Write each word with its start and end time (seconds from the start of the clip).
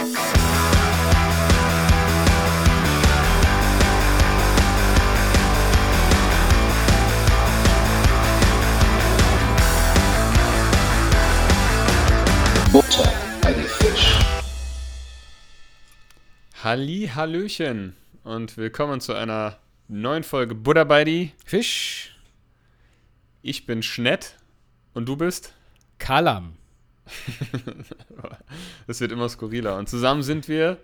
Butter 0.00 0.08
bei 13.42 13.52
die 13.52 13.60
Fisch. 13.60 14.18
Halli, 16.64 17.10
Hallöchen 17.14 17.94
und 18.24 18.56
willkommen 18.56 19.02
zu 19.02 19.12
einer 19.12 19.58
neuen 19.88 20.22
Folge 20.22 20.54
Buddha 20.54 20.84
bei 20.84 21.04
die. 21.04 21.32
Fisch, 21.44 22.16
Ich 23.42 23.66
bin 23.66 23.82
Schnett 23.82 24.38
und 24.94 25.06
du 25.06 25.16
bist? 25.16 25.52
Kalam. 25.98 26.56
Das 28.86 29.00
wird 29.00 29.10
immer 29.12 29.28
skurriler. 29.28 29.76
Und 29.76 29.88
zusammen 29.88 30.22
sind 30.22 30.48
wir 30.48 30.78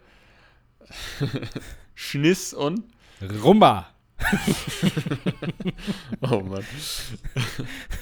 Schniss 1.95 2.53
und. 2.55 2.85
Rumba. 3.43 3.89
Oh 6.23 6.41
Mann. 6.41 6.65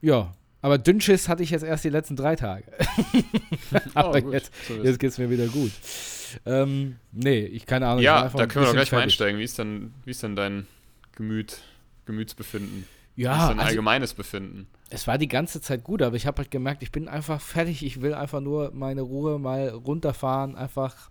ja, 0.00 0.34
aber 0.62 0.78
Dünnschiss 0.78 1.28
hatte 1.28 1.42
ich 1.42 1.50
jetzt 1.50 1.62
erst 1.62 1.84
die 1.84 1.90
letzten 1.90 2.16
drei 2.16 2.36
Tage. 2.36 2.64
aber 3.94 4.24
Oh, 4.24 4.32
jetzt, 4.32 4.52
jetzt 4.82 4.98
geht 4.98 5.10
es 5.10 5.18
mir 5.18 5.30
wieder 5.30 5.46
gut. 5.46 5.70
Ähm, 6.44 6.96
nee, 7.12 7.40
ich 7.40 7.66
keine 7.66 7.86
Ahnung. 7.86 8.02
Ja, 8.02 8.28
da 8.28 8.46
können 8.46 8.64
wir 8.64 8.68
doch 8.68 8.72
gleich 8.72 8.90
mal 8.92 8.98
fertig. 8.98 9.04
einsteigen. 9.04 9.38
Wie 9.38 9.44
ist 9.44 9.58
denn, 9.58 9.94
wie 10.04 10.10
ist 10.10 10.22
denn 10.22 10.34
dein 10.34 10.66
Gemüt, 11.12 11.58
Gemütsbefinden? 12.04 12.84
Ja, 13.16 13.48
dein 13.48 13.58
also, 13.58 13.70
allgemeines 13.70 14.14
Befinden? 14.14 14.68
es 14.88 15.06
war 15.06 15.18
die 15.18 15.28
ganze 15.28 15.60
Zeit 15.60 15.84
gut, 15.84 16.02
aber 16.02 16.16
ich 16.16 16.26
habe 16.26 16.38
halt 16.38 16.50
gemerkt, 16.50 16.82
ich 16.82 16.92
bin 16.92 17.08
einfach 17.08 17.40
fertig. 17.40 17.84
Ich 17.84 18.00
will 18.00 18.14
einfach 18.14 18.40
nur 18.40 18.70
meine 18.72 19.00
Ruhe 19.00 19.38
mal 19.38 19.68
runterfahren, 19.68 20.54
einfach. 20.54 21.10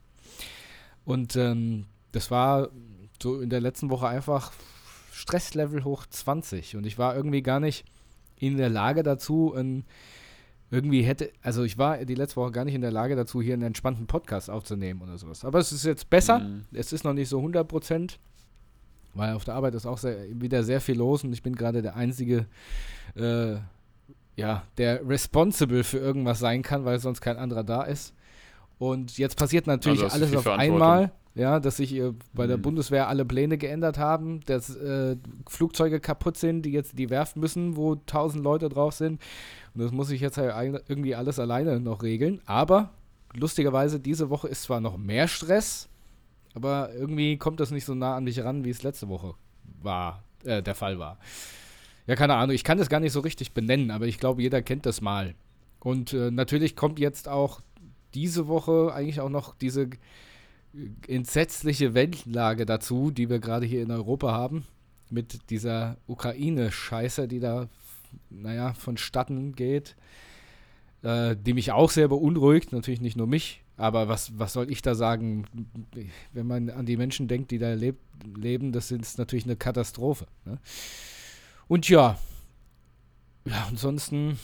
Und 1.03 1.35
ähm, 1.35 1.85
das 2.11 2.31
war 2.31 2.69
so 3.21 3.41
in 3.41 3.49
der 3.49 3.61
letzten 3.61 3.89
Woche 3.89 4.07
einfach 4.07 4.53
Stresslevel 5.11 5.83
hoch 5.83 6.05
20. 6.05 6.77
Und 6.77 6.85
ich 6.85 6.97
war 6.97 7.15
irgendwie 7.15 7.41
gar 7.41 7.59
nicht 7.59 7.85
in 8.37 8.57
der 8.57 8.69
Lage 8.69 9.03
dazu, 9.03 9.53
ein, 9.55 9.85
irgendwie 10.71 11.03
hätte, 11.03 11.31
also 11.41 11.63
ich 11.63 11.77
war 11.77 12.03
die 12.05 12.15
letzte 12.15 12.37
Woche 12.37 12.51
gar 12.51 12.65
nicht 12.65 12.75
in 12.75 12.81
der 12.81 12.91
Lage 12.91 13.15
dazu, 13.15 13.41
hier 13.41 13.53
einen 13.53 13.63
entspannten 13.63 14.07
Podcast 14.07 14.49
aufzunehmen 14.49 15.01
oder 15.01 15.17
sowas. 15.17 15.43
Aber 15.43 15.59
es 15.59 15.71
ist 15.71 15.85
jetzt 15.85 16.09
besser. 16.09 16.39
Mhm. 16.39 16.65
Es 16.71 16.93
ist 16.93 17.03
noch 17.03 17.13
nicht 17.13 17.29
so 17.29 17.37
100 17.37 17.67
Prozent, 17.67 18.19
weil 19.16 19.33
auf 19.33 19.44
der 19.44 19.55
Arbeit 19.55 19.73
ist 19.73 19.85
auch 19.88 19.97
sehr, 19.97 20.17
wieder 20.30 20.63
sehr 20.63 20.80
viel 20.81 20.97
los 20.97 21.23
und 21.23 21.33
ich 21.33 21.41
bin 21.41 21.55
gerade 21.55 21.81
der 21.81 21.95
einzige, 21.95 22.45
äh, 23.16 23.55
ja, 24.35 24.63
der 24.77 25.07
responsible 25.07 25.83
für 25.83 25.97
irgendwas 25.97 26.39
sein 26.39 26.61
kann, 26.61 26.85
weil 26.85 26.99
sonst 26.99 27.22
kein 27.22 27.38
anderer 27.38 27.63
da 27.63 27.83
ist. 27.83 28.13
Und 28.77 29.17
jetzt 29.17 29.38
passiert 29.38 29.67
natürlich 29.67 30.03
Also 30.03 30.13
alles 30.16 30.35
auf 30.35 30.47
einmal, 30.47 31.11
ja, 31.33 31.59
dass 31.61 31.77
sich 31.77 31.94
äh, 31.95 32.11
bei 32.33 32.45
der 32.45 32.57
Mhm. 32.57 32.61
Bundeswehr 32.63 33.07
alle 33.07 33.23
Pläne 33.25 33.57
geändert 33.57 33.97
haben, 33.97 34.41
dass 34.45 34.75
äh, 34.75 35.16
Flugzeuge 35.47 36.01
kaputt 36.01 36.38
sind, 36.38 36.63
die 36.63 36.72
jetzt 36.72 37.00
die 37.00 37.09
werfen 37.09 37.39
müssen, 37.39 37.78
wo 37.78 37.95
tausend 37.95 38.44
Leute 38.44 38.68
drauf 38.68 38.94
sind. 38.94 39.22
Und 39.73 39.81
das 39.81 39.91
muss 39.91 40.09
ich 40.12 40.19
jetzt 40.19 40.38
halt 40.38 40.84
irgendwie 40.89 41.16
alles 41.16 41.39
alleine 41.39 41.79
noch 41.79 42.03
regeln. 42.03 42.41
Aber 42.45 42.91
lustigerweise, 43.34 44.00
diese 44.00 44.29
Woche 44.29 44.50
ist 44.50 44.63
zwar 44.63 44.81
noch 44.81 44.97
mehr 44.97 45.28
Stress, 45.29 45.88
aber 46.55 46.93
irgendwie 46.93 47.38
kommt 47.38 47.59
das 47.59 47.71
nicht 47.71 47.85
so 47.85 47.93
nah 47.93 48.16
an 48.16 48.25
dich 48.25 48.43
ran, 48.43 48.63
wie 48.63 48.69
es 48.69 48.81
letzte 48.81 49.09
Woche 49.09 49.35
war, 49.81 50.23
äh, 50.43 50.63
der 50.63 50.73
Fall 50.73 50.97
war. 50.97 51.19
Ja, 52.07 52.16
keine 52.16 52.35
Ahnung, 52.35 52.55
ich 52.55 52.63
kann 52.63 52.77
das 52.77 52.89
gar 52.89 52.99
nicht 52.99 53.11
so 53.11 53.19
richtig 53.19 53.53
benennen, 53.53 53.91
aber 53.91 54.07
ich 54.07 54.19
glaube, 54.19 54.41
jeder 54.41 54.61
kennt 54.61 54.85
das 54.85 55.01
mal. 55.01 55.35
Und 55.79 56.13
äh, 56.13 56.31
natürlich 56.31 56.75
kommt 56.75 56.97
jetzt 56.99 57.27
auch 57.27 57.61
diese 58.13 58.47
Woche 58.47 58.94
eigentlich 58.94 59.19
auch 59.19 59.29
noch 59.29 59.55
diese 59.55 59.89
entsetzliche 61.07 61.94
Weltlage 61.94 62.65
dazu, 62.65 63.11
die 63.11 63.29
wir 63.29 63.39
gerade 63.39 63.65
hier 63.65 63.81
in 63.81 63.91
Europa 63.91 64.31
haben, 64.31 64.65
mit 65.09 65.49
dieser 65.49 65.97
Ukraine-Scheiße, 66.07 67.27
die 67.27 67.39
da, 67.39 67.67
naja, 68.29 68.73
vonstatten 68.73 69.55
geht, 69.55 69.95
äh, 71.03 71.35
die 71.35 71.53
mich 71.53 71.71
auch 71.71 71.89
sehr 71.89 72.07
beunruhigt, 72.07 72.71
natürlich 72.71 73.01
nicht 73.01 73.17
nur 73.17 73.27
mich, 73.27 73.63
aber 73.78 74.08
was, 74.08 74.38
was 74.40 74.53
soll 74.53 74.72
ich 74.72 74.81
da 74.81 74.96
sagen, 74.96 75.46
wenn 76.34 76.47
man 76.47 76.69
an 76.69 76.86
die 76.86 76.97
Menschen 76.97 77.28
denkt, 77.28 77.52
die 77.52 77.58
da 77.58 77.74
leb 77.74 77.97
leben, 78.36 78.72
das 78.72 78.91
ist 78.91 79.18
natürlich 79.18 79.46
eine 79.46 79.58
Katastrophe. 79.58 80.28
Ne? 80.46 80.59
Und 81.68 81.90
ja, 81.90 82.18
ja, 83.46 83.66
ansonsten, 83.68 84.40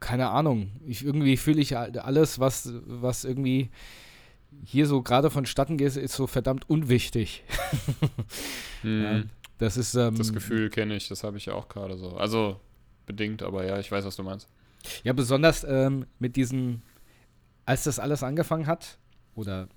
keine 0.00 0.30
Ahnung, 0.30 0.70
ich, 0.86 1.04
irgendwie 1.04 1.36
fühle 1.36 1.60
ich 1.60 1.76
alles, 1.76 2.38
was, 2.40 2.72
was 2.86 3.24
irgendwie 3.24 3.70
hier 4.64 4.86
so 4.86 5.02
gerade 5.02 5.30
vonstatten 5.30 5.76
geht, 5.76 5.96
ist 5.96 6.14
so 6.14 6.26
verdammt 6.26 6.68
unwichtig. 6.68 7.44
Mhm. 8.82 9.02
Ja, 9.02 9.22
das 9.58 9.76
ist, 9.76 9.94
ähm, 9.94 10.16
Das 10.16 10.32
Gefühl 10.32 10.70
kenne 10.70 10.96
ich, 10.96 11.08
das 11.08 11.22
habe 11.22 11.36
ich 11.36 11.44
ja 11.44 11.52
auch 11.52 11.68
gerade 11.68 11.98
so. 11.98 12.16
Also 12.16 12.58
bedingt, 13.04 13.42
aber 13.42 13.66
ja, 13.66 13.78
ich 13.78 13.92
weiß, 13.92 14.06
was 14.06 14.16
du 14.16 14.22
meinst. 14.22 14.48
Ja, 15.04 15.12
besonders 15.12 15.64
ähm, 15.64 16.06
mit 16.18 16.34
diesen, 16.36 16.82
als 17.70 17.84
das 17.84 18.00
alles 18.00 18.24
angefangen 18.24 18.66
hat, 18.66 18.98
oder 19.36 19.68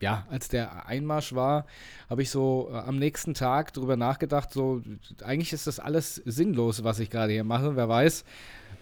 ja, 0.00 0.26
als 0.30 0.48
der 0.48 0.86
Einmarsch 0.86 1.32
war, 1.32 1.64
habe 2.10 2.22
ich 2.22 2.30
so 2.30 2.68
äh, 2.72 2.76
am 2.76 2.98
nächsten 2.98 3.34
Tag 3.34 3.72
drüber 3.72 3.96
nachgedacht, 3.96 4.52
so, 4.52 4.82
eigentlich 5.22 5.52
ist 5.52 5.68
das 5.68 5.78
alles 5.78 6.16
sinnlos, 6.16 6.82
was 6.82 6.98
ich 6.98 7.08
gerade 7.08 7.32
hier 7.32 7.44
mache. 7.44 7.76
Wer 7.76 7.88
weiß, 7.88 8.24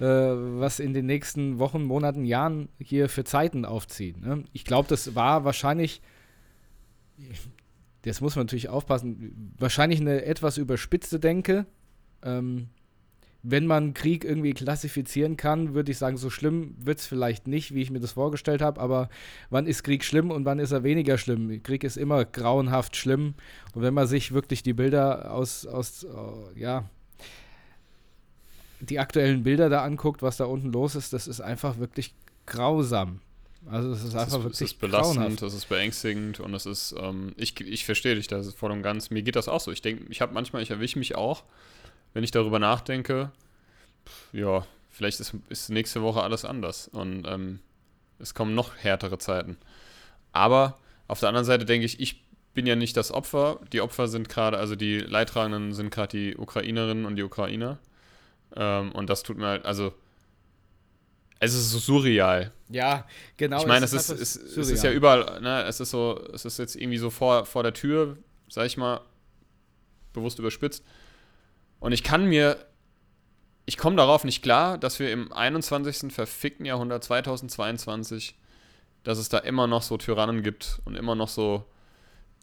äh, 0.01 0.05
was 0.05 0.81
in 0.81 0.95
den 0.95 1.05
nächsten 1.05 1.59
Wochen, 1.59 1.85
Monaten, 1.85 2.25
Jahren 2.25 2.71
hier 2.79 3.11
für 3.11 3.25
Zeiten 3.25 3.67
aufziehen. 3.67 4.23
Ne? 4.23 4.45
Ich 4.55 4.65
glaube, 4.65 4.89
das 4.89 5.15
war 5.15 5.45
wahrscheinlich, 5.45 6.01
das 8.01 8.23
muss 8.23 8.35
man 8.35 8.47
natürlich 8.47 8.71
aufpassen, 8.71 9.55
wahrscheinlich 9.59 10.01
eine 10.01 10.25
etwas 10.25 10.57
überspitzte 10.57 11.21
Denke. 11.21 11.67
Ähm, 12.23 12.71
wenn 13.47 13.67
man 13.67 13.93
Krieg 13.93 14.25
irgendwie 14.25 14.55
klassifizieren 14.55 15.37
kann, 15.37 15.75
würde 15.75 15.93
ich 15.93 15.99
sagen, 15.99 16.17
so 16.17 16.31
schlimm 16.31 16.75
wird 16.79 16.99
es 16.99 17.07
vielleicht 17.07 17.47
nicht, 17.47 17.75
wie 17.75 17.83
ich 17.83 17.91
mir 17.91 18.01
das 18.01 18.13
vorgestellt 18.13 18.63
habe, 18.63 18.81
aber 18.81 19.11
wann 19.51 19.67
ist 19.67 19.85
Krieg 19.85 20.03
schlimm 20.03 20.31
und 20.31 20.47
wann 20.47 20.59
ist 20.59 20.73
er 20.73 20.83
weniger 20.83 21.19
schlimm? 21.19 21.63
Krieg 21.63 21.85
ist 21.85 21.99
immer 21.99 22.25
grauenhaft 22.25 22.97
schlimm 22.97 23.35
und 23.75 23.83
wenn 23.83 23.93
man 23.93 24.07
sich 24.07 24.33
wirklich 24.33 24.63
die 24.63 24.73
Bilder 24.73 25.31
aus, 25.31 25.67
aus 25.67 26.05
äh, 26.05 26.59
ja, 26.59 26.89
die 28.81 28.99
aktuellen 28.99 29.43
Bilder 29.43 29.69
da 29.69 29.85
anguckt, 29.85 30.23
was 30.23 30.39
da 30.39 30.47
unten 30.47 30.73
los 30.73 30.95
ist, 30.95 31.13
das 31.13 31.29
ist 31.29 31.43
einfach 31.43 31.79
wirklich 31.79 32.15
grausam. 32.47 33.21
Also 33.67 33.93
es 33.93 34.01
ist 34.01 34.09
Es 34.09 34.15
einfach 34.15 34.39
ist, 34.39 34.55
es 34.55 34.61
wirklich 34.61 34.73
ist 34.73 34.81
belastend, 34.81 35.17
grauenhaft. 35.19 35.43
es 35.43 35.55
ist 35.55 35.69
beängstigend 35.69 36.41
und 36.41 36.55
es 36.55 36.65
ist, 36.65 36.95
ähm, 36.99 37.33
ich, 37.37 37.59
ich 37.61 37.85
verstehe 37.85 38.15
dich 38.15 38.27
da 38.27 38.43
voll 38.43 38.71
und 38.73 38.83
ganz. 38.83 39.11
Mir 39.11 39.23
geht 39.23 39.37
das 39.37 39.49
auch 39.49 39.61
so. 39.61 39.71
Ich 39.71 39.83
denke, 39.83 40.05
ich 40.09 40.21
habe 40.23 40.33
manchmal, 40.33 40.63
ich 40.63 40.71
erwische 40.71 40.99
mich 40.99 41.15
auch, 41.15 41.45
wenn 42.15 42.25
ich 42.25 42.31
darüber 42.31 42.59
nachdenke, 42.59 43.31
pff, 44.07 44.33
ja, 44.33 44.67
vielleicht 44.91 45.21
ist, 45.21 45.35
ist 45.51 45.69
nächste 45.69 46.03
Woche 46.03 46.23
alles 46.23 46.45
anders 46.45 46.89
und 46.89 47.27
ähm, 47.27 47.61
es 48.19 48.33
kommen 48.33 48.55
noch 48.55 48.75
härtere 48.77 49.19
Zeiten. 49.19 49.59
Aber 50.33 50.79
auf 51.07 51.21
der 51.21 51.29
anderen 51.29 51.45
Seite 51.45 51.65
denke 51.65 51.85
ich, 51.85 52.01
ich 52.01 52.25
bin 52.55 52.67
ja 52.67 52.77
nicht 52.77 52.97
das 52.97 53.13
Opfer. 53.13 53.61
Die 53.73 53.81
Opfer 53.81 54.09
sind 54.09 54.29
gerade, 54.29 54.57
also 54.57 54.77
die 54.77 54.99
Leidtragenden 54.99 55.75
sind 55.75 55.91
gerade 55.91 56.17
die 56.17 56.37
Ukrainerinnen 56.37 57.05
und 57.05 57.17
die 57.17 57.25
Ukrainer. 57.25 57.79
Ähm, 58.57 58.93
und 58.93 59.11
das 59.11 59.23
tut 59.25 59.37
mir 59.37 59.47
halt, 59.47 59.65
also, 59.67 59.93
es 61.41 61.53
ist 61.53 61.71
so 61.71 61.79
surreal. 61.79 62.53
Ja, 62.71 63.07
genau. 63.37 63.59
Ich 63.59 63.67
meine, 63.67 63.85
es 63.85 63.93
ist, 63.93 64.09
es, 64.09 64.37
es 64.37 64.71
ist 64.71 64.85
ja 64.85 64.93
überall, 64.93 65.41
ne, 65.41 65.65
es 65.65 65.81
ist 65.81 65.91
so, 65.91 66.25
es 66.33 66.45
ist 66.45 66.59
jetzt 66.59 66.77
irgendwie 66.77 66.99
so 66.99 67.11
vor, 67.11 67.45
vor 67.45 67.63
der 67.65 67.75
Tür, 67.75 68.17
sag 68.49 68.67
ich 68.67 68.77
mal, 68.77 69.01
bewusst 70.13 70.39
überspitzt. 70.39 70.85
Und 71.85 71.93
ich 71.93 72.03
kann 72.03 72.25
mir, 72.25 72.65
ich 73.67 73.77
komme 73.77 73.97
darauf 73.97 74.25
nicht 74.25 74.41
klar, 74.41 74.79
dass 74.79 75.01
wir 75.01 75.13
im 75.13 75.31
21. 75.31 76.11
verfickten 76.11 76.65
Jahrhundert 76.65 77.05
2022, 77.05 78.37
dass 79.03 79.19
es 79.19 79.29
da 79.29 79.37
immer 79.37 79.67
noch 79.67 79.83
so 79.83 79.99
Tyrannen 79.99 80.43
gibt 80.43 80.81
und 80.87 80.97
immer 80.97 81.15
noch 81.15 81.29
so 81.29 81.67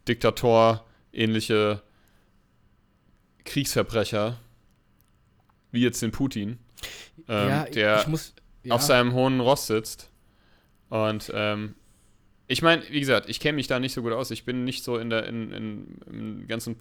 Diktator-ähnliche 0.08 1.82
Kriegsverbrecher, 3.44 4.38
wie 5.72 5.82
jetzt 5.82 6.04
den 6.04 6.12
Putin, 6.12 6.60
ähm, 7.28 7.50
ja, 7.50 7.64
der 7.64 8.08
muss, 8.08 8.36
ja. 8.62 8.76
auf 8.76 8.84
seinem 8.84 9.14
hohen 9.14 9.40
Ross 9.40 9.66
sitzt. 9.66 10.12
Und 10.90 11.32
ähm, 11.34 11.74
ich 12.46 12.62
meine, 12.62 12.88
wie 12.92 13.00
gesagt, 13.00 13.28
ich 13.28 13.40
kenne 13.40 13.56
mich 13.56 13.66
da 13.66 13.80
nicht 13.80 13.94
so 13.94 14.04
gut 14.04 14.14
aus. 14.14 14.30
Ich 14.30 14.46
bin 14.46 14.66
nicht 14.66 14.84
so 14.84 15.00
in 15.00 15.10
der 15.10 15.26
in, 15.26 15.52
in, 15.52 16.02
im 16.06 16.48
ganzen 16.48 16.78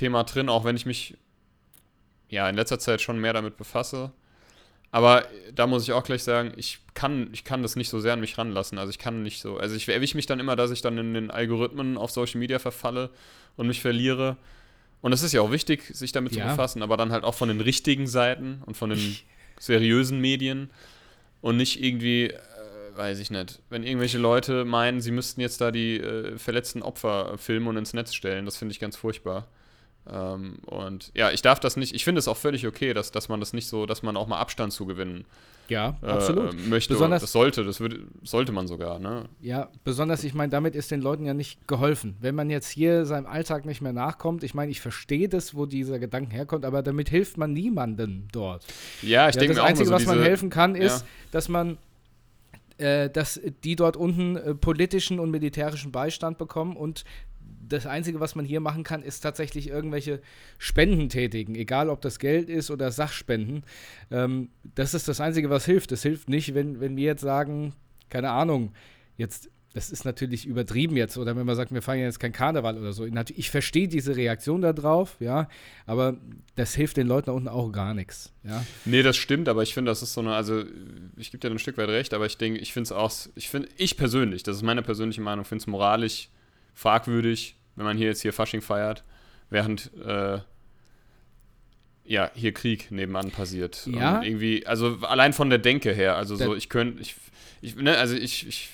Politik-Thema 0.00 0.24
drin, 0.24 0.48
auch 0.48 0.64
wenn 0.64 0.76
ich 0.76 0.86
mich 0.86 1.16
ja 2.28 2.48
in 2.48 2.56
letzter 2.56 2.78
Zeit 2.78 3.00
schon 3.00 3.20
mehr 3.20 3.32
damit 3.32 3.56
befasse. 3.56 4.12
Aber 4.92 5.24
da 5.54 5.66
muss 5.66 5.84
ich 5.84 5.92
auch 5.92 6.02
gleich 6.02 6.24
sagen, 6.24 6.52
ich 6.56 6.80
kann, 6.94 7.28
ich 7.32 7.44
kann 7.44 7.62
das 7.62 7.76
nicht 7.76 7.88
so 7.88 8.00
sehr 8.00 8.14
an 8.14 8.20
mich 8.20 8.38
ranlassen. 8.38 8.78
Also 8.78 8.90
ich 8.90 8.98
kann 8.98 9.22
nicht 9.22 9.40
so. 9.40 9.56
Also 9.56 9.76
ich 9.76 9.88
erwische 9.88 10.16
mich 10.16 10.26
dann 10.26 10.40
immer, 10.40 10.56
dass 10.56 10.72
ich 10.72 10.82
dann 10.82 10.98
in 10.98 11.14
den 11.14 11.30
Algorithmen 11.30 11.96
auf 11.96 12.10
Social 12.10 12.40
Media 12.40 12.58
verfalle 12.58 13.10
und 13.56 13.68
mich 13.68 13.80
verliere. 13.80 14.36
Und 15.00 15.12
es 15.12 15.22
ist 15.22 15.32
ja 15.32 15.42
auch 15.42 15.52
wichtig, 15.52 15.84
sich 15.94 16.12
damit 16.12 16.34
ja. 16.34 16.42
zu 16.42 16.48
befassen, 16.48 16.82
aber 16.82 16.96
dann 16.96 17.12
halt 17.12 17.24
auch 17.24 17.34
von 17.34 17.48
den 17.48 17.60
richtigen 17.60 18.06
Seiten 18.06 18.62
und 18.66 18.76
von 18.76 18.90
den 18.90 19.16
seriösen 19.60 20.20
Medien 20.20 20.70
und 21.40 21.56
nicht 21.56 21.82
irgendwie, 21.82 22.30
äh, 22.30 22.36
weiß 22.96 23.20
ich 23.20 23.30
nicht, 23.30 23.60
wenn 23.70 23.84
irgendwelche 23.84 24.18
Leute 24.18 24.64
meinen, 24.64 25.00
sie 25.00 25.12
müssten 25.12 25.40
jetzt 25.40 25.60
da 25.60 25.70
die 25.70 26.00
äh, 26.00 26.36
verletzten 26.36 26.82
Opfer 26.82 27.38
filmen 27.38 27.68
und 27.68 27.76
ins 27.76 27.94
Netz 27.94 28.12
stellen. 28.12 28.44
Das 28.44 28.56
finde 28.56 28.72
ich 28.72 28.80
ganz 28.80 28.96
furchtbar. 28.96 29.46
Ähm, 30.08 30.58
und 30.66 31.10
ja, 31.14 31.30
ich 31.30 31.42
darf 31.42 31.60
das 31.60 31.76
nicht, 31.76 31.94
ich 31.94 32.04
finde 32.04 32.18
es 32.18 32.28
auch 32.28 32.36
völlig 32.36 32.66
okay, 32.66 32.94
dass, 32.94 33.10
dass 33.10 33.28
man 33.28 33.40
das 33.40 33.52
nicht 33.52 33.68
so, 33.68 33.86
dass 33.86 34.02
man 34.02 34.16
auch 34.16 34.26
mal 34.26 34.38
Abstand 34.38 34.72
zu 34.72 34.86
gewinnen 34.86 35.24
ja, 35.70 35.96
äh, 36.02 36.06
absolut. 36.06 36.68
möchte. 36.68 36.94
Besonders, 36.94 37.22
das 37.22 37.32
sollte, 37.32 37.64
das 37.64 37.80
würde, 37.80 38.00
sollte 38.24 38.50
man 38.50 38.66
sogar, 38.66 38.98
ne? 38.98 39.26
Ja, 39.40 39.68
besonders, 39.84 40.24
ich 40.24 40.34
meine, 40.34 40.50
damit 40.50 40.74
ist 40.74 40.90
den 40.90 41.00
Leuten 41.00 41.24
ja 41.24 41.32
nicht 41.32 41.68
geholfen. 41.68 42.16
Wenn 42.20 42.34
man 42.34 42.50
jetzt 42.50 42.68
hier 42.68 43.06
seinem 43.06 43.26
Alltag 43.26 43.64
nicht 43.66 43.80
mehr 43.80 43.92
nachkommt, 43.92 44.42
ich 44.42 44.52
meine, 44.52 44.72
ich 44.72 44.80
verstehe 44.80 45.28
das, 45.28 45.54
wo 45.54 45.66
dieser 45.66 46.00
Gedanke 46.00 46.34
herkommt, 46.34 46.64
aber 46.64 46.82
damit 46.82 47.08
hilft 47.08 47.38
man 47.38 47.52
niemandem 47.52 48.26
dort. 48.32 48.66
Ja, 49.02 49.28
ich 49.28 49.36
ja, 49.36 49.40
denke 49.40 49.54
Das 49.54 49.64
Einzige, 49.64 49.88
so 49.88 49.94
was 49.94 50.06
man 50.06 50.20
helfen 50.20 50.50
kann, 50.50 50.74
ist, 50.74 51.02
ja. 51.02 51.06
dass 51.30 51.48
man 51.48 51.78
äh, 52.78 53.10
dass 53.10 53.40
die 53.62 53.76
dort 53.76 53.96
unten 53.96 54.36
äh, 54.36 54.54
politischen 54.54 55.20
und 55.20 55.30
militärischen 55.30 55.92
Beistand 55.92 56.38
bekommen 56.38 56.76
und 56.76 57.04
das 57.72 57.86
Einzige, 57.86 58.20
was 58.20 58.34
man 58.34 58.44
hier 58.44 58.60
machen 58.60 58.84
kann, 58.84 59.02
ist 59.02 59.20
tatsächlich 59.20 59.68
irgendwelche 59.68 60.20
Spenden 60.58 61.08
tätigen, 61.08 61.54
egal 61.54 61.88
ob 61.88 62.00
das 62.00 62.18
Geld 62.18 62.48
ist 62.48 62.70
oder 62.70 62.92
Sachspenden. 62.92 63.64
Ähm, 64.10 64.50
das 64.74 64.94
ist 64.94 65.08
das 65.08 65.20
Einzige, 65.20 65.50
was 65.50 65.64
hilft. 65.64 65.92
Es 65.92 66.02
hilft 66.02 66.28
nicht, 66.28 66.54
wenn, 66.54 66.80
wenn 66.80 66.96
wir 66.96 67.04
jetzt 67.04 67.22
sagen, 67.22 67.74
keine 68.08 68.30
Ahnung, 68.30 68.72
jetzt 69.16 69.50
das 69.72 69.90
ist 69.90 70.04
natürlich 70.04 70.46
übertrieben 70.46 70.96
jetzt, 70.96 71.16
oder 71.16 71.36
wenn 71.36 71.46
man 71.46 71.54
sagt, 71.54 71.72
wir 71.72 71.82
feiern 71.82 72.04
jetzt 72.04 72.18
kein 72.18 72.32
Karneval 72.32 72.76
oder 72.76 72.92
so. 72.92 73.06
Ich 73.36 73.50
verstehe 73.50 73.86
diese 73.86 74.16
Reaktion 74.16 74.62
darauf, 74.62 75.16
ja, 75.20 75.48
aber 75.86 76.16
das 76.56 76.74
hilft 76.74 76.96
den 76.96 77.06
Leuten 77.06 77.26
da 77.26 77.32
unten 77.32 77.48
auch 77.48 77.70
gar 77.70 77.94
nichts, 77.94 78.32
ja. 78.42 78.64
Nee, 78.84 79.02
das 79.02 79.16
stimmt, 79.16 79.48
aber 79.48 79.62
ich 79.62 79.72
finde, 79.72 79.90
das 79.90 80.02
ist 80.02 80.12
so 80.12 80.22
eine, 80.22 80.34
also 80.34 80.64
ich 81.16 81.30
gebe 81.30 81.40
dir 81.40 81.54
ein 81.54 81.58
Stück 81.60 81.78
weit 81.78 81.88
recht, 81.88 82.14
aber 82.14 82.26
ich 82.26 82.36
denke, 82.36 82.58
ich 82.58 82.72
finde 82.72 82.88
es 82.88 82.92
auch, 82.92 83.12
ich 83.36 83.48
finde, 83.48 83.68
ich 83.76 83.96
persönlich, 83.96 84.42
das 84.42 84.56
ist 84.56 84.62
meine 84.62 84.82
persönliche 84.82 85.20
Meinung, 85.20 85.44
finde 85.44 85.62
es 85.62 85.66
moralisch 85.68 86.30
fragwürdig, 86.74 87.56
wenn 87.80 87.86
man 87.86 87.96
hier 87.96 88.08
jetzt 88.08 88.20
hier 88.20 88.34
Fasching 88.34 88.60
feiert, 88.60 89.02
während 89.48 89.90
äh, 90.04 90.38
ja 92.04 92.30
hier 92.34 92.52
Krieg 92.52 92.90
nebenan 92.90 93.30
passiert. 93.30 93.86
Ja. 93.86 94.18
Und 94.18 94.26
irgendwie, 94.26 94.66
also 94.66 94.98
allein 95.02 95.32
von 95.32 95.48
der 95.48 95.58
Denke 95.58 95.92
her, 95.92 96.16
also 96.16 96.36
so, 96.36 96.54
ich 96.54 96.68
könnte, 96.68 97.00
ich, 97.00 97.16
ich, 97.62 97.74
ne, 97.76 97.96
also 97.96 98.14
ich, 98.14 98.46
ich 98.46 98.68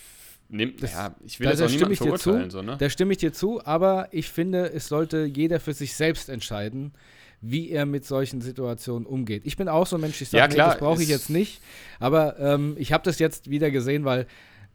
Nehm, 0.49 0.75
das, 0.79 0.93
ja, 0.93 1.14
ich 1.25 1.41
will 1.41 1.47
da, 1.47 1.53
jetzt 1.53 1.62
auch 1.62 1.70
niemanden 1.70 1.97
verurteilen. 1.97 2.50
Zu, 2.50 2.58
so, 2.58 2.62
ne? 2.62 2.76
Da 2.79 2.88
stimme 2.88 3.12
ich 3.12 3.19
dir 3.19 3.32
zu, 3.32 3.64
aber 3.64 4.08
ich 4.12 4.29
finde, 4.29 4.73
es 4.73 4.88
sollte 4.88 5.25
jeder 5.25 5.58
für 5.58 5.73
sich 5.73 5.94
selbst 5.94 6.29
entscheiden, 6.29 6.93
wie 7.41 7.70
er 7.70 7.85
mit 7.85 8.05
solchen 8.05 8.41
Situationen 8.41 9.06
umgeht. 9.06 9.43
Ich 9.44 9.56
bin 9.56 9.69
auch 9.69 9.87
so 9.87 9.97
ein 9.97 10.03
Mensch, 10.03 10.20
ich 10.20 10.29
sage, 10.29 10.43
ja, 10.43 10.49
klar, 10.49 10.67
nee, 10.69 10.73
das 10.75 10.81
brauche 10.81 11.03
ich 11.03 11.08
jetzt 11.08 11.31
nicht. 11.31 11.61
Aber 11.99 12.38
ähm, 12.38 12.76
ich 12.79 12.93
habe 12.93 13.03
das 13.03 13.19
jetzt 13.19 13.50
wieder 13.50 13.70
gesehen, 13.73 14.05
weil 14.05 14.26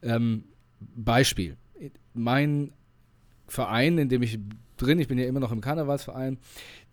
ähm, 0.01 0.43
Beispiel, 0.79 1.55
mein 2.13 2.73
Verein, 3.51 3.97
in 3.97 4.09
dem 4.09 4.23
ich 4.23 4.39
drin, 4.77 4.99
ich 4.99 5.07
bin 5.07 5.17
ja 5.17 5.25
immer 5.25 5.41
noch 5.41 5.51
im 5.51 5.61
Karnevalsverein, 5.61 6.39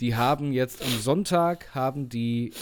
die 0.00 0.16
haben 0.16 0.52
jetzt 0.52 0.82
am 0.82 0.98
Sonntag, 0.98 1.74
haben 1.74 2.08
die, 2.08 2.52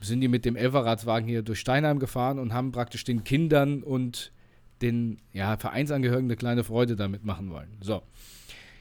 sind 0.00 0.20
die 0.20 0.28
mit 0.28 0.44
dem 0.44 0.56
Elferradswagen 0.56 1.28
hier 1.28 1.42
durch 1.42 1.58
Steinheim 1.58 1.98
gefahren 1.98 2.38
und 2.38 2.52
haben 2.52 2.70
praktisch 2.70 3.04
den 3.04 3.24
Kindern 3.24 3.82
und 3.82 4.32
den 4.80 5.18
ja, 5.32 5.56
Vereinsangehörigen 5.56 6.28
eine 6.28 6.36
kleine 6.36 6.62
Freude 6.62 6.94
damit 6.94 7.24
machen 7.24 7.50
wollen. 7.50 7.76
So. 7.80 8.02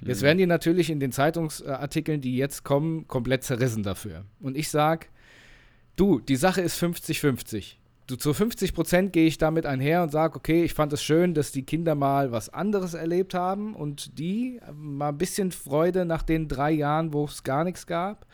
Jetzt 0.01 0.21
mhm. 0.21 0.25
werden 0.25 0.37
die 0.37 0.45
natürlich 0.45 0.91
in 0.91 0.99
den 0.99 1.11
Zeitungsartikeln, 1.11 2.21
die 2.21 2.37
jetzt 2.37 2.63
kommen, 2.63 3.07
komplett 3.07 3.43
zerrissen 3.43 3.81
dafür. 3.81 4.25
Und 4.39 4.55
ich 4.55 4.69
sage, 4.69 5.07
du, 5.95 6.19
die 6.19 6.35
Sache 6.35 6.61
ist 6.61 6.81
50-50 6.81 7.77
zu 8.15 8.33
50 8.33 8.73
Prozent 8.73 9.11
gehe 9.11 9.27
ich 9.27 9.37
damit 9.37 9.65
einher 9.65 10.01
und 10.01 10.11
sage, 10.11 10.37
okay, 10.37 10.63
ich 10.63 10.73
fand 10.73 10.93
es 10.93 11.03
schön, 11.03 11.33
dass 11.33 11.51
die 11.51 11.65
Kinder 11.65 11.93
mal 11.93 12.31
was 12.31 12.47
anderes 12.47 12.93
erlebt 12.93 13.33
haben 13.33 13.75
und 13.75 14.17
die 14.17 14.61
mal 14.73 15.09
ein 15.09 15.17
bisschen 15.17 15.51
Freude 15.51 16.05
nach 16.05 16.23
den 16.23 16.47
drei 16.47 16.71
Jahren, 16.71 17.11
wo 17.11 17.25
es 17.25 17.43
gar 17.43 17.65
nichts 17.65 17.85
gab. 17.85 18.25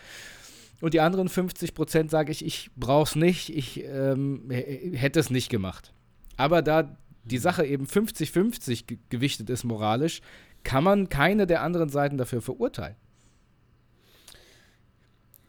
Und 0.80 0.94
die 0.94 1.00
anderen 1.00 1.28
50 1.28 1.74
Prozent 1.74 2.12
sage 2.12 2.32
ich, 2.32 2.46
ich 2.46 2.70
brauche 2.76 3.10
es 3.10 3.16
nicht, 3.16 3.50
ich 3.50 3.84
ähm, 3.84 4.50
hätte 4.50 5.20
es 5.20 5.32
nicht 5.32 5.50
gemacht. 5.50 5.92
Aber 6.38 6.62
da 6.62 6.96
die 7.24 7.38
Sache 7.38 7.66
eben 7.66 7.86
50-50 7.86 8.98
gewichtet 9.10 9.50
ist 9.50 9.64
moralisch, 9.64 10.22
kann 10.64 10.84
man 10.84 11.10
keine 11.10 11.48
der 11.48 11.62
anderen 11.62 11.90
Seiten 11.90 12.18
dafür 12.18 12.42
verurteilen. 12.42 12.96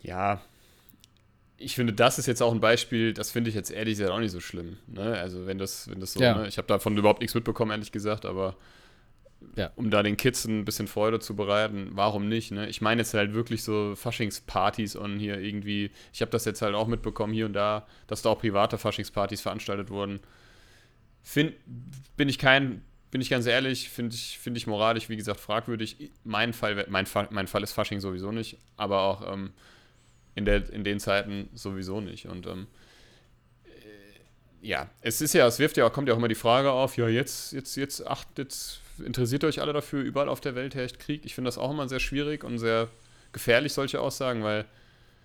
Ja, 0.01 0.41
ich 1.65 1.75
finde, 1.75 1.93
das 1.93 2.19
ist 2.19 2.27
jetzt 2.27 2.43
auch 2.43 2.53
ein 2.53 2.61
Beispiel, 2.61 3.15
das 3.15 3.31
finde 3.31 3.49
ich 3.49 3.57
jetzt 3.57 3.71
ehrlich 3.71 3.95
gesagt 3.95 4.13
auch 4.13 4.21
nicht 4.21 4.33
so 4.33 4.41
schlimm. 4.41 4.77
Ne? 4.87 5.19
Also 5.19 5.47
wenn 5.47 5.59
das, 5.59 5.89
wenn 5.91 6.01
das 6.01 6.13
so, 6.13 6.21
ja. 6.21 6.37
ne? 6.37 6.49
ich 6.49 6.59
habe 6.59 6.69
davon 6.69 6.97
überhaupt 6.97 7.21
nichts 7.21 7.35
mitbekommen, 7.35 7.71
ehrlich 7.71 7.93
gesagt, 7.93 8.27
aber 8.27 8.57
ja. 9.57 9.71
um 9.77 9.91
da 9.91 10.03
den 10.03 10.17
Kids 10.17 10.45
ein 10.45 10.65
bisschen 10.65 10.89
Freude 10.89 11.21
zu 11.21 11.35
bereiten, 11.35 11.91
warum 11.93 12.29
nicht? 12.29 12.51
Ne? 12.51 12.69
Ich 12.69 12.81
meine 12.81 13.01
jetzt 13.01 13.15
halt 13.15 13.35
wirklich 13.35 13.63
so 13.63 13.95
Faschingspartys 13.97 14.97
und 14.97 15.19
hier 15.19 15.39
irgendwie, 15.39 15.91
ich 16.13 16.21
habe 16.21 16.31
das 16.31 16.45
jetzt 16.45 16.61
halt 16.63 16.75
auch 16.75 16.87
mitbekommen 16.87 17.33
hier 17.33 17.47
und 17.47 17.55
da, 17.55 17.87
dass 18.07 18.23
da 18.23 18.31
auch 18.31 18.41
private 18.41 18.79
Faschingspartys 18.79 19.41
veranstaltet 19.41 19.91
wurden. 19.91 20.21
Find, 21.23 21.55
bin 22.17 22.29
ich 22.29 22.39
kein, 22.39 22.83
bin 23.11 23.21
ich 23.21 23.31
ganz 23.31 23.47
ehrlich, 23.47 23.89
finde 23.89 24.15
ich, 24.15 24.39
find 24.39 24.57
ich 24.57 24.67
moralisch, 24.67 25.09
wie 25.09 25.17
gesagt, 25.17 25.41
fragwürdig. 25.41 26.11
Mein 26.25 26.53
Fall, 26.53 26.85
mein, 26.89 27.07
mein 27.31 27.47
Fall 27.47 27.63
ist 27.63 27.73
Fasching 27.73 28.01
sowieso 28.01 28.33
nicht, 28.33 28.59
aber 28.77 29.01
auch 29.01 29.33
ähm, 29.33 29.53
in, 30.35 30.45
der, 30.45 30.71
in 30.71 30.85
den 30.85 31.01
Zeiten 31.01 31.49
sowieso 31.55 32.01
nicht. 32.01 32.27
Und 32.27 32.47
ähm, 32.47 32.67
äh, 33.65 34.67
ja, 34.67 34.89
es 35.01 35.21
ist 35.21 35.35
ja, 35.35 35.47
es 35.47 35.59
wirft 35.59 35.77
ja, 35.77 35.89
kommt 35.91 36.09
ja 36.09 36.15
auch 36.15 36.19
immer 36.19 36.29
die 36.29 36.35
Frage 36.35 36.71
auf, 36.71 36.97
ja, 36.97 37.09
jetzt, 37.09 37.53
jetzt, 37.53 37.77
jetzt 37.77 38.07
achtet, 38.07 38.81
interessiert 39.05 39.45
euch 39.45 39.61
alle 39.61 39.73
dafür, 39.73 40.03
überall 40.03 40.29
auf 40.29 40.41
der 40.41 40.55
Welt 40.55 40.75
herrscht 40.75 40.99
Krieg. 40.99 41.25
Ich 41.25 41.35
finde 41.35 41.49
das 41.49 41.59
auch 41.59 41.71
immer 41.71 41.89
sehr 41.89 42.01
schwierig 42.01 42.45
und 42.45 42.59
sehr 42.59 42.89
gefährlich, 43.33 43.73
solche 43.73 44.01
Aussagen, 44.01 44.43
weil 44.43 44.65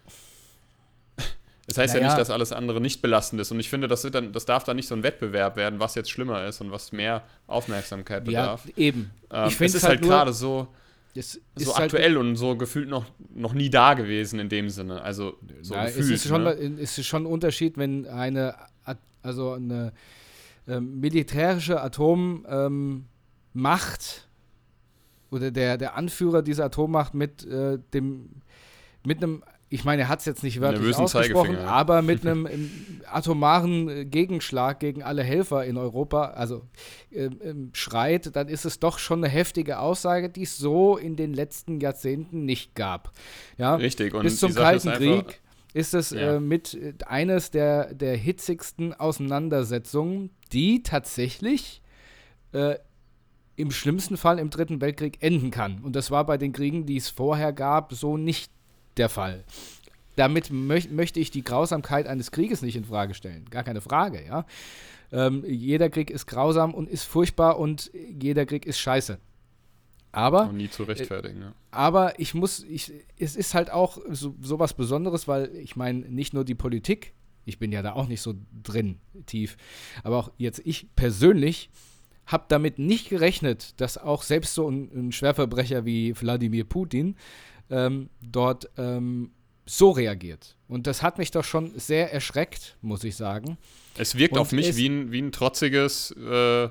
es 1.67 1.77
heißt 1.77 1.95
naja. 1.95 2.05
ja 2.05 2.11
nicht, 2.11 2.19
dass 2.19 2.29
alles 2.29 2.51
andere 2.51 2.81
nicht 2.81 3.01
belastend 3.01 3.41
ist. 3.41 3.51
Und 3.51 3.59
ich 3.59 3.69
finde, 3.69 3.87
das, 3.87 4.03
dann, 4.03 4.31
das 4.31 4.45
darf 4.45 4.63
dann 4.63 4.75
nicht 4.75 4.87
so 4.87 4.95
ein 4.95 5.03
Wettbewerb 5.03 5.55
werden, 5.55 5.79
was 5.79 5.95
jetzt 5.95 6.11
schlimmer 6.11 6.45
ist 6.45 6.61
und 6.61 6.71
was 6.71 6.91
mehr 6.91 7.23
Aufmerksamkeit 7.47 8.25
bedarf. 8.25 8.65
Ja, 8.65 8.73
eben. 8.77 9.11
Ähm, 9.31 9.47
ich 9.47 9.55
finde 9.55 9.69
es 9.69 9.75
ist 9.75 9.83
halt, 9.83 10.01
halt 10.01 10.09
gerade 10.09 10.33
so, 10.33 10.67
das 11.15 11.39
so 11.55 11.73
halt 11.73 11.85
aktuell 11.85 12.15
halt, 12.15 12.17
und 12.17 12.35
so 12.35 12.55
gefühlt 12.55 12.87
noch, 12.87 13.05
noch 13.33 13.53
nie 13.53 13.69
da 13.69 13.93
gewesen 13.93 14.39
in 14.39 14.49
dem 14.49 14.69
Sinne. 14.69 15.01
Also 15.01 15.37
so 15.61 15.73
na, 15.73 15.85
gefühlt. 15.85 16.05
Es 16.05 16.11
ist, 16.11 16.27
schon, 16.27 16.43
ne? 16.43 16.51
es 16.51 16.97
ist 16.97 17.07
schon 17.07 17.23
ein 17.23 17.25
Unterschied, 17.25 17.77
wenn 17.77 18.05
eine, 18.07 18.55
also 19.21 19.53
eine 19.53 19.91
ähm, 20.67 20.99
militärische 20.99 21.81
Atommacht 21.81 22.45
ähm, 22.47 23.05
oder 25.31 25.51
der, 25.51 25.77
der 25.77 25.95
Anführer 25.95 26.41
dieser 26.41 26.65
Atommacht 26.65 27.13
mit 27.13 27.45
äh, 27.45 27.79
dem 27.93 28.29
mit 29.05 29.23
einem 29.23 29.43
ich 29.71 29.85
meine, 29.85 30.03
er 30.03 30.07
hat 30.07 30.19
es 30.19 30.25
jetzt 30.25 30.43
nicht 30.43 30.61
wörtlich 30.61 30.95
ausgesprochen, 30.95 31.57
aber 31.57 32.01
mit 32.01 32.25
einem 32.25 32.47
atomaren 33.05 33.87
äh, 33.87 34.05
Gegenschlag 34.05 34.79
gegen 34.79 35.03
alle 35.03 35.23
Helfer 35.23 35.63
in 35.63 35.77
Europa, 35.77 36.31
also 36.31 36.63
äh, 37.11 37.29
schreit, 37.73 38.35
dann 38.35 38.47
ist 38.47 38.65
es 38.65 38.79
doch 38.79 38.97
schon 38.97 39.23
eine 39.23 39.31
heftige 39.31 39.79
Aussage, 39.79 40.29
die 40.29 40.43
es 40.43 40.57
so 40.57 40.97
in 40.97 41.15
den 41.15 41.33
letzten 41.33 41.79
Jahrzehnten 41.79 42.45
nicht 42.45 42.73
gab. 42.73 43.11
Ja? 43.57 43.75
Richtig. 43.75 44.13
Und 44.15 44.23
Bis 44.23 44.39
zum 44.39 44.55
Kalten 44.55 44.91
Krieg 44.93 45.39
ist 45.73 45.93
es 45.93 46.09
ja. 46.09 46.35
äh, 46.35 46.39
mit 46.39 46.73
äh, 46.73 46.93
eines 47.05 47.51
der, 47.51 47.93
der 47.93 48.15
hitzigsten 48.15 48.93
Auseinandersetzungen, 48.93 50.31
die 50.51 50.81
tatsächlich 50.81 51.83
äh, 52.53 52.75
im 53.55 53.71
schlimmsten 53.71 54.17
Fall 54.17 54.39
im 54.39 54.49
Dritten 54.49 54.81
Weltkrieg 54.81 55.21
enden 55.21 55.51
kann. 55.51 55.79
Und 55.83 55.95
das 55.95 56.09
war 56.09 56.25
bei 56.25 56.37
den 56.37 56.53
Kriegen, 56.53 56.85
die 56.85 56.97
es 56.97 57.09
vorher 57.09 57.53
gab, 57.53 57.93
so 57.93 58.17
nicht 58.17 58.51
der 58.99 59.09
Fall. 59.09 59.43
Damit 60.15 60.51
möch 60.51 60.89
möchte 60.91 61.19
ich 61.19 61.31
die 61.31 61.43
Grausamkeit 61.43 62.05
eines 62.05 62.31
Krieges 62.31 62.61
nicht 62.61 62.75
in 62.75 62.85
Frage 62.85 63.13
stellen. 63.13 63.45
Gar 63.49 63.63
keine 63.63 63.81
Frage, 63.81 64.23
ja. 64.25 64.45
Ähm, 65.11 65.43
jeder 65.47 65.89
Krieg 65.89 66.11
ist 66.11 66.27
grausam 66.27 66.73
und 66.73 66.89
ist 66.89 67.05
furchtbar 67.05 67.57
und 67.57 67.89
jeder 68.21 68.45
Krieg 68.45 68.65
ist 68.65 68.79
scheiße. 68.79 69.17
Aber. 70.11 70.49
Und 70.49 70.57
nie 70.57 70.69
zu 70.69 70.83
rechtfertigen, 70.83 71.41
äh, 71.41 71.45
ja. 71.45 71.53
Aber 71.71 72.19
ich 72.19 72.33
muss, 72.33 72.63
ich, 72.63 72.91
es 73.17 73.35
ist 73.35 73.53
halt 73.53 73.71
auch 73.71 73.97
so, 74.09 74.35
so 74.41 74.59
was 74.59 74.73
Besonderes, 74.73 75.27
weil 75.27 75.55
ich 75.55 75.75
meine, 75.75 75.99
nicht 75.99 76.33
nur 76.33 76.43
die 76.43 76.55
Politik, 76.55 77.13
Ich 77.45 77.57
bin 77.57 77.71
ja 77.71 77.81
da 77.81 77.93
auch 77.93 78.07
nicht 78.07 78.21
so 78.21 78.35
drin, 78.63 78.99
tief. 79.25 79.57
Aber 80.03 80.17
auch 80.17 80.31
jetzt 80.37 80.61
ich 80.65 80.87
persönlich 80.95 81.69
habe 82.27 82.45
damit 82.47 82.77
nicht 82.77 83.09
gerechnet, 83.09 83.81
dass 83.81 83.97
auch 83.97 84.21
selbst 84.21 84.53
so 84.53 84.69
ein, 84.69 84.91
ein 84.93 85.11
Schwerverbrecher 85.11 85.83
wie 85.83 86.15
Wladimir 86.19 86.63
Putin 86.63 87.15
ähm, 87.69 88.09
dort 88.21 88.69
ähm, 88.77 89.31
so 89.65 89.91
reagiert. 89.91 90.55
Und 90.67 90.87
das 90.87 91.01
hat 91.03 91.17
mich 91.17 91.31
doch 91.31 91.43
schon 91.43 91.77
sehr 91.79 92.11
erschreckt, 92.13 92.75
muss 92.81 93.03
ich 93.03 93.15
sagen. 93.15 93.57
Es 93.97 94.15
wirkt 94.15 94.33
Und 94.33 94.39
auf 94.39 94.51
mich 94.51 94.75
wie 94.75 94.87
ein, 94.89 95.11
wie 95.11 95.21
ein 95.21 95.31
trotziges, 95.31 96.11
äh, 96.11 96.69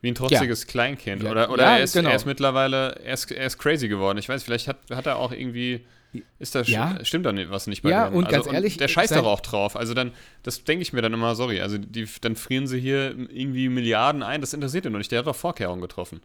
wie 0.00 0.08
ein 0.08 0.14
trotziges 0.14 0.66
Kleinkind. 0.66 1.22
Ja. 1.22 1.30
Oder, 1.30 1.50
oder 1.50 1.62
Ja, 1.64 1.76
er, 1.78 1.82
ist, 1.84 1.94
genau. 1.94 2.10
er 2.10 2.16
ist 2.16 2.26
mittlerweile, 2.26 2.98
er 3.04 3.14
ist, 3.14 3.30
er 3.30 3.46
ist 3.46 3.58
crazy 3.58 3.88
geworden. 3.88 4.18
Ich 4.18 4.28
weiß, 4.28 4.42
vielleicht 4.42 4.68
hat, 4.68 4.78
hat 4.90 5.06
er 5.06 5.16
auch 5.16 5.32
irgendwie, 5.32 5.84
ist 6.38 6.54
da, 6.54 6.62
Ja. 6.62 6.98
stimmt 7.04 7.26
da 7.26 7.34
was 7.50 7.66
nicht 7.66 7.82
bei 7.82 7.90
Ja, 7.90 8.08
dem. 8.08 8.14
und 8.16 8.28
ganz 8.28 8.46
ehrlich, 8.46 8.76
der 8.76 8.88
scheißt 8.88 9.14
doch 9.14 9.26
auch 9.26 9.40
drauf. 9.40 9.76
Also 9.76 9.92
dann, 9.94 10.12
das 10.42 10.64
denke 10.64 10.82
ich 10.82 10.92
mir 10.92 11.02
dann 11.02 11.12
immer, 11.12 11.34
sorry, 11.34 11.60
also 11.60 11.76
die, 11.78 12.06
dann 12.20 12.36
frieren 12.36 12.66
sie 12.66 12.80
hier 12.80 13.14
irgendwie 13.30 13.68
Milliarden 13.68 14.22
ein, 14.22 14.40
das 14.40 14.52
interessiert 14.54 14.86
ihn 14.86 14.92
doch 14.92 14.98
nicht. 14.98 15.10
Der 15.12 15.18
hat 15.20 15.26
doch 15.26 15.36
Vorkehrungen 15.36 15.82
getroffen. 15.82 16.20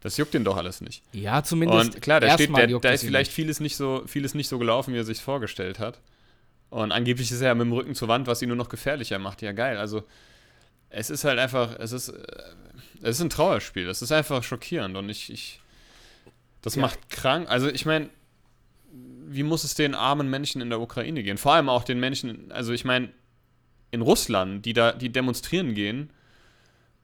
Das 0.00 0.16
juckt 0.16 0.34
ihn 0.34 0.44
doch 0.44 0.56
alles 0.56 0.80
nicht. 0.80 1.02
Ja, 1.12 1.42
zumindest. 1.42 1.94
Und 1.96 2.02
klar, 2.02 2.20
da 2.20 2.32
steht, 2.34 2.56
der, 2.56 2.66
da 2.78 2.90
ist 2.90 3.04
vielleicht 3.04 3.30
nicht. 3.30 3.34
vieles 3.34 3.60
nicht 3.60 3.76
so, 3.76 4.02
vieles 4.06 4.34
nicht 4.34 4.48
so 4.48 4.58
gelaufen, 4.58 4.94
wie 4.94 4.98
er 4.98 5.04
sich 5.04 5.20
vorgestellt 5.20 5.78
hat. 5.78 6.00
Und 6.70 6.92
angeblich 6.92 7.30
ist 7.30 7.40
er 7.40 7.48
ja 7.48 7.54
mit 7.54 7.66
dem 7.66 7.72
Rücken 7.72 7.94
zur 7.94 8.08
Wand, 8.08 8.26
was 8.26 8.40
ihn 8.40 8.48
nur 8.48 8.56
noch 8.56 8.68
gefährlicher 8.68 9.18
macht. 9.18 9.42
Ja, 9.42 9.52
geil. 9.52 9.76
Also, 9.76 10.04
es 10.88 11.10
ist 11.10 11.24
halt 11.24 11.38
einfach, 11.38 11.78
es 11.78 11.92
ist, 11.92 12.08
äh, 12.08 12.22
es 13.02 13.16
ist 13.16 13.22
ein 13.22 13.30
Trauerspiel. 13.30 13.88
Es 13.88 14.00
ist 14.02 14.12
einfach 14.12 14.42
schockierend 14.42 14.96
und 14.96 15.08
ich, 15.10 15.30
ich 15.30 15.60
das 16.62 16.76
Ja. 16.76 16.82
macht 16.82 17.10
krank. 17.10 17.48
Also, 17.50 17.68
ich 17.68 17.84
meine, 17.84 18.08
wie 19.28 19.42
muss 19.42 19.64
es 19.64 19.74
den 19.74 19.94
armen 19.94 20.30
Menschen 20.30 20.62
in 20.62 20.70
der 20.70 20.80
Ukraine 20.80 21.22
gehen? 21.22 21.36
Vor 21.38 21.54
allem 21.54 21.68
auch 21.68 21.84
den 21.84 22.00
Menschen, 22.00 22.50
also 22.52 22.72
ich 22.72 22.84
meine, 22.84 23.10
in 23.90 24.00
Russland, 24.00 24.64
die 24.64 24.72
da, 24.72 24.92
die 24.92 25.10
demonstrieren 25.10 25.74
gehen 25.74 26.10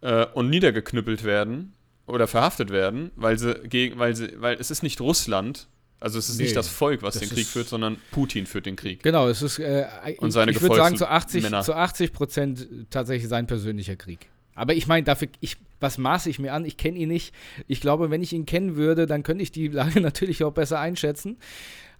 äh, 0.00 0.26
und 0.26 0.48
niedergeknüppelt 0.50 1.24
werden 1.24 1.72
oder 2.06 2.26
verhaftet 2.26 2.70
werden, 2.70 3.10
weil 3.16 3.38
sie 3.38 3.54
gegen, 3.68 3.98
weil 3.98 4.14
sie, 4.14 4.40
weil 4.40 4.56
es 4.60 4.70
ist 4.70 4.82
nicht 4.82 5.00
Russland, 5.00 5.68
also 5.98 6.18
es 6.18 6.28
ist 6.28 6.36
Nee, 6.38 6.44
nicht 6.44 6.56
das 6.56 6.68
Volk, 6.68 7.02
was 7.02 7.14
das 7.14 7.22
den 7.22 7.30
Krieg 7.30 7.46
führt, 7.46 7.68
sondern 7.68 7.96
Putin 8.10 8.46
führt 8.46 8.66
den 8.66 8.76
Krieg. 8.76 9.02
Genau, 9.02 9.28
es 9.28 9.42
ist, 9.42 9.58
äh, 9.58 9.86
Und 10.18 10.30
seine 10.30 10.52
ich 10.52 10.60
würde 10.60 10.76
sagen, 10.76 10.96
zu 10.96 11.08
80, 11.08 11.42
Männer. 11.42 11.62
zu 11.62 11.74
80 11.74 12.12
Prozent 12.12 12.68
tatsächlich 12.90 13.28
sein 13.28 13.46
persönlicher 13.46 13.96
Krieg. 13.96 14.28
Aber 14.54 14.74
ich 14.74 14.86
meine, 14.86 15.04
dafür, 15.04 15.28
ich, 15.40 15.56
was 15.80 15.98
maße 15.98 16.28
ich 16.30 16.38
mir 16.38 16.52
an? 16.52 16.64
Ich 16.64 16.76
kenne 16.76 16.98
ihn 16.98 17.08
nicht. 17.08 17.34
Ich 17.66 17.80
glaube, 17.80 18.10
wenn 18.10 18.22
ich 18.22 18.32
ihn 18.32 18.46
kennen 18.46 18.76
würde, 18.76 19.06
dann 19.06 19.22
könnte 19.22 19.42
ich 19.42 19.52
die 19.52 19.68
Lage 19.68 20.00
natürlich 20.00 20.44
auch 20.44 20.52
besser 20.52 20.80
einschätzen. 20.80 21.38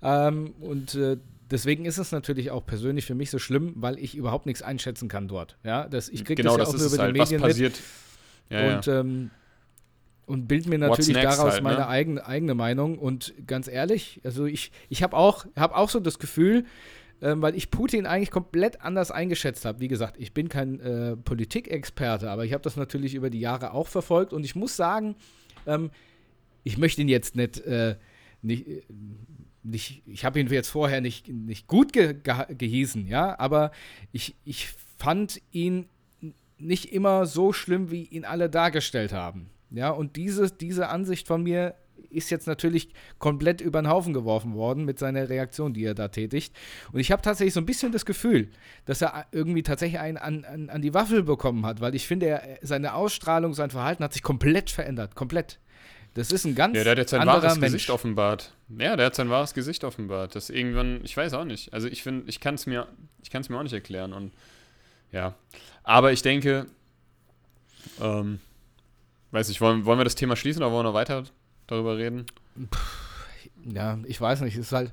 Ähm, 0.03 0.55
und 0.61 0.95
äh, 0.95 1.17
deswegen 1.51 1.85
ist 1.87 1.99
es 1.99 2.13
natürlich 2.13 2.51
auch 2.51 2.67
persönlich 2.67 3.07
für 3.07 3.15
mich 3.15 3.31
so 3.31 3.39
schlimm, 3.39 3.73
weil 3.77 3.99
ich 3.99 4.15
überhaupt 4.15 4.47
nichts 4.47 4.63
einschätzen 4.63 5.09
kann 5.09 5.27
dort. 5.29 5.57
Ja, 5.65 5.89
das, 5.89 6.09
ich 6.09 6.25
kriege 6.25 6.43
genau, 6.43 6.57
das 6.57 6.69
ja 6.69 6.73
das 6.73 6.75
auch 6.75 6.79
nur 6.79 6.87
über 6.87 6.97
die 6.97 7.03
halt, 7.03 7.19
was 7.19 7.31
Medien 7.31 7.41
mit. 7.41 7.51
passiert. 7.51 7.81
Ja, 8.51 8.77
und, 8.77 8.87
ja. 8.87 9.01
ähm, 9.01 9.31
und 10.27 10.49
bild 10.49 10.67
mir 10.67 10.79
natürlich 10.79 11.23
daraus 11.23 11.55
halt, 11.55 11.63
meine 11.63 11.79
ne? 11.79 11.89
eigene, 11.89 12.27
eigene 12.27 12.55
Meinung. 12.55 12.99
Und 12.99 13.33
ganz 13.47 13.69
ehrlich, 13.69 14.21
also 14.25 14.45
ich, 14.45 14.73
ich 14.89 15.03
habe 15.03 15.17
auch, 15.17 15.47
hab 15.55 15.75
auch 15.75 15.89
so 15.89 16.01
das 16.01 16.19
Gefühl, 16.19 16.65
ähm, 17.23 17.41
weil 17.41 17.55
ich 17.55 17.71
Putin 17.71 18.07
eigentlich 18.07 18.31
komplett 18.31 18.83
anders 18.83 19.11
eingeschätzt 19.11 19.65
habe. 19.65 19.81
Wie 19.81 19.89
gesagt, 19.89 20.17
ich 20.19 20.35
bin 20.35 20.49
kein 20.49 20.81
äh, 20.81 21.17
Politikexperte, 21.17 22.31
aber 22.31 22.45
ich 22.45 22.53
habe 22.53 22.63
das 22.63 22.77
natürlich 22.77 23.15
über 23.15 23.31
die 23.31 23.41
Jahre 23.41 23.73
auch 23.73 23.87
verfolgt. 23.87 24.33
Und 24.33 24.45
ich 24.45 24.57
muss 24.57 24.77
sagen, 24.77 25.15
ähm, 25.67 25.91
ich 26.65 26.77
möchte 26.77 27.01
ihn 27.01 27.09
jetzt 27.09 27.37
nicht, 27.37 27.61
äh, 27.61 27.97
nicht, 28.43 28.67
äh, 28.67 28.83
nicht 29.63 30.03
ich 30.07 30.25
habe 30.25 30.41
ihn 30.41 30.49
jetzt 30.49 30.69
vorher 30.69 31.01
nicht, 31.01 31.29
nicht 31.29 31.69
gut 31.69 31.93
ge 31.93 32.15
ge 32.15 32.35
gehießen, 32.49 33.07
ja, 33.07 33.39
aber 33.39 33.71
ich, 34.13 34.37
ich 34.45 34.69
fand 34.99 35.41
ihn 35.53 35.87
nicht 36.59 36.93
immer 36.93 37.27
so 37.27 37.53
schlimm, 37.53 37.91
wie 37.91 38.05
ihn 38.05 38.25
alle 38.25 38.51
dargestellt 38.51 39.13
haben. 39.13 39.51
Ja, 39.71 39.91
und 39.91 40.17
diese, 40.17 40.51
diese 40.51 40.89
Ansicht 40.89 41.27
von 41.27 41.43
mir 41.43 41.75
ist 42.11 42.31
jetzt 42.31 42.47
natürlich 42.47 42.89
komplett 43.19 43.61
über 43.61 43.81
den 43.81 43.89
Haufen 43.89 44.13
geworfen 44.13 44.55
worden 44.55 44.85
mit 44.85 44.99
seiner 44.99 45.29
Reaktion, 45.29 45.75
die 45.75 45.85
er 45.85 45.95
da 45.95 46.09
tätigt. 46.09 46.55
Und 46.93 47.01
ich 47.01 47.13
habe 47.13 47.23
tatsächlich 47.23 47.55
so 47.55 47.61
ein 47.61 47.67
bisschen 47.67 47.93
das 47.93 48.07
Gefühl, 48.07 48.49
dass 48.85 49.03
er 49.03 49.27
irgendwie 49.33 49.63
tatsächlich 49.63 50.01
einen 50.01 50.17
an, 50.17 50.45
an, 50.45 50.71
an 50.71 50.83
die 50.83 50.95
Waffel 50.95 51.23
bekommen 51.23 51.67
hat, 51.67 51.81
weil 51.81 51.95
ich 51.95 52.07
finde, 52.07 52.27
er, 52.27 52.59
seine 52.63 52.95
Ausstrahlung, 52.95 53.55
sein 53.55 53.71
Verhalten 53.71 54.05
hat 54.05 54.13
sich 54.13 54.23
komplett 54.23 54.71
verändert. 54.71 55.15
Komplett. 55.15 55.59
Das 56.15 56.33
ist 56.33 56.47
ein 56.47 56.55
ganz 56.55 56.75
Ja, 56.77 56.83
der 56.83 56.93
hat 56.93 56.99
jetzt 56.99 57.11
sein 57.11 57.27
wahres 57.27 57.57
Mensch. 57.57 57.73
Gesicht 57.73 57.91
offenbart. 57.91 58.55
Ja, 58.79 58.97
der 58.97 59.07
hat 59.07 59.15
sein 59.15 59.29
wahres 59.29 59.53
Gesicht 59.53 59.85
offenbart. 59.85 60.35
Das 60.35 60.49
irgendwann, 60.49 61.01
ich 61.05 61.15
weiß 61.15 61.35
auch 61.35 61.45
nicht. 61.45 61.75
Also 61.75 61.89
ich 61.89 62.03
finde, 62.03 62.25
ich 62.29 62.41
kann 62.41 62.55
es 62.55 62.67
mir, 62.67 62.89
ich 63.23 63.31
kann 63.31 63.43
es 63.43 63.51
mir 63.51 63.59
auch 63.59 63.63
nicht 63.63 63.75
erklären. 63.75 64.15
Und 64.15 64.33
ja. 65.13 65.35
Aber 65.83 66.13
ich 66.13 66.23
denke, 66.23 66.67
ähm, 68.01 68.41
weiß 69.31 69.49
ich, 69.49 69.61
wollen, 69.61 69.85
wollen 69.85 69.99
wir 69.99 70.05
das 70.05 70.15
Thema 70.15 70.37
schließen 70.37 70.63
oder 70.63 70.73
wollen 70.73 70.85
wir 70.85 70.91
noch 70.91 70.95
weiter 70.95 71.25
darüber 71.67 71.97
reden? 71.97 72.27
Ja, 73.65 73.99
ich 74.07 74.21
weiß 74.21 74.41
nicht. 74.43 74.55
Es 74.55 74.67
ist 74.67 74.73
halt. 74.73 74.93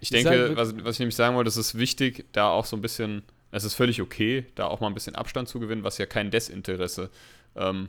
Ich 0.00 0.10
denke, 0.10 0.30
halt 0.30 0.56
was, 0.56 0.74
was 0.84 0.96
ich 0.96 1.00
nämlich 1.00 1.16
sagen 1.16 1.36
wollte, 1.36 1.48
es 1.48 1.56
ist 1.56 1.78
wichtig, 1.78 2.26
da 2.32 2.50
auch 2.50 2.66
so 2.66 2.76
ein 2.76 2.82
bisschen, 2.82 3.22
es 3.50 3.64
ist 3.64 3.74
völlig 3.74 4.02
okay, 4.02 4.44
da 4.54 4.66
auch 4.66 4.80
mal 4.80 4.88
ein 4.88 4.94
bisschen 4.94 5.14
Abstand 5.14 5.48
zu 5.48 5.58
gewinnen, 5.58 5.84
was 5.84 5.98
ja 5.98 6.06
kein 6.06 6.30
Desinteresse 6.30 7.10
ähm, 7.54 7.88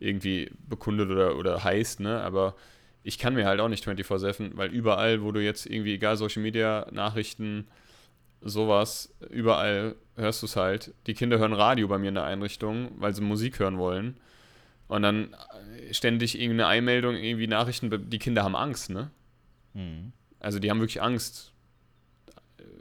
irgendwie 0.00 0.50
bekundet 0.68 1.10
oder, 1.10 1.36
oder 1.36 1.62
heißt, 1.62 2.00
ne? 2.00 2.20
Aber 2.22 2.54
ich 3.04 3.18
kann 3.18 3.34
mir 3.34 3.46
halt 3.46 3.60
auch 3.60 3.68
nicht 3.68 3.86
24-7, 3.86 4.52
weil 4.54 4.70
überall, 4.70 5.22
wo 5.22 5.30
du 5.30 5.40
jetzt 5.40 5.66
irgendwie, 5.66 5.94
egal 5.94 6.16
Social 6.16 6.42
Media, 6.42 6.86
Nachrichten, 6.90 7.68
sowas, 8.40 9.14
überall 9.30 9.94
hörst 10.16 10.42
du 10.42 10.46
es 10.46 10.56
halt. 10.56 10.92
Die 11.06 11.14
Kinder 11.14 11.38
hören 11.38 11.52
Radio 11.52 11.88
bei 11.88 11.98
mir 11.98 12.08
in 12.08 12.14
der 12.14 12.24
Einrichtung, 12.24 12.90
weil 12.96 13.14
sie 13.14 13.22
Musik 13.22 13.58
hören 13.58 13.78
wollen. 13.78 14.16
Und 14.88 15.02
dann 15.02 15.34
äh, 15.78 15.94
ständig 15.94 16.38
irgendeine 16.38 16.66
Einmeldung, 16.68 17.16
irgendwie 17.16 17.46
Nachrichten, 17.46 18.10
die 18.10 18.18
Kinder 18.18 18.42
haben 18.44 18.56
Angst, 18.56 18.90
ne? 18.90 19.10
Also 20.40 20.58
die 20.58 20.70
haben 20.70 20.78
wirklich 20.80 21.02
Angst. 21.02 21.52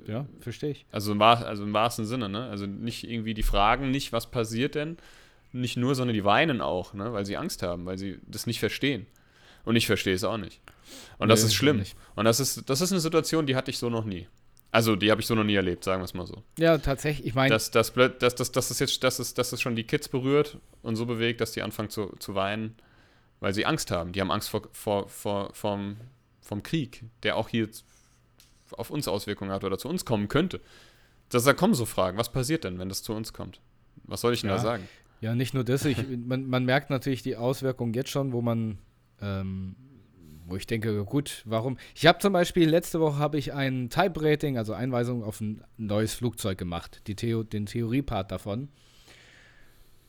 Ja, 0.06 0.26
verstehe 0.42 0.72
ich. 0.72 0.86
Also 0.92 1.14
im, 1.14 1.22
also 1.22 1.64
im 1.64 1.74
wahrsten 1.74 2.06
Sinne, 2.06 2.28
ne? 2.30 2.50
Also 2.50 2.66
nicht 2.66 3.10
irgendwie, 3.10 3.34
die 3.34 3.44
fragen 3.44 3.90
nicht, 3.92 4.12
was 4.12 4.30
passiert 4.30 4.76
denn? 4.76 4.98
Nicht 5.54 5.78
nur, 5.78 5.96
sondern 5.96 6.14
die 6.14 6.26
weinen 6.26 6.62
auch, 6.62 6.94
ne? 6.94 7.14
Weil 7.14 7.26
sie 7.26 7.38
Angst 7.38 7.64
haben, 7.64 7.86
weil 7.86 7.98
sie 7.98 8.20
das 8.28 8.46
nicht 8.48 8.60
verstehen. 8.60 9.08
Und 9.66 9.78
ich 9.78 9.88
verstehe 9.88 10.14
es 10.14 10.24
auch 10.26 10.38
nicht. 10.38 10.60
Und 11.20 11.30
das 11.30 11.42
Nee, 11.42 11.48
ist 11.48 11.54
schlimm. 11.56 11.84
Und 12.16 12.26
das 12.26 12.40
ist, 12.42 12.70
das 12.70 12.82
ist 12.82 12.92
eine 12.92 13.00
Situation, 13.00 13.46
die 13.46 13.56
hatte 13.56 13.72
ich 13.72 13.78
so 13.78 13.90
noch 13.90 14.04
nie. 14.04 14.28
Also, 14.76 14.96
die 14.96 15.12
habe 15.12 15.22
ich 15.22 15.28
so 15.28 15.36
noch 15.36 15.44
nie 15.44 15.54
erlebt, 15.54 15.84
sagen 15.84 16.02
wir 16.02 16.06
es 16.06 16.16
mal 16.16 16.26
so. 16.26 16.42
Ja, 16.58 16.80
tatsächlich. 16.80 17.28
Ich 17.28 17.36
meine, 17.36 17.50
Dass 17.54 17.70
das, 17.70 17.94
blöd- 17.96 18.18
dass, 18.20 18.34
dass, 18.34 18.52
dass 18.52 18.70
das 18.70 18.80
jetzt, 18.80 19.04
dass 19.04 19.20
es, 19.20 19.36
dass 19.36 19.54
es 19.54 19.62
schon 19.62 19.76
die 19.76 19.84
Kids 19.84 20.10
berührt 20.10 20.58
und 20.82 20.96
so 20.96 21.06
bewegt, 21.06 21.42
dass 21.42 21.52
die 21.52 21.62
anfangen 21.62 21.92
zu, 21.92 22.08
zu 22.18 22.34
weinen, 22.34 22.76
weil 23.40 23.54
sie 23.54 23.68
Angst 23.68 23.92
haben. 23.92 24.14
Die 24.14 24.20
haben 24.22 24.32
Angst 24.32 24.50
vor, 24.50 24.64
vor, 24.72 25.08
vor, 25.10 25.54
vom, 25.54 25.98
vom 26.42 26.64
Krieg, 26.64 27.04
der 27.22 27.38
auch 27.38 27.50
hier 27.50 27.70
auf 28.72 28.90
uns 28.90 29.08
Auswirkungen 29.08 29.52
hat 29.52 29.64
oder 29.64 29.78
zu 29.78 29.88
uns 29.88 30.06
kommen 30.06 30.28
könnte. 30.28 30.60
Dass 31.30 31.44
da 31.44 31.54
kommen 31.54 31.76
so 31.76 31.86
Fragen, 31.86 32.18
was 32.18 32.32
passiert 32.32 32.64
denn, 32.64 32.80
wenn 32.80 32.90
das 32.90 33.04
zu 33.04 33.14
uns 33.14 33.32
kommt? 33.32 33.62
Was 34.06 34.22
soll 34.22 34.34
ich 34.34 34.42
denn 34.42 34.50
Ja. 34.50 34.56
da 34.56 34.62
sagen? 34.64 34.88
Ja, 35.22 35.36
nicht 35.36 35.54
nur 35.54 35.64
das. 35.64 35.86
Ich, 35.86 35.98
man, 36.26 36.48
man 36.50 36.66
merkt 36.66 36.90
natürlich 36.90 37.22
die 37.22 37.36
Auswirkungen 37.38 37.94
jetzt 37.94 38.10
schon, 38.10 38.34
wo 38.34 38.42
man, 38.42 38.80
ähm, 39.22 39.76
wo 40.54 40.58
ich 40.58 40.68
denke, 40.68 41.04
gut, 41.04 41.42
warum? 41.46 41.78
Ich 41.96 42.06
habe 42.06 42.20
zum 42.20 42.32
Beispiel 42.32 42.70
letzte 42.70 43.00
Woche 43.00 43.18
habe 43.18 43.40
ich 43.40 43.54
ein 43.54 43.90
Type-Rating, 43.90 44.56
also 44.60 44.74
Einweisung 44.74 45.24
auf 45.24 45.42
ein 45.42 45.64
neues 45.78 46.14
Flugzeug 46.14 46.60
gemacht, 46.60 47.02
die 47.08 47.16
Theo, 47.16 47.42
den 47.42 47.66
Theoriepart 47.66 48.32
davon. 48.32 48.70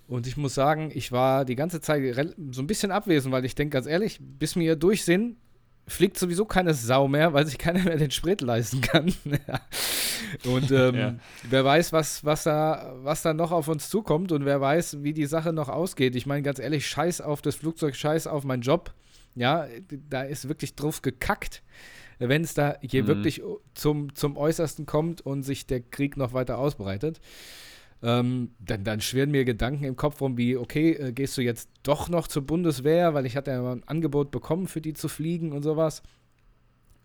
Und 0.07 0.27
ich 0.27 0.37
muss 0.37 0.55
sagen, 0.55 0.91
ich 0.95 1.13
war 1.13 1.47
die 1.47 1.57
ganze 1.57 1.81
Zeit 1.81 2.03
so 2.51 2.61
ein 2.61 2.67
bisschen 2.67 2.91
abwesend, 2.91 3.33
weil 3.33 3.47
ich 3.47 3.55
denke 3.55 3.73
ganz 3.73 3.87
ehrlich, 3.87 4.19
bis 4.21 4.55
wir 4.55 4.77
durch 4.77 5.03
sind, 5.03 5.37
fliegt 5.87 6.19
sowieso 6.19 6.45
keine 6.45 6.75
Sau 6.75 7.09
mehr, 7.09 7.33
weil 7.33 7.47
sich 7.47 7.57
keiner 7.57 7.83
mehr 7.83 7.97
den 7.97 8.11
Sprit 8.11 8.43
leisten 8.43 8.83
kann. 8.83 9.15
Und 10.45 10.71
ähm, 10.73 10.95
Ja. 10.95 11.15
wer 11.49 11.65
weiß, 11.65 11.95
was, 11.95 12.23
was, 12.23 12.45
da, 12.45 12.95
was 12.99 13.23
da 13.23 13.33
noch 13.33 13.51
auf 13.51 13.69
uns 13.69 13.89
zukommt 13.89 14.31
und 14.33 14.45
wer 14.45 14.61
weiß, 14.61 15.03
wie 15.03 15.13
die 15.15 15.27
Sache 15.27 15.53
noch 15.55 15.69
ausgeht. 15.71 16.17
Ich 16.17 16.27
meine, 16.27 16.43
ganz 16.43 16.59
ehrlich, 16.59 16.87
scheiß 16.87 17.23
auf 17.23 17.41
das 17.41 17.55
Flugzeug, 17.55 17.95
scheiß 17.95 18.27
auf 18.27 18.45
meinen 18.45 18.63
Job. 18.63 18.93
Ja, 19.35 19.67
da 20.09 20.23
ist 20.23 20.49
wirklich 20.49 20.75
drauf 20.77 21.03
gekackt, 21.03 21.63
wenn 22.19 22.43
es 22.43 22.55
da 22.55 22.77
hier 22.81 23.03
Mhm. 23.03 23.07
wirklich 23.09 23.43
zum, 23.75 24.15
zum 24.15 24.37
Äußersten 24.37 24.87
kommt 24.87 25.21
und 25.23 25.43
sich 25.43 25.67
der 25.67 25.81
Krieg 25.81 26.17
noch 26.17 26.33
weiter 26.33 26.59
ausbreitet. 26.59 27.21
Ähm, 28.03 28.51
dann, 28.59 28.85
dann 28.85 29.01
schwirren 29.01 29.31
mir 29.31 29.45
Gedanken 29.45 29.85
im 29.85 29.97
Kopf 29.97 30.21
rum, 30.21 30.37
wie, 30.37 30.57
okay, 30.57 30.93
äh, 30.93 31.13
gehst 31.13 31.39
du 31.39 31.43
jetzt 31.43 31.71
doch 31.83 32.09
noch 32.09 32.29
zur 32.29 32.43
Bundeswehr, 32.43 33.15
weil 33.15 33.25
ich 33.25 33.35
hatte 33.37 33.51
ja 33.51 33.63
mal 33.63 33.77
ein 33.77 33.89
Angebot 33.89 34.31
bekommen, 34.31 34.67
für 34.69 34.81
die 34.83 34.93
zu 34.93 35.09
fliegen 35.09 35.53
und 35.53 35.63
sowas. 35.63 36.03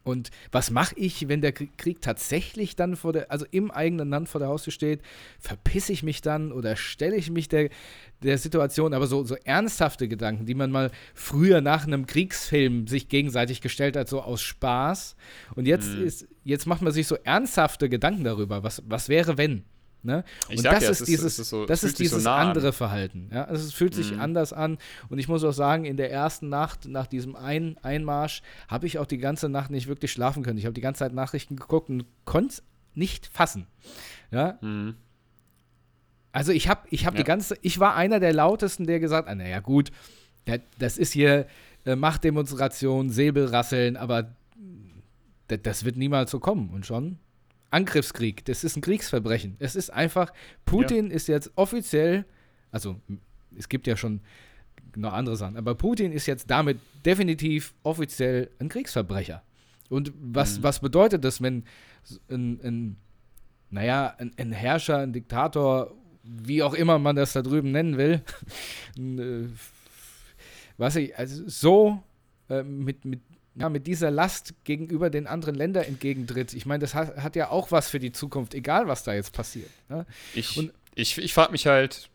Und 0.03 0.31
was 0.51 0.71
mache 0.71 0.95
ich, 0.97 1.27
wenn 1.27 1.41
der 1.41 1.51
Krieg, 1.51 2.01
tatsächlich 2.01 2.75
dann 2.75 2.95
vor 2.95 3.13
der, 3.13 3.31
also 3.31 3.45
im 3.51 3.69
eigenen 3.69 4.09
Land 4.09 4.29
vor 4.29 4.39
der 4.39 4.47
Haustür 4.47 4.71
steht? 4.71 5.01
Verpiss 5.39 5.89
ich 5.89 6.03
mich 6.03 6.21
dann 6.21 6.51
oder 6.51 6.75
stelle 6.75 7.15
ich 7.15 7.29
mich 7.29 7.49
der, 7.49 7.69
der 8.23 8.37
Situation? 8.37 8.93
Aber 8.93 9.07
so, 9.07 9.23
so 9.23 9.35
ernsthafte 9.43 10.07
Gedanken, 10.07 10.45
die 10.45 10.55
man 10.55 10.71
mal 10.71 10.91
früher 11.13 11.61
nach 11.61 11.85
einem 11.85 12.05
Kriegsfilm 12.07 12.87
sich 12.87 13.09
gegenseitig 13.09 13.61
gestellt 13.61 13.97
hat, 13.97 14.07
so 14.07 14.21
aus 14.21 14.41
Spaß. 14.41 15.15
Und 15.55 15.67
jetzt 15.67 15.95
Mhm. 15.95 16.03
ist, 16.05 16.27
jetzt 16.43 16.65
macht 16.65 16.81
man 16.81 16.93
sich 16.93 17.07
so 17.07 17.15
ernsthafte 17.15 17.89
Gedanken 17.89 18.23
darüber. 18.23 18.63
Was, 18.63 18.81
was 18.87 19.09
wäre, 19.09 19.37
wenn? 19.37 19.63
Ne? 20.01 20.23
Und 20.47 20.63
das 20.63 20.83
ja, 20.83 20.89
ist 20.91 21.01
es 21.01 21.07
dieses, 21.07 21.33
es 21.33 21.39
ist 21.39 21.49
so, 21.49 21.65
das 21.65 21.83
ist 21.83 21.97
sich 21.97 22.09
so 22.09 22.15
dieses 22.15 22.23
nah 22.25 22.37
an. 22.37 22.47
andere 22.49 22.71
Verhalten. 22.71 23.29
Ja? 23.33 23.43
Also 23.45 23.65
es 23.65 23.73
fühlt 23.73 23.93
sich 23.93 24.13
Mhm. 24.13 24.21
anders 24.21 24.53
an. 24.53 24.77
Und 25.09 25.19
ich 25.19 25.27
muss 25.27 25.43
auch 25.43 25.51
sagen, 25.51 25.83
in 25.83 25.97
der 25.97 26.09
ersten 26.11 26.47
Nacht 26.47 26.85
nach 26.87 27.05
diesem 27.07 27.35
Ein 27.35 27.77
Einmarsch 27.81 28.41
habe 28.69 28.87
ich 28.87 28.97
auch 28.97 29.05
die 29.05 29.17
ganze 29.17 29.49
Nacht 29.49 29.71
nicht 29.71 29.87
wirklich 29.87 30.11
schlafen 30.13 30.41
können. 30.43 30.57
Ich 30.57 30.65
habe 30.65 30.73
die 30.73 30.79
ganze 30.81 30.99
Zeit 30.99 31.13
Nachrichten 31.13 31.57
geguckt 31.57 31.89
und 31.89 32.05
konnte 32.23 32.49
es 32.53 32.63
nicht 32.95 33.27
fassen. 33.27 33.67
Ja? 34.31 34.57
Mhm. 34.61 34.95
Also 36.31 36.51
ich 36.51 36.69
habe 36.69 36.87
ich 36.91 37.05
hab 37.05 37.13
Ja. 37.15 37.17
die 37.19 37.23
ganze, 37.25 37.57
ich 37.61 37.79
war 37.79 37.95
einer 37.95 38.19
der 38.19 38.33
lautesten, 38.33 38.85
der 38.87 38.99
gesagt 38.99 39.27
hat, 39.27 39.37
naja 39.37 39.59
gut, 39.59 39.91
das 40.79 40.97
ist 40.97 41.11
hier 41.13 41.45
äh, 41.85 41.95
Machtdemonstration, 41.95 43.09
Säbelrasseln, 43.09 43.97
aber 43.97 44.31
das, 45.47 45.59
das 45.63 45.83
wird 45.85 45.97
niemals 45.97 46.31
so 46.31 46.39
kommen. 46.39 46.69
Und 46.69 46.85
schon 46.85 47.17
Angriffskrieg, 47.71 48.45
das 48.45 48.63
ist 48.63 48.75
ein 48.75 48.81
Kriegsverbrechen. 48.81 49.55
Es 49.59 49.75
ist 49.75 49.91
einfach, 49.91 50.33
Putin 50.65 51.11
ist 51.11 51.27
jetzt 51.27 51.51
offiziell, 51.55 52.25
also 52.71 52.99
es 53.55 53.69
gibt 53.69 53.87
ja 53.87 53.95
schon 53.95 54.21
noch 54.95 55.13
andere 55.13 55.35
Sachen, 55.35 55.55
aber 55.57 55.75
Putin 55.75 56.11
ist 56.11 56.25
jetzt 56.25 56.49
damit 56.49 56.79
definitiv 57.05 57.73
offiziell 57.83 58.49
ein 58.59 58.69
Kriegsverbrecher. 58.69 59.43
Und 59.89 60.11
was, 60.19 60.59
Mhm. 60.59 60.63
was 60.63 60.79
bedeutet 60.79 61.23
das, 61.23 61.41
wenn 61.41 61.63
ein, 62.29 62.59
ein 62.63 62.95
naja, 63.71 64.15
ein, 64.17 64.31
ein 64.37 64.51
Herrscher, 64.51 64.97
ein 64.99 65.13
Diktator, 65.13 65.95
wie 66.23 66.63
auch 66.63 66.73
immer 66.73 66.97
man 66.99 67.15
das 67.15 67.33
da 67.33 67.41
drüben 67.41 67.71
nennen 67.71 67.97
will, 67.97 68.21
ein, 68.97 69.19
äh, 69.19 69.47
weiß 70.77 70.95
ich, 70.97 71.17
also 71.17 71.43
so 71.47 72.03
äh, 72.49 72.63
mit, 72.63 73.05
mit, 73.05 73.19
ja, 73.55 73.69
mit 73.69 73.87
dieser 73.87 74.11
Last 74.11 74.53
gegenüber 74.63 75.09
den 75.09 75.27
anderen 75.27 75.55
Ländern 75.55 75.83
entgegentritt. 75.83 76.53
Ich 76.53 76.65
meine, 76.65 76.79
das 76.81 76.93
hat, 76.93 77.17
hat 77.17 77.35
ja 77.35 77.49
auch 77.49 77.71
was 77.71 77.89
für 77.89 77.99
die 77.99 78.11
Zukunft, 78.11 78.53
egal 78.53 78.87
was 78.87 79.03
da 79.03 79.13
jetzt 79.13 79.33
passiert. 79.33 79.69
Ne? 79.89 80.05
Ich, 80.33 80.57
Und- 80.57 80.71
ich, 80.95 81.17
ich 81.17 81.33
frage 81.33 81.51
mich 81.51 81.67
halt, 81.67 82.09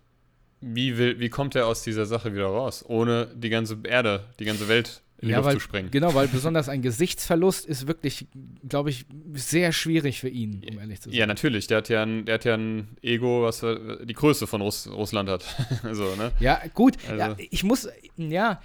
wie, 0.60 0.96
will, 0.96 1.20
wie 1.20 1.28
kommt 1.28 1.54
er 1.54 1.66
aus 1.66 1.82
dieser 1.82 2.06
Sache 2.06 2.32
wieder 2.32 2.46
raus, 2.46 2.84
ohne 2.86 3.26
die 3.34 3.50
ganze 3.50 3.78
Erde, 3.84 4.24
die 4.38 4.44
ganze 4.46 4.68
Welt 4.68 5.02
in 5.18 5.28
die 5.28 5.32
Ja, 5.32 5.38
Luft 5.38 5.46
weil, 5.48 5.54
zu 5.54 5.60
sprengen? 5.60 5.90
genau, 5.90 6.14
weil 6.14 6.28
besonders 6.28 6.68
ein 6.70 6.80
Gesichtsverlust 6.82 7.66
ist 7.66 7.86
wirklich, 7.86 8.26
glaube 8.66 8.90
ich, 8.90 9.04
sehr 9.34 9.72
schwierig 9.72 10.20
für 10.20 10.28
ihn, 10.30 10.62
um 10.70 10.78
ehrlich 10.78 11.00
zu 11.02 11.10
sein. 11.10 11.18
Ja, 11.18 11.26
natürlich. 11.26 11.66
Der 11.66 11.78
hat 11.78 11.88
ja 11.90 12.02
ein, 12.02 12.24
der 12.24 12.34
hat 12.36 12.44
ja 12.46 12.54
ein 12.54 12.96
Ego, 13.02 13.42
was 13.42 13.60
die 13.60 14.14
Größe 14.14 14.46
von 14.46 14.60
Russ, 14.62 14.88
Russland 14.90 15.28
hat. 15.28 15.44
also, 15.82 16.14
ne? 16.16 16.32
Ja, 16.40 16.60
gut. 16.72 16.96
Also- 17.08 17.18
Ja, 17.18 17.36
ich 17.50 17.62
muss, 17.64 17.88
ja, 18.16 18.62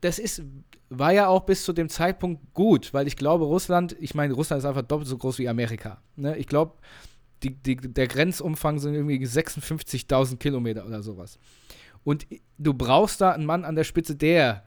das 0.00 0.18
ist, 0.18 0.42
war 0.90 1.12
ja 1.12 1.28
auch 1.28 1.46
bis 1.46 1.64
zu 1.64 1.72
dem 1.72 1.88
Zeitpunkt 1.88 2.52
gut, 2.52 2.92
weil 2.92 3.06
ich 3.06 3.16
glaube, 3.16 3.44
Russland, 3.44 3.96
ich 4.00 4.14
meine, 4.14 4.34
Russland 4.34 4.58
ist 4.60 4.66
einfach 4.66 4.82
doppelt 4.82 5.08
so 5.08 5.16
groß 5.16 5.38
wie 5.38 5.48
Amerika. 5.48 6.02
Ne? 6.16 6.36
Ich 6.36 6.46
glaube, 6.46 6.74
die, 7.42 7.54
die, 7.54 7.76
der 7.76 8.08
Grenzumfang 8.08 8.78
sind 8.80 8.94
irgendwie 8.94 9.24
56.000 9.24 10.36
Kilometer 10.38 10.84
oder 10.84 11.02
sowas. 11.02 11.38
Und 12.02 12.26
du 12.58 12.74
brauchst 12.74 13.20
da 13.20 13.30
einen 13.30 13.46
Mann 13.46 13.64
an 13.64 13.76
der 13.76 13.84
Spitze, 13.84 14.16
der 14.16 14.64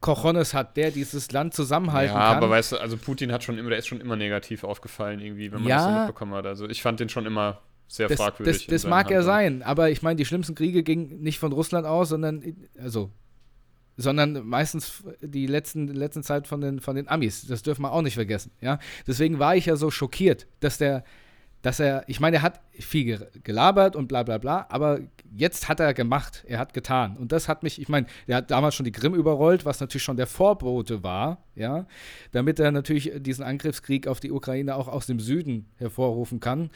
Cojones 0.00 0.54
hat, 0.54 0.76
der 0.76 0.90
dieses 0.90 1.30
Land 1.32 1.54
zusammenhalten 1.54 2.14
ja, 2.14 2.28
kann. 2.28 2.36
aber 2.38 2.50
weißt 2.50 2.72
du, 2.72 2.76
also 2.78 2.96
Putin 2.96 3.30
hat 3.32 3.44
schon 3.44 3.58
immer, 3.58 3.70
der 3.70 3.78
ist 3.78 3.86
schon 3.86 4.00
immer 4.00 4.16
negativ 4.16 4.64
aufgefallen, 4.64 5.20
irgendwie, 5.20 5.52
wenn 5.52 5.60
man 5.60 5.68
Ja. 5.68 5.76
das 5.76 5.84
so 5.84 5.90
mitbekommen 6.00 6.34
hat. 6.34 6.46
Also 6.46 6.68
ich 6.68 6.82
fand 6.82 7.00
den 7.00 7.08
schon 7.08 7.26
immer 7.26 7.60
sehr 7.86 8.08
das, 8.08 8.18
fragwürdig. 8.18 8.66
das, 8.66 8.82
das 8.82 8.90
mag 8.90 9.10
ja 9.10 9.18
Handlungen. 9.18 9.60
sein, 9.60 9.62
aber 9.62 9.90
ich 9.90 10.02
meine, 10.02 10.16
die 10.16 10.24
schlimmsten 10.24 10.54
Kriege 10.54 10.82
gingen 10.82 11.20
nicht 11.22 11.38
von 11.38 11.52
Russland 11.52 11.86
aus, 11.86 12.08
sondern 12.08 12.42
also 12.78 13.10
sondern 13.96 14.46
meistens 14.46 15.04
die 15.20 15.46
letzten, 15.46 15.88
letzten 15.88 16.22
Zeit 16.22 16.46
von 16.48 16.60
den, 16.60 16.80
von 16.80 16.96
den 16.96 17.08
Amis. 17.08 17.46
Das 17.46 17.62
dürfen 17.62 17.82
wir 17.82 17.92
auch 17.92 18.02
nicht 18.02 18.14
vergessen. 18.14 18.50
Ja? 18.60 18.78
Deswegen 19.06 19.38
war 19.38 19.56
ich 19.56 19.66
ja 19.66 19.76
so 19.76 19.90
schockiert, 19.90 20.46
dass 20.60 20.78
der, 20.78 21.04
dass 21.62 21.80
er, 21.80 22.04
ich 22.08 22.20
meine, 22.20 22.36
er 22.36 22.42
hat 22.42 22.60
viel 22.72 23.04
ge- 23.04 23.26
gelabert 23.42 23.96
und 23.96 24.08
bla 24.08 24.22
bla 24.22 24.38
bla, 24.38 24.66
aber 24.68 25.00
jetzt 25.36 25.68
hat 25.68 25.80
er 25.80 25.94
gemacht, 25.94 26.44
er 26.46 26.58
hat 26.58 26.74
getan. 26.74 27.16
Und 27.16 27.32
das 27.32 27.48
hat 27.48 27.62
mich, 27.62 27.80
ich 27.80 27.88
meine, 27.88 28.06
er 28.26 28.36
hat 28.36 28.50
damals 28.50 28.74
schon 28.74 28.84
die 28.84 28.92
Krim 28.92 29.14
überrollt, 29.14 29.64
was 29.64 29.80
natürlich 29.80 30.02
schon 30.02 30.16
der 30.16 30.26
Vorbote 30.26 31.02
war, 31.02 31.44
ja, 31.54 31.86
damit 32.32 32.60
er 32.60 32.70
natürlich 32.70 33.12
diesen 33.16 33.44
Angriffskrieg 33.44 34.06
auf 34.06 34.20
die 34.20 34.30
Ukraine 34.30 34.76
auch 34.76 34.88
aus 34.88 35.06
dem 35.06 35.20
Süden 35.20 35.66
hervorrufen 35.76 36.38
kann. 36.40 36.70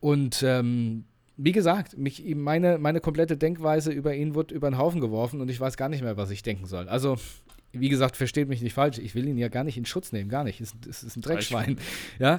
Und 0.00 0.42
ähm, 0.42 1.04
wie 1.36 1.52
gesagt, 1.52 1.98
mich, 1.98 2.22
meine, 2.34 2.78
meine 2.78 3.00
komplette 3.00 3.36
Denkweise 3.36 3.92
über 3.92 4.14
ihn 4.14 4.34
wird 4.34 4.52
über 4.52 4.70
den 4.70 4.78
Haufen 4.78 5.00
geworfen 5.00 5.40
und 5.40 5.48
ich 5.50 5.58
weiß 5.60 5.76
gar 5.76 5.88
nicht 5.88 6.02
mehr, 6.02 6.16
was 6.16 6.30
ich 6.30 6.42
denken 6.42 6.66
soll. 6.66 6.88
Also, 6.88 7.16
wie 7.72 7.88
gesagt, 7.88 8.16
versteht 8.16 8.48
mich 8.48 8.62
nicht 8.62 8.74
falsch. 8.74 8.98
Ich 8.98 9.16
will 9.16 9.26
ihn 9.26 9.36
ja 9.36 9.48
gar 9.48 9.64
nicht 9.64 9.76
in 9.76 9.84
Schutz 9.84 10.12
nehmen, 10.12 10.30
gar 10.30 10.44
nicht. 10.44 10.60
Es, 10.60 10.74
es 10.88 11.02
ist 11.02 11.16
ein 11.16 11.22
Dreckschwein. 11.22 11.78
Ja, 12.20 12.38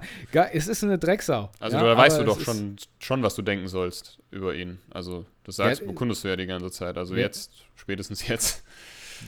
es 0.54 0.68
ist 0.68 0.84
eine 0.84 0.98
Drecksau. 0.98 1.52
Also 1.60 1.76
ja, 1.76 1.84
da 1.84 1.98
weißt 1.98 2.20
du 2.20 2.24
doch 2.24 2.38
es 2.38 2.46
schon, 2.46 2.78
schon, 3.00 3.22
was 3.22 3.36
du 3.36 3.42
denken 3.42 3.68
sollst 3.68 4.20
über 4.32 4.56
ihn. 4.56 4.80
Also 4.92 5.26
das 5.44 5.58
sagst, 5.58 5.82
Ja, 5.82 5.86
äh, 5.86 5.90
bekundest 5.90 6.24
du 6.24 6.30
ja 6.30 6.38
die 6.38 6.46
ganze 6.46 6.72
Zeit. 6.72 6.98
Also 6.98 7.16
ja. 7.16 7.22
jetzt, 7.22 7.52
spätestens 7.76 8.26
jetzt. 8.28 8.64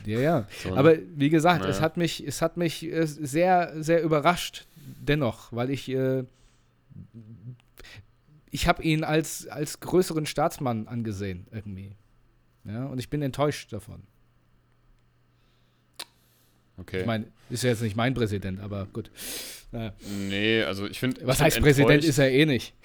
Ja, 0.06 0.18
ja. 0.18 0.46
So, 0.62 0.70
ne? 0.70 0.76
Aber 0.76 0.94
wie 1.14 1.28
gesagt, 1.28 1.64
es 1.66 1.76
Naja. 1.76 1.82
hat 1.82 1.96
mich, 1.98 2.26
es 2.26 2.40
hat 2.40 2.56
mich 2.56 2.84
äh, 2.84 3.06
sehr, 3.06 3.74
sehr 3.76 4.02
überrascht, 4.02 4.66
dennoch, 4.76 5.52
weil 5.52 5.68
ich, 5.70 5.90
äh, 5.90 6.24
ich 8.50 8.68
habe 8.68 8.82
ihn 8.82 9.04
als, 9.04 9.46
als 9.48 9.80
größeren 9.80 10.26
Staatsmann 10.26 10.88
angesehen, 10.88 11.46
irgendwie. 11.50 11.96
Ja, 12.64 12.86
und 12.86 12.98
ich 12.98 13.08
bin 13.08 13.22
enttäuscht 13.22 13.72
davon. 13.72 14.02
okay. 16.76 17.00
Ich 17.00 17.06
meine, 17.06 17.26
ist 17.50 17.62
ja 17.62 17.70
jetzt 17.70 17.82
nicht 17.82 17.96
mein 17.96 18.14
Präsident, 18.14 18.60
aber 18.60 18.86
gut. 18.86 19.10
Naja. 19.72 19.92
nee, 20.28 20.62
also 20.62 20.86
ich 20.86 20.98
finde. 20.98 21.26
Was 21.26 21.36
ich 21.36 21.42
heißt 21.42 21.56
find 21.56 21.66
Präsident 21.66 22.04
ist 22.04 22.18
er 22.18 22.30
eh 22.30 22.46
nicht. 22.46 22.74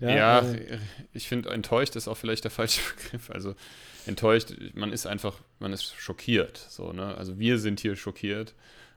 Ja, 0.00 0.40
äh, 0.40 0.78
ich 1.12 1.28
finde, 1.28 1.50
enttäuscht 1.50 1.96
ist 1.96 2.08
auch 2.08 2.16
vielleicht 2.16 2.44
der 2.44 2.50
falsche 2.50 2.80
Begriff. 2.96 3.30
Also 3.30 3.54
enttäuscht, 4.06 4.54
man 4.74 4.92
ist 4.92 5.06
einfach, 5.06 5.34
man 5.58 5.72
ist 5.72 5.94
schockiert. 5.94 6.56
So, 6.56 6.92
ne? 6.92 7.14
Also 7.16 7.38
wir 7.38 7.58
sind 7.58 7.80
hier 7.80 7.96
schockiert 7.96 8.54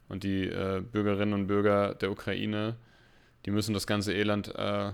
und 0.09 0.23
die 0.23 0.45
äh, 0.45 0.81
Bürgerinnen 0.81 1.33
und 1.33 1.47
Bürger 1.47 1.95
der 1.95 2.11
Ukraine, 2.11 2.77
die 3.47 3.51
müssen 3.51 3.73
das 3.73 3.87
ganze 3.87 4.13
Elend 4.13 4.53
äh, 4.55 4.91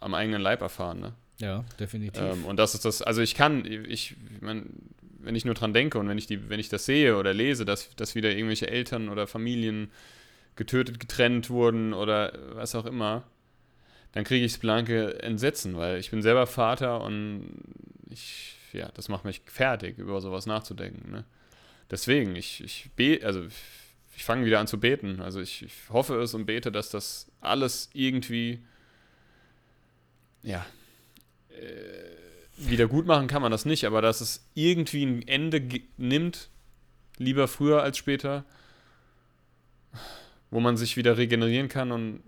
am 0.00 0.14
eigenen 0.14 0.42
Leib 0.42 0.60
erfahren. 0.60 1.00
Ne? 1.00 1.12
ja, 1.38 1.64
definitiv. 1.78 2.20
Ähm, 2.20 2.44
und 2.44 2.56
das 2.56 2.74
ist 2.74 2.84
das, 2.84 3.00
also 3.00 3.22
ich 3.22 3.36
kann, 3.36 3.64
ich, 3.64 3.88
ich 3.88 4.16
mein, 4.40 4.66
wenn 5.20 5.36
ich 5.36 5.44
nur 5.44 5.54
dran 5.54 5.72
denke 5.72 5.98
und 5.98 6.08
wenn 6.08 6.18
ich 6.18 6.26
die, 6.26 6.50
wenn 6.50 6.58
ich 6.58 6.68
das 6.68 6.84
sehe 6.84 7.16
oder 7.16 7.32
lese, 7.32 7.64
dass, 7.64 7.94
dass 7.94 8.16
wieder 8.16 8.32
irgendwelche 8.32 8.68
Eltern 8.68 9.08
oder 9.08 9.28
Familien 9.28 9.92
getötet, 10.56 10.98
getrennt 10.98 11.48
wurden 11.48 11.94
oder 11.94 12.32
was 12.54 12.74
auch 12.74 12.86
immer, 12.86 13.22
dann 14.10 14.24
kriege 14.24 14.44
ich 14.44 14.52
das 14.52 14.60
blanke 14.60 15.22
Entsetzen, 15.22 15.76
weil 15.76 16.00
ich 16.00 16.10
bin 16.10 16.22
selber 16.22 16.48
Vater 16.48 17.02
und 17.02 17.50
ich, 18.10 18.56
ja, 18.72 18.90
das 18.94 19.08
macht 19.08 19.24
mich 19.24 19.42
fertig, 19.46 19.98
über 19.98 20.20
sowas 20.20 20.46
nachzudenken. 20.46 21.12
Ne? 21.12 21.24
Deswegen, 21.88 22.34
ich, 22.34 22.64
ich 22.64 22.90
be, 22.96 23.20
also 23.22 23.46
ich 24.16 24.24
fange 24.24 24.46
wieder 24.46 24.60
an 24.60 24.66
zu 24.66 24.80
beten. 24.80 25.20
Also 25.20 25.40
ich, 25.40 25.62
ich 25.62 25.74
hoffe 25.90 26.20
es 26.20 26.32
und 26.32 26.46
bete, 26.46 26.72
dass 26.72 26.88
das 26.88 27.30
alles 27.40 27.90
irgendwie, 27.92 28.60
ja, 30.42 30.64
äh, 31.50 32.16
wieder 32.56 32.88
gut 32.88 33.06
machen 33.06 33.26
kann 33.26 33.42
man 33.42 33.52
das 33.52 33.66
nicht, 33.66 33.84
aber 33.84 34.00
dass 34.00 34.22
es 34.22 34.48
irgendwie 34.54 35.04
ein 35.04 35.28
Ende 35.28 35.62
nimmt, 35.98 36.48
lieber 37.18 37.46
früher 37.46 37.82
als 37.82 37.98
später, 37.98 38.46
wo 40.50 40.60
man 40.60 40.78
sich 40.78 40.96
wieder 40.96 41.18
regenerieren 41.18 41.68
kann 41.68 41.92
und 41.92 42.22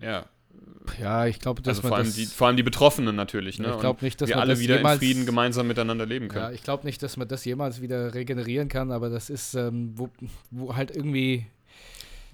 ja, 0.00 0.26
ja, 1.00 1.26
ich 1.26 1.40
glaube, 1.40 1.62
dass 1.62 1.78
also 1.78 1.88
vor 1.88 1.96
allem, 1.96 2.06
das, 2.06 2.14
die, 2.14 2.26
vor 2.26 2.46
allem 2.46 2.56
die 2.56 2.62
Betroffenen 2.62 3.16
natürlich, 3.16 3.58
ne? 3.58 3.72
ich 3.74 3.80
glaube 3.80 4.04
nicht, 4.04 4.20
dass 4.20 4.28
wir 4.28 4.36
man 4.36 4.42
alle 4.42 4.52
das 4.52 4.60
wieder 4.60 4.76
jemals, 4.76 5.00
in 5.02 5.08
Frieden 5.08 5.26
gemeinsam 5.26 5.66
miteinander 5.66 6.06
leben 6.06 6.26
Ja, 6.26 6.32
können. 6.32 6.54
ich 6.54 6.62
glaube 6.62 6.86
nicht, 6.86 7.02
dass 7.02 7.16
man 7.16 7.28
das 7.28 7.44
jemals 7.44 7.80
wieder 7.80 8.14
regenerieren 8.14 8.68
kann, 8.68 8.92
aber 8.92 9.08
das 9.10 9.30
ist, 9.30 9.54
ähm, 9.54 9.92
wo, 9.94 10.08
wo 10.50 10.76
halt 10.76 10.94
irgendwie, 10.94 11.46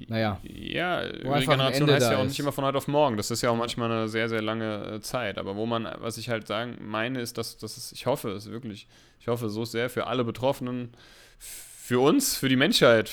naja, 0.08 0.38
Ja, 0.42 0.98
Regeneration 0.98 1.90
heißt 1.90 2.10
ja 2.10 2.18
auch 2.18 2.22
ist. 2.22 2.28
nicht 2.30 2.40
immer 2.40 2.52
von 2.52 2.64
heute 2.64 2.78
auf 2.78 2.88
morgen. 2.88 3.16
Das 3.16 3.30
ist 3.30 3.42
ja 3.42 3.50
auch 3.50 3.56
manchmal 3.56 3.90
eine 3.90 4.08
sehr, 4.08 4.28
sehr 4.28 4.42
lange 4.42 4.94
äh, 4.96 5.00
Zeit. 5.00 5.38
Aber 5.38 5.54
wo 5.56 5.64
man, 5.66 5.88
was 5.98 6.18
ich 6.18 6.28
halt 6.28 6.46
sagen 6.46 6.76
meine, 6.80 7.20
ist, 7.20 7.38
dass, 7.38 7.56
dass 7.56 7.76
es, 7.76 7.92
ich 7.92 8.06
hoffe 8.06 8.30
es 8.30 8.50
wirklich, 8.50 8.88
ich 9.20 9.28
hoffe 9.28 9.48
so 9.48 9.64
sehr 9.64 9.88
für 9.90 10.06
alle 10.06 10.24
Betroffenen, 10.24 10.90
für 11.38 12.00
uns, 12.00 12.36
für 12.36 12.48
die 12.48 12.56
Menschheit, 12.56 13.12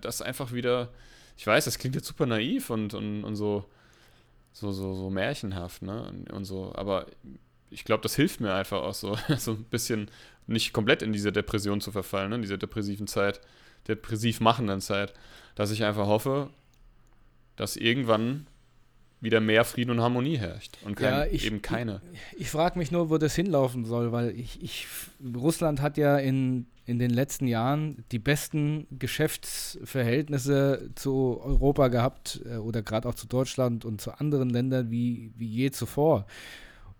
dass 0.00 0.22
einfach 0.22 0.52
wieder, 0.52 0.88
ich 1.36 1.46
weiß, 1.46 1.64
das 1.64 1.78
klingt 1.78 1.94
jetzt 1.94 2.06
super 2.06 2.26
naiv 2.26 2.70
und, 2.70 2.94
und, 2.94 3.24
und 3.24 3.36
so, 3.36 3.64
so, 4.58 4.72
so, 4.72 4.94
so 4.94 5.10
märchenhaft, 5.10 5.82
ne? 5.82 6.12
Und, 6.32 6.44
so, 6.44 6.72
aber 6.74 7.06
ich 7.70 7.84
glaube, 7.84 8.02
das 8.02 8.16
hilft 8.16 8.40
mir 8.40 8.54
einfach 8.54 8.82
auch 8.82 8.94
so, 8.94 9.16
so 9.38 9.52
ein 9.52 9.64
bisschen 9.64 10.10
nicht 10.46 10.72
komplett 10.72 11.02
in 11.02 11.12
diese 11.12 11.32
Depression 11.32 11.80
zu 11.80 11.92
verfallen, 11.92 12.30
ne? 12.30 12.36
in 12.36 12.42
diese 12.42 12.58
depressiven 12.58 13.06
Zeit, 13.06 13.40
depressiv 13.86 14.40
machenden 14.40 14.80
Zeit, 14.80 15.14
dass 15.54 15.70
ich 15.70 15.84
einfach 15.84 16.06
hoffe, 16.06 16.50
dass 17.56 17.76
irgendwann 17.76 18.46
wieder 19.20 19.40
mehr 19.40 19.64
Frieden 19.64 19.90
und 19.90 20.00
Harmonie 20.00 20.36
herrscht 20.38 20.78
und 20.84 20.94
kein, 20.96 21.12
Ja, 21.12 21.24
ich- 21.26 21.44
eben 21.46 21.60
keine. 21.62 22.00
Ich 22.36 22.50
frage 22.50 22.78
mich 22.78 22.90
nur, 22.92 23.10
wo 23.10 23.18
das 23.18 23.34
hinlaufen 23.34 23.84
soll, 23.84 24.12
weil 24.12 24.30
ich, 24.30 24.62
ich 24.62 24.86
Russland 25.34 25.80
hat 25.82 25.96
ja 25.98 26.16
in, 26.18 26.66
in 26.86 26.98
den 26.98 27.10
letzten 27.10 27.46
Jahren 27.48 28.04
die 28.12 28.18
besten 28.20 28.86
Geschäftsverhältnisse 28.98 30.90
zu 30.94 31.40
Europa 31.42 31.88
gehabt 31.88 32.40
äh, 32.46 32.56
oder 32.56 32.82
gerade 32.82 33.08
auch 33.08 33.14
zu 33.14 33.26
Deutschland 33.26 33.84
und 33.84 34.00
zu 34.00 34.12
anderen 34.18 34.50
Ländern 34.50 34.90
wie, 34.90 35.32
wie 35.36 35.46
je 35.48 35.70
zuvor. 35.70 36.26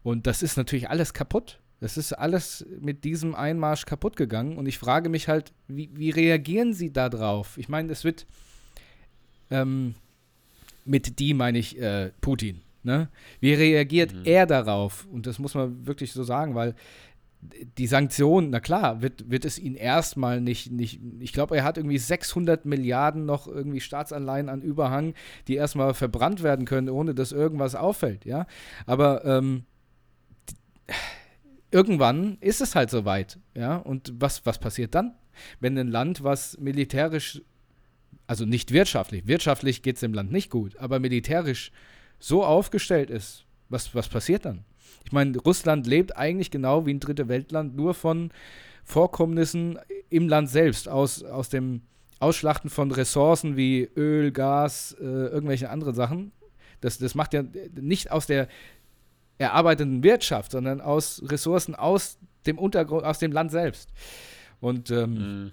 Und 0.03 0.27
das 0.27 0.43
ist 0.43 0.57
natürlich 0.57 0.89
alles 0.91 1.13
kaputt. 1.15 1.61
Das 1.81 1.97
ist 1.97 2.13
alles 2.13 2.67
mit 2.81 3.05
diesem 3.05 3.35
Einmarsch 3.37 3.87
kaputt 3.87 4.17
gegangen. 4.17 4.57
Und 4.57 4.67
ich 4.67 4.79
frage 4.79 5.09
mich 5.09 5.29
halt, 5.29 5.53
wie, 5.69 5.91
wie 5.95 6.11
reagieren 6.11 6.73
sie 6.75 6.93
da 6.93 7.09
drauf? 7.09 7.57
Ich 7.57 7.69
meine, 7.69 7.93
es 7.93 8.03
wird 8.05 8.27
ähm, 9.51 9.95
mit 10.89 11.19
die 11.19 11.35
meine 11.35 11.59
ich 11.59 11.79
äh, 11.81 12.11
Putin. 12.21 12.63
Ne? 12.83 13.09
Wie 13.41 13.55
reagiert 13.55 14.15
Mhm. 14.15 14.23
er 14.25 14.47
darauf? 14.47 15.07
Und 15.11 15.27
das 15.27 15.39
muss 15.39 15.55
man 15.55 15.87
wirklich 15.87 16.13
so 16.13 16.23
sagen, 16.23 16.55
weil 16.55 16.75
die 17.77 17.87
Sanktionen, 17.87 18.51
na 18.51 18.59
klar, 18.61 19.01
wird, 19.01 19.31
wird 19.31 19.45
es 19.45 19.59
ihn 19.59 19.75
erstmal 19.77 20.41
nicht, 20.41 20.73
nicht 20.73 21.01
ich 21.21 21.33
glaube, 21.33 21.57
er 21.57 21.65
hat 21.65 21.77
irgendwie 21.77 21.99
600 21.99 22.65
Milliarden 22.65 23.27
noch 23.27 23.47
irgendwie 23.47 23.81
Staatsanleihen 23.81 24.49
an 24.49 24.63
Überhang, 24.63 25.15
die 25.47 25.55
erstmal 25.55 25.95
verbrannt 25.95 26.43
werden 26.43 26.65
können, 26.67 26.89
ohne 26.89 27.15
dass 27.15 27.31
irgendwas 27.31 27.75
auffällt, 27.77 28.25
ja. 28.25 28.47
Aber 28.87 29.25
ähm, 29.25 29.65
irgendwann 31.71 32.39
ist 32.41 32.61
es 32.61 32.75
halt 32.75 32.91
soweit, 32.91 33.39
ja. 33.55 33.77
Und 33.77 34.13
was, 34.19 34.45
was 34.47 34.59
passiert 34.59 34.95
dann? 34.95 35.15
Wenn 35.61 35.79
ein 35.79 35.89
Land, 35.89 36.25
was 36.25 36.59
militärisch, 36.59 37.43
also 38.27 38.45
nicht 38.45 38.73
wirtschaftlich, 38.73 39.27
wirtschaftlich 39.27 39.83
geht 39.83 39.97
es 39.97 40.01
dem 40.01 40.15
Land 40.15 40.31
nicht 40.31 40.51
gut, 40.51 40.77
aber 40.77 40.99
militärisch 40.99 41.73
so 42.19 42.45
aufgestellt 42.45 43.11
ist, 43.11 43.45
was, 43.69 43.95
was 43.95 44.09
passiert 44.09 44.45
dann? 44.45 44.65
Ich 45.05 45.13
meine, 45.13 45.39
Russland 45.39 45.87
lebt 45.87 46.17
eigentlich 46.17 46.51
genau 46.51 46.85
wie 46.87 46.93
ein 46.95 47.01
dritte 47.01 47.29
Weltland 47.29 47.77
nur 47.77 47.95
von 47.95 48.31
Vorkommnissen 48.85 49.79
im 50.11 50.29
Land 50.29 50.51
selbst, 50.51 50.89
aus, 50.89 51.23
aus 51.23 51.49
dem 51.49 51.83
Ausschlachten 52.21 52.69
von 52.69 52.91
Ressourcen 52.91 53.57
wie 53.57 53.89
Öl, 53.97 54.33
Gas, 54.33 54.97
äh, 55.01 55.05
irgendwelche 55.05 55.71
anderen 55.71 55.95
Sachen. 55.95 56.33
Das, 56.81 56.99
das 56.99 57.15
macht 57.15 57.33
ja 57.33 57.45
nicht 57.81 58.11
aus 58.11 58.27
der 58.27 58.49
erarbeiteten 59.39 60.03
Wirtschaft, 60.03 60.53
sondern 60.53 60.81
aus 60.81 61.23
Ressourcen 61.27 61.75
aus 61.75 62.19
dem 62.47 62.59
Untergrund, 62.59 63.05
aus 63.05 63.19
dem 63.19 63.33
Land 63.33 63.51
selbst. 63.51 63.93
Und 64.61 64.91
ähm, 64.91 65.13
Mhm. 65.15 65.53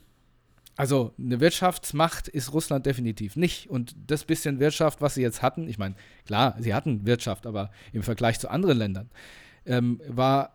Also 0.75 1.13
eine 1.17 1.39
Wirtschaftsmacht 1.39 2.27
ist 2.27 2.53
Russland 2.53 2.85
definitiv 2.85 3.35
nicht. 3.35 3.69
Und 3.69 3.95
das 4.07 4.25
bisschen 4.25 4.59
Wirtschaft, 4.59 5.01
was 5.01 5.15
sie 5.15 5.21
jetzt 5.21 5.41
hatten, 5.41 5.67
ich 5.67 5.77
meine, 5.77 5.95
klar, 6.25 6.55
sie 6.59 6.73
hatten 6.73 7.05
Wirtschaft, 7.05 7.47
aber 7.47 7.71
im 7.93 8.03
Vergleich 8.03 8.39
zu 8.39 8.49
anderen 8.49 8.77
Ländern, 8.77 9.09
ähm, 9.65 10.01
war, 10.07 10.53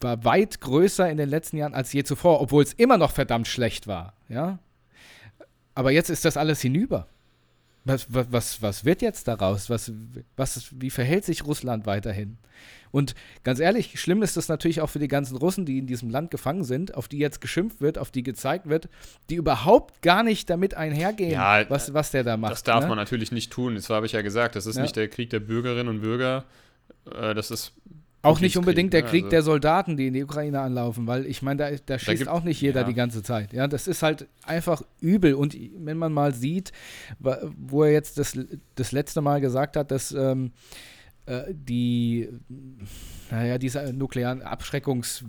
war 0.00 0.24
weit 0.24 0.60
größer 0.60 1.10
in 1.10 1.16
den 1.16 1.28
letzten 1.28 1.56
Jahren 1.56 1.74
als 1.74 1.92
je 1.92 2.04
zuvor, 2.04 2.40
obwohl 2.40 2.62
es 2.62 2.74
immer 2.74 2.98
noch 2.98 3.12
verdammt 3.12 3.48
schlecht 3.48 3.86
war. 3.86 4.12
Ja? 4.28 4.58
Aber 5.74 5.90
jetzt 5.90 6.10
ist 6.10 6.24
das 6.24 6.36
alles 6.36 6.60
hinüber. 6.60 7.06
Was, 7.88 8.06
was, 8.10 8.62
was, 8.62 8.84
wird 8.84 9.02
jetzt 9.02 9.28
daraus? 9.28 9.70
Was, 9.70 9.90
was, 10.36 10.68
wie 10.78 10.90
verhält 10.90 11.24
sich 11.24 11.46
Russland 11.46 11.86
weiterhin? 11.86 12.38
Und 12.90 13.14
ganz 13.44 13.60
ehrlich, 13.60 13.98
schlimm 14.00 14.22
ist 14.22 14.36
das 14.36 14.48
natürlich 14.48 14.80
auch 14.80 14.88
für 14.88 14.98
die 14.98 15.08
ganzen 15.08 15.36
Russen, 15.36 15.64
die 15.66 15.78
in 15.78 15.86
diesem 15.86 16.10
Land 16.10 16.30
gefangen 16.30 16.64
sind, 16.64 16.94
auf 16.94 17.08
die 17.08 17.18
jetzt 17.18 17.40
geschimpft 17.40 17.80
wird, 17.80 17.98
auf 17.98 18.10
die 18.10 18.22
gezeigt 18.22 18.68
wird, 18.68 18.88
die 19.30 19.36
überhaupt 19.36 20.02
gar 20.02 20.22
nicht 20.22 20.48
damit 20.50 20.74
einhergehen, 20.74 21.32
Ja, 21.32 21.68
was, 21.68 21.92
was 21.94 22.10
der 22.10 22.24
da 22.24 22.36
macht. 22.36 22.52
Das 22.52 22.62
darf 22.62 22.82
ne? 22.82 22.88
man 22.88 22.96
natürlich 22.96 23.32
nicht 23.32 23.50
tun. 23.52 23.74
Das 23.74 23.90
habe 23.90 24.06
ich 24.06 24.12
ja 24.12 24.22
gesagt. 24.22 24.56
Das 24.56 24.66
ist 24.66 24.76
Ja. 24.76 24.82
nicht 24.82 24.96
der 24.96 25.08
Krieg 25.08 25.30
der 25.30 25.40
Bürgerinnen 25.40 25.88
und 25.88 26.00
Bürger. 26.00 26.44
Äh, 27.14 27.34
das 27.34 27.50
ist 27.50 27.72
Auch 28.22 28.40
nicht 28.40 28.56
unbedingt 28.56 28.92
der? 28.92 29.02
Krieg 29.02 29.24
Also- 29.24 29.30
der 29.30 29.42
Soldaten, 29.42 29.96
die 29.96 30.08
in 30.08 30.14
die 30.14 30.24
Ukraine 30.24 30.60
anlaufen, 30.60 31.06
weil 31.06 31.24
ich 31.26 31.40
meine, 31.42 31.58
da, 31.58 31.70
da 31.86 31.98
schießt 31.98 32.18
gibt- 32.18 32.28
auch 32.30 32.42
nicht 32.42 32.60
jeder 32.60 32.80
ja. 32.82 32.86
die 32.86 32.94
ganze 32.94 33.22
Zeit. 33.22 33.52
Ja, 33.52 33.66
das 33.68 33.86
ist 33.86 34.02
halt 34.02 34.26
einfach 34.44 34.82
übel. 35.00 35.34
Und 35.34 35.56
wenn 35.78 35.96
man 35.98 36.12
mal 36.12 36.34
sieht, 36.34 36.72
wo 37.20 37.84
er 37.84 37.92
jetzt 37.92 38.18
das, 38.18 38.38
das 38.74 38.92
letzte 38.92 39.20
Mal 39.20 39.40
gesagt 39.40 39.76
hat, 39.76 39.90
dass 39.90 40.12
ähm, 40.12 40.52
äh, 41.26 41.42
die, 41.52 42.28
naja, 43.30 43.58
diese 43.58 43.92
nuklearen 43.92 44.42
Abschreckungs 44.42 45.24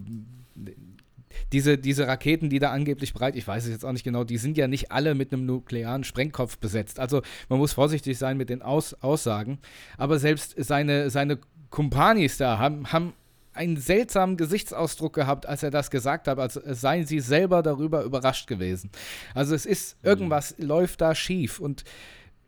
diese, 1.54 1.78
diese 1.78 2.08
Raketen, 2.08 2.50
die 2.50 2.60
da 2.60 2.72
angeblich 2.72 3.14
bereit, 3.14 3.36
ich 3.36 3.48
weiß 3.48 3.64
es 3.66 3.70
jetzt 3.72 3.86
auch 3.86 3.92
nicht 3.92 4.04
genau, 4.04 4.24
die 4.24 4.38
sind 4.38 4.58
ja 4.58 4.68
nicht 4.68 4.92
alle 4.92 5.16
mit 5.16 5.32
einem 5.32 5.46
nuklearen 5.46 6.04
Sprengkopf 6.04 6.58
besetzt. 6.58 7.00
Also 7.00 7.22
man 7.50 7.60
muss 7.60 7.74
vorsichtig 7.74 8.18
sein 8.18 8.36
mit 8.38 8.50
den 8.50 8.62
Aus 8.62 8.94
Aussagen. 8.96 9.60
Aber 9.98 10.20
selbst 10.20 10.56
seine, 10.58 11.10
seine 11.10 11.40
Kumpanis 11.70 12.38
da 12.38 12.58
haben, 12.58 12.92
haben 12.92 13.14
einen 13.54 13.78
seltsamen 13.78 14.38
Gesichtsausdruck 14.38 15.14
gehabt, 15.14 15.46
als 15.46 15.64
er 15.64 15.72
das 15.72 15.92
gesagt 15.92 16.28
hat, 16.28 16.40
als 16.40 16.54
seien 16.54 17.06
sie 17.06 17.20
selber 17.20 17.62
darüber 17.62 18.04
überrascht 18.04 18.48
gewesen. 18.48 18.90
Also 19.34 19.54
es 19.56 19.66
ist, 19.66 19.98
irgendwas 20.04 20.56
läuft 20.58 21.02
da 21.02 21.14
schief 21.16 21.60
und 21.60 21.84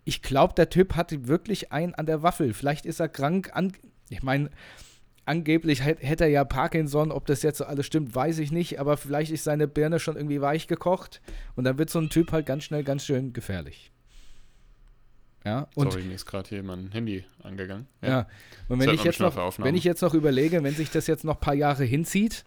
ich 0.04 0.22
glaube, 0.22 0.54
der 0.56 0.70
Typ 0.70 0.96
hatte 0.96 1.28
wirklich 1.28 1.72
einen 1.72 1.94
an 1.94 2.06
der 2.06 2.24
Waffel. 2.24 2.54
Vielleicht 2.54 2.86
ist 2.86 3.00
er 3.00 3.10
krank 3.10 3.52
an. 3.54 3.74
Ich 4.10 4.24
meine, 4.24 4.50
angeblich 5.26 5.84
hätt- 5.84 6.02
hätte 6.02 6.24
er 6.24 6.30
ja 6.32 6.44
Parkinson. 6.44 7.12
Ob 7.12 7.28
das 7.28 7.44
jetzt 7.44 7.60
so 7.60 7.66
alles 7.66 7.86
stimmt, 7.86 8.16
weiß 8.16 8.40
ich 8.40 8.52
nicht. 8.52 8.80
Aber 8.80 8.98
vielleicht 8.98 9.32
ist 9.32 9.44
seine 9.44 9.68
Birne 9.68 10.00
schon 10.00 10.16
irgendwie 10.16 10.42
weich 10.42 10.68
gekocht. 10.68 11.22
Und 11.56 11.66
dann 11.66 11.78
wird 11.78 11.92
so 11.92 12.00
ein 12.00 12.10
Typ 12.10 12.32
halt 12.32 12.48
ganz 12.48 12.64
schnell 12.64 12.84
ganz 12.84 13.06
schön 13.06 13.32
gefährlich. 13.32 13.92
Ja, 15.44 15.68
und 15.76 15.92
Sorry, 15.92 16.04
mir 16.04 16.14
ist 16.16 16.26
gerade 16.28 16.48
hier 16.50 16.62
mein 16.62 16.92
Handy 16.92 17.24
angegangen. 17.44 17.88
ja. 18.02 18.28
Und 18.70 18.80
wenn 18.80 18.88
Zeigt 18.88 19.00
ich, 19.00 19.06
jetzt 19.06 19.20
noch, 19.20 19.58
wenn 19.60 19.76
ich 19.76 19.84
jetzt 19.84 20.02
noch 20.02 20.14
überlege, 20.14 20.64
wenn 20.64 20.76
sich 20.76 20.92
das 20.92 21.08
jetzt 21.08 21.24
noch 21.24 21.36
ein 21.36 21.40
paar 21.42 21.56
Jahre 21.56 21.84
hinzieht 21.84 22.44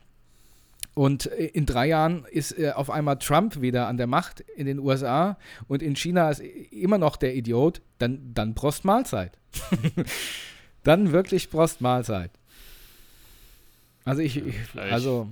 und 0.95 1.27
äh, 1.27 1.47
in 1.47 1.67
drei 1.67 1.87
Jahren 1.89 2.25
ist 2.31 2.57
äh, 2.57 2.71
auf 2.71 2.91
einmal 2.91 3.19
Trump 3.19 3.61
wieder 3.61 3.89
an 3.89 3.97
der 3.97 4.07
Macht 4.07 4.41
in 4.57 4.67
den 4.67 4.79
USA 4.79 5.37
und 5.67 5.83
in 5.83 5.97
China 5.97 6.31
ist 6.31 6.41
immer 6.41 6.99
noch 6.99 7.17
der 7.17 7.35
Idiot, 7.35 7.81
dann, 7.99 8.33
dann 8.33 8.55
Prost 8.55 8.85
Mahlzeit. 8.85 9.37
dann 10.85 11.13
wirklich 11.13 11.51
Prost 11.51 11.81
Mahlzeit. 11.81 12.31
Also 14.05 14.21
ich, 14.23 14.37
ich 14.37 14.55
Ja, 14.75 14.87
ich- 14.87 14.93
also 14.93 15.29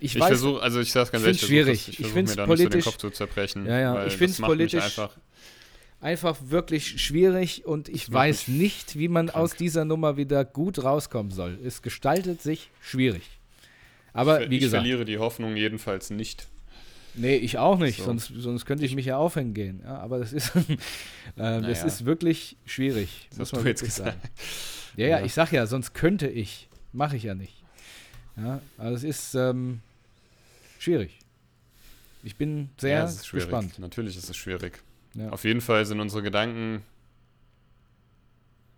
ich, 0.00 0.16
Ich 0.16 0.20
weiß, 0.20 0.28
versuche, 0.28 0.60
also 0.62 0.80
ich 0.80 0.90
sage 0.90 1.10
ganz 1.12 1.22
ich 1.24 1.28
ehrlich, 1.28 1.82
schwierig. 1.84 2.00
Ich 2.00 2.00
mir 2.00 2.06
da 2.14 2.20
nicht 2.20 2.28
so 2.30 2.34
den 2.36 2.46
politisch- 2.46 2.84
Kopf 2.84 2.96
zu 2.96 3.10
zerbrechen. 3.10 3.66
Ja, 3.66 3.78
ja, 3.78 4.04
ich 4.06 4.12
macht 4.14 4.20
mich 4.20 4.42
politisch 4.42 4.82
einfach, 4.84 5.16
einfach 6.02 6.36
wirklich 6.46 7.00
schwierig 7.00 7.64
und 7.64 7.88
ich 7.88 8.12
weiß 8.12 8.48
nicht, 8.48 8.98
wie 8.98 9.08
man 9.08 9.28
krank. 9.28 9.42
aus 9.42 9.54
dieser 9.56 9.84
Nummer 9.86 10.16
wieder 10.18 10.44
gut 10.44 10.82
rauskommen 10.84 11.32
soll. 11.32 11.58
Es 11.64 11.80
gestaltet 11.80 12.42
sich 12.42 12.70
schwierig. 12.82 13.22
Aber 14.12 14.42
ich, 14.42 14.50
wie 14.50 14.56
ich 14.56 14.60
gesagt, 14.62 14.82
verliere 14.82 15.04
die 15.06 15.16
Hoffnung 15.18 15.56
jedenfalls 15.56 16.10
nicht. 16.10 16.48
nee, 17.14 17.36
ich 17.36 17.56
auch 17.58 17.78
nicht, 17.78 17.98
So. 17.98 18.04
sonst, 18.04 18.32
sonst 18.36 18.66
könnte 18.66 18.84
ich 18.84 18.94
mich 18.94 19.06
ja 19.06 19.16
aufhängen 19.16 19.54
gehen. 19.54 19.80
Ja, 19.84 19.98
aber 20.00 20.18
das 20.18 20.32
ist, 20.34 20.54
äh, 20.56 20.76
das 21.36 21.62
Naja. 21.62 21.84
ist 21.84 22.04
wirklich 22.04 22.56
schwierig. 22.66 23.28
Das 23.30 23.38
muss 23.38 23.48
hast 23.48 23.52
man 23.54 23.62
du 23.64 23.68
jetzt 23.70 23.84
gesagt. 23.84 24.20
sagen. 24.22 24.32
Ja, 24.96 25.06
ja, 25.06 25.18
Ja. 25.20 25.24
ich 25.24 25.32
sag 25.32 25.52
ja, 25.52 25.66
sonst 25.66 25.94
könnte 25.94 26.28
ich. 26.28 26.68
Mache 26.92 27.16
ich 27.16 27.22
ja 27.22 27.34
nicht. 27.34 27.54
Ja, 28.36 28.60
also 28.76 28.94
es 28.96 29.04
ist 29.04 29.34
ähm, 29.34 29.80
schwierig. 30.78 31.18
Ich 32.22 32.36
bin 32.36 32.68
sehr 32.76 32.98
ja, 32.98 33.04
es 33.04 33.14
ist 33.16 33.26
schwierig. 33.28 33.46
gespannt. 33.46 33.78
Natürlich 33.78 34.16
ist 34.16 34.28
es 34.28 34.36
schwierig. 34.36 34.82
Ja. 35.14 35.30
Auf 35.30 35.44
jeden 35.44 35.60
Fall 35.60 35.84
sind 35.86 36.00
unsere 36.00 36.22
Gedanken 36.22 36.82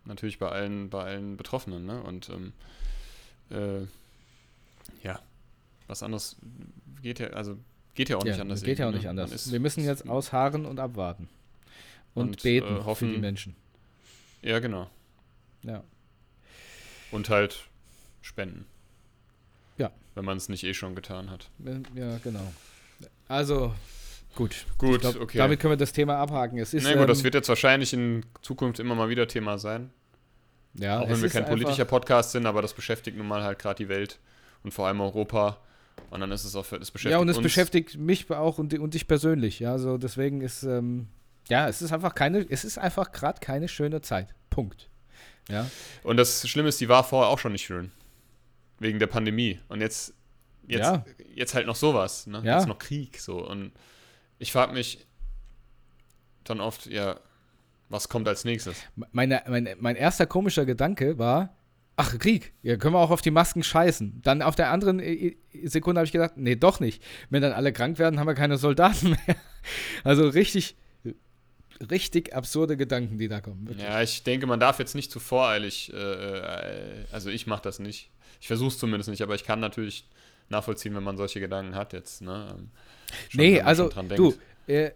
natürlich 0.05 0.39
bei 0.39 0.49
allen, 0.49 0.91
bei 0.91 1.03
allen 1.05 1.37
Betroffenen, 1.37 1.87
ne? 1.87 2.03
Und 2.03 2.29
ähm, 2.31 2.53
äh, 3.51 3.87
ja, 5.07 5.21
was 5.87 6.03
anderes 6.03 6.37
geht 7.03 7.19
ja, 7.21 7.29
also 7.29 7.57
geht 7.95 8.09
ja 8.09 8.17
auch 8.17 8.25
nicht 8.25 8.37
ja, 8.37 8.43
anders. 8.43 8.61
das 8.61 8.67
geht 8.67 8.79
ja 8.79 8.89
auch 8.89 8.93
nicht 8.93 9.03
ne? 9.05 9.09
Man 9.15 9.19
anders. 9.21 9.51
Wir 9.53 9.61
müssen 9.61 9.85
jetzt 9.85 10.09
ausharren 10.09 10.67
und 10.67 10.79
abwarten. 10.81 11.29
Und, 12.15 12.29
Und, 12.29 12.43
beten 12.43 12.67
äh, 12.67 12.77
für 12.81 12.85
hoffen- 12.85 13.13
die 13.13 13.19
Menschen. 13.19 13.57
Ja, 14.43 14.59
genau. 14.59 14.91
Ja. 15.63 15.83
Und 17.11 17.29
halt 17.29 17.65
spenden. 18.23 18.67
Ja. 19.79 19.91
Wenn 20.15 20.25
man 20.25 20.37
es 20.37 20.49
nicht 20.49 20.65
eh 20.65 20.75
schon 20.75 20.95
getan 20.95 21.31
hat. 21.31 21.49
Ja, 21.95 22.19
genau. 22.19 22.53
Also, 23.29 23.75
gut. 24.35 24.67
Gut, 24.79 25.01
glaub, 25.01 25.21
okay. 25.21 25.39
Damit 25.39 25.61
können 25.61 25.73
wir 25.73 25.77
das 25.77 25.93
Thema 25.93 26.17
abhaken. 26.19 26.59
Es 26.59 26.75
ist, 26.75 26.85
Na 26.85 26.95
gut, 26.95 27.09
das 27.09 27.19
ähm, 27.19 27.25
wird 27.25 27.35
jetzt 27.35 27.49
wahrscheinlich 27.49 27.93
in 27.93 28.25
Zukunft 28.43 28.79
immer 28.81 28.95
mal 28.95 29.09
wieder 29.09 29.27
Thema 29.29 29.59
sein. 29.59 29.91
ja, 30.75 31.01
auch 31.01 31.09
wenn 31.09 31.23
wir 31.23 31.29
kein 31.31 31.45
politischer 31.45 31.85
Podcast 31.85 32.33
sind, 32.33 32.47
aber 32.47 32.63
das 32.63 32.75
beschäftigt 32.75 33.17
nun 33.17 33.27
mal 33.29 33.43
halt 33.43 33.59
gerade 33.59 33.77
die 33.77 33.89
Welt 33.89 34.19
und 34.63 34.73
vor 34.73 34.87
allem 34.87 35.01
Europa. 35.01 35.59
Und 36.11 36.21
dann 36.21 36.33
ist 36.33 36.45
es 36.45 36.55
auch, 36.57 36.65
für- 36.65 36.79
das 36.79 36.91
beschäftigt 36.91 37.13
Ja, 37.13 37.19
und 37.19 37.29
es 37.29 37.37
uns. 37.37 37.45
beschäftigt 37.45 37.97
mich 37.97 38.31
auch 38.31 38.59
und, 38.59 38.77
und 38.79 38.95
dich 38.95 39.07
persönlich. 39.07 39.61
Ja, 39.61 39.79
so 39.79 39.97
deswegen 39.99 40.41
ist, 40.41 40.63
ähm, 40.65 41.07
ja, 41.49 41.69
es 41.69 41.83
ist 41.83 41.93
einfach 41.93 42.15
keine, 42.15 42.45
es 42.49 42.65
ist 42.65 42.79
einfach 42.79 43.13
gerade 43.13 43.39
keine 43.41 43.69
schöne 43.69 44.01
Zeit. 44.01 44.35
Punkt. 44.51 44.89
Ja. 45.49 45.71
Und 46.03 46.17
das 46.17 46.49
Schlimme 46.49 46.69
ist, 46.71 46.81
die 46.81 46.89
war 46.89 47.05
vorher 47.05 47.31
auch 47.31 47.39
schon 47.39 47.53
nicht 47.53 47.65
schön. 47.65 47.93
Wegen 48.81 48.99
der 48.99 49.07
Pandemie. 49.07 49.61
Und 49.69 49.81
jetzt, 49.81 50.15
jetzt, 50.67 50.81
Ja. 50.81 51.05
jetzt 51.35 51.55
halt 51.55 51.67
noch 51.67 51.77
sowas. 51.77 52.27
Ne? 52.27 52.41
Ja. 52.45 52.57
Jetzt 52.59 52.67
noch 52.69 52.79
Krieg. 52.79 53.21
So. 53.21 53.47
Und 53.47 53.73
ich 54.45 54.53
frage 54.53 54.75
mich 54.75 54.99
dann 56.45 56.61
oft, 56.61 56.85
ja, 56.85 57.19
Was 57.89 58.11
kommt 58.11 58.29
als 58.29 58.45
nächstes? 58.45 58.77
Meine, 59.13 59.43
mein, 59.49 59.75
mein 59.79 59.97
erster 59.97 60.27
komischer 60.27 60.67
Gedanke 60.67 61.19
war, 61.19 61.57
ach, 61.97 62.19
Krieg, 62.19 62.53
ja, 62.63 62.77
können 62.77 62.95
wir 62.95 62.99
auch 62.99 63.11
auf 63.11 63.23
die 63.23 63.31
Masken 63.31 63.63
scheißen. 63.63 64.21
Dann 64.23 64.43
auf 64.43 64.55
der 64.55 64.71
anderen 64.71 65.01
äh, 65.01 65.37
Sekunde 65.63 66.01
habe 66.01 66.07
ich 66.07 66.13
gedacht, 66.13 66.33
nee, 66.37 66.57
doch 66.57 66.79
nicht. 66.79 67.03
Wenn 67.31 67.41
dann 67.41 67.53
alle 67.53 67.73
krank 67.73 67.99
werden, 67.99 68.21
haben 68.21 68.27
wir 68.27 68.35
keine 68.35 68.59
Soldaten 68.59 69.11
mehr. 69.11 69.37
Also 70.05 70.29
richtig, 70.29 70.77
richtig 71.91 72.35
absurde 72.35 72.77
Gedanken, 72.77 73.17
die 73.17 73.29
da 73.29 73.41
kommen. 73.41 73.67
Wirklich. 73.67 73.87
Ja, 73.87 74.03
ich 74.03 74.23
denke, 74.23 74.47
man 74.47 74.61
darf 74.61 74.79
jetzt 74.79 74.95
nicht 74.95 75.11
zu 75.11 75.21
voreilig, 75.21 75.91
äh, 75.91 75.97
äh 75.97 77.07
also 77.13 77.31
ich 77.31 77.47
mache 77.47 77.63
das 77.63 77.79
nicht. 77.79 78.11
Ich 78.43 78.47
versuche 78.47 78.69
es 78.69 78.79
zumindest 78.79 79.09
nicht, 79.09 79.23
aber 79.23 79.35
ich 79.35 79.45
kann 79.45 79.61
natürlich 79.61 80.07
nachvollziehen, 80.49 80.95
wenn 80.95 81.03
man 81.03 81.17
solche 81.17 81.41
Gedanken 81.41 81.75
hat 81.75 81.93
jetzt. 81.93 82.23
Ne? 82.23 82.57
Ähm, 82.57 82.71
schon, 83.29 83.41
nee, 83.41 83.61
also 83.61 83.89
du, 83.89 84.35
äh, 84.67 84.91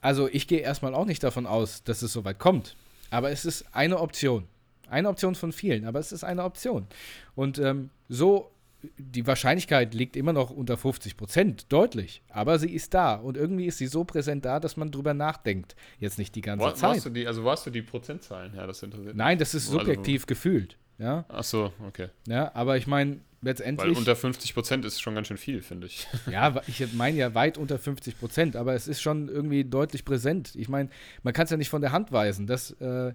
also 0.00 0.28
ich 0.30 0.46
gehe 0.48 0.60
erstmal 0.60 0.94
auch 0.94 1.06
nicht 1.06 1.22
davon 1.22 1.46
aus, 1.46 1.82
dass 1.84 2.02
es 2.02 2.12
so 2.12 2.24
weit 2.24 2.38
kommt. 2.38 2.76
Aber 3.10 3.30
es 3.30 3.44
ist 3.44 3.64
eine 3.72 4.00
Option. 4.00 4.46
Eine 4.88 5.08
Option 5.08 5.34
von 5.34 5.52
vielen, 5.52 5.86
aber 5.86 5.98
es 5.98 6.12
ist 6.12 6.24
eine 6.24 6.44
Option. 6.44 6.86
Und 7.34 7.58
ähm, 7.58 7.90
so, 8.08 8.50
die 8.98 9.26
Wahrscheinlichkeit 9.26 9.94
liegt 9.94 10.16
immer 10.16 10.32
noch 10.32 10.50
unter 10.50 10.76
50 10.76 11.16
Prozent, 11.16 11.72
deutlich. 11.72 12.22
Aber 12.28 12.58
sie 12.58 12.70
ist 12.70 12.92
da. 12.92 13.14
Und 13.14 13.36
irgendwie 13.36 13.66
ist 13.66 13.78
sie 13.78 13.86
so 13.86 14.04
präsent 14.04 14.44
da, 14.44 14.60
dass 14.60 14.76
man 14.76 14.90
drüber 14.90 15.14
nachdenkt. 15.14 15.74
Jetzt 15.98 16.18
nicht 16.18 16.34
die 16.34 16.42
ganze 16.42 16.66
wo, 16.66 16.70
Zeit. 16.72 16.82
Wo 16.82 16.94
hast 16.96 17.06
du 17.06 17.10
die, 17.10 17.26
also 17.26 17.44
wo 17.44 17.50
hast 17.50 17.66
du 17.66 17.70
die 17.70 17.82
Prozentzahlen? 17.82 18.54
Ja, 18.54 18.66
das 18.66 18.82
interessiert 18.82 19.16
Nein, 19.16 19.38
das 19.38 19.54
ist 19.54 19.68
subjektiv 19.68 20.22
also, 20.22 20.26
gefühlt. 20.26 20.76
Ja? 20.98 21.24
Ach 21.28 21.44
so, 21.44 21.72
okay. 21.86 22.08
Ja, 22.28 22.54
aber 22.54 22.76
ich 22.76 22.86
meine, 22.86 23.20
letztendlich. 23.44 23.90
Weil 23.90 23.98
unter 23.98 24.16
50 24.16 24.54
Prozent 24.54 24.84
ist 24.84 25.00
schon 25.00 25.14
ganz 25.14 25.28
schön 25.28 25.36
viel, 25.36 25.62
finde 25.62 25.86
ich. 25.86 26.06
Ja, 26.30 26.60
ich 26.66 26.92
meine 26.94 27.16
ja 27.16 27.34
weit 27.34 27.58
unter 27.58 27.78
50 27.78 28.18
Prozent, 28.18 28.56
aber 28.56 28.74
es 28.74 28.88
ist 28.88 29.00
schon 29.00 29.28
irgendwie 29.28 29.64
deutlich 29.64 30.04
präsent. 30.04 30.52
Ich 30.54 30.68
meine, 30.68 30.88
man 31.22 31.32
kann 31.32 31.44
es 31.44 31.50
ja 31.50 31.56
nicht 31.56 31.68
von 31.68 31.80
der 31.80 31.92
Hand 31.92 32.12
weisen, 32.12 32.46
dass 32.46 32.72
äh, 32.80 33.12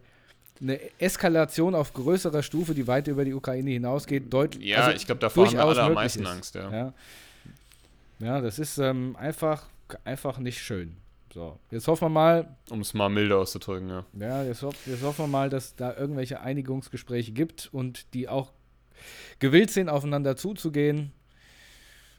eine 0.62 1.00
Eskalation 1.00 1.76
auf 1.76 1.94
größerer 1.94 2.44
Stufe, 2.44 2.74
die 2.74 2.88
weit 2.88 3.08
über 3.08 3.26
die 3.26 3.34
Ukraine 3.34 3.72
hinausgeht, 3.72 4.32
deutlich. 4.32 4.68
Ja, 4.68 4.84
also 4.84 4.96
ich 4.96 5.06
glaube, 5.06 5.20
davor 5.20 5.48
haben 5.48 5.54
wir 5.54 5.66
alle 5.66 5.82
am 5.82 5.94
meisten 5.94 6.24
ist. 6.24 6.30
Angst, 6.30 6.56
ja. 6.56 6.72
ja. 6.72 6.94
Ja, 8.20 8.42
das 8.42 8.60
ist 8.60 8.78
ähm, 8.78 9.16
einfach, 9.18 9.68
einfach 10.04 10.38
nicht 10.40 10.62
schön. 10.62 10.98
So, 11.34 11.60
jetzt 11.70 11.88
hoffen 11.88 12.06
wir 12.06 12.10
mal. 12.10 12.58
Um 12.70 12.82
es 12.82 12.94
mal 12.94 13.08
milder 13.10 13.38
auszudrücken, 13.38 13.90
ja. 13.90 14.06
Ja, 14.20 14.44
jetzt, 14.44 14.64
ho 14.64 14.74
jetzt 14.86 15.04
hoffen 15.04 15.26
wir 15.26 15.28
mal, 15.28 15.50
dass 15.50 15.76
da 15.76 15.96
irgendwelche 15.96 16.42
Einigungsgespräche 16.42 17.32
gibt 17.32 17.70
und 17.72 18.14
die 18.14 18.28
auch 18.28 18.52
gewillt 19.40 19.72
sind, 19.72 19.90
aufeinander 19.90 20.36
zuzugehen. 20.36 21.12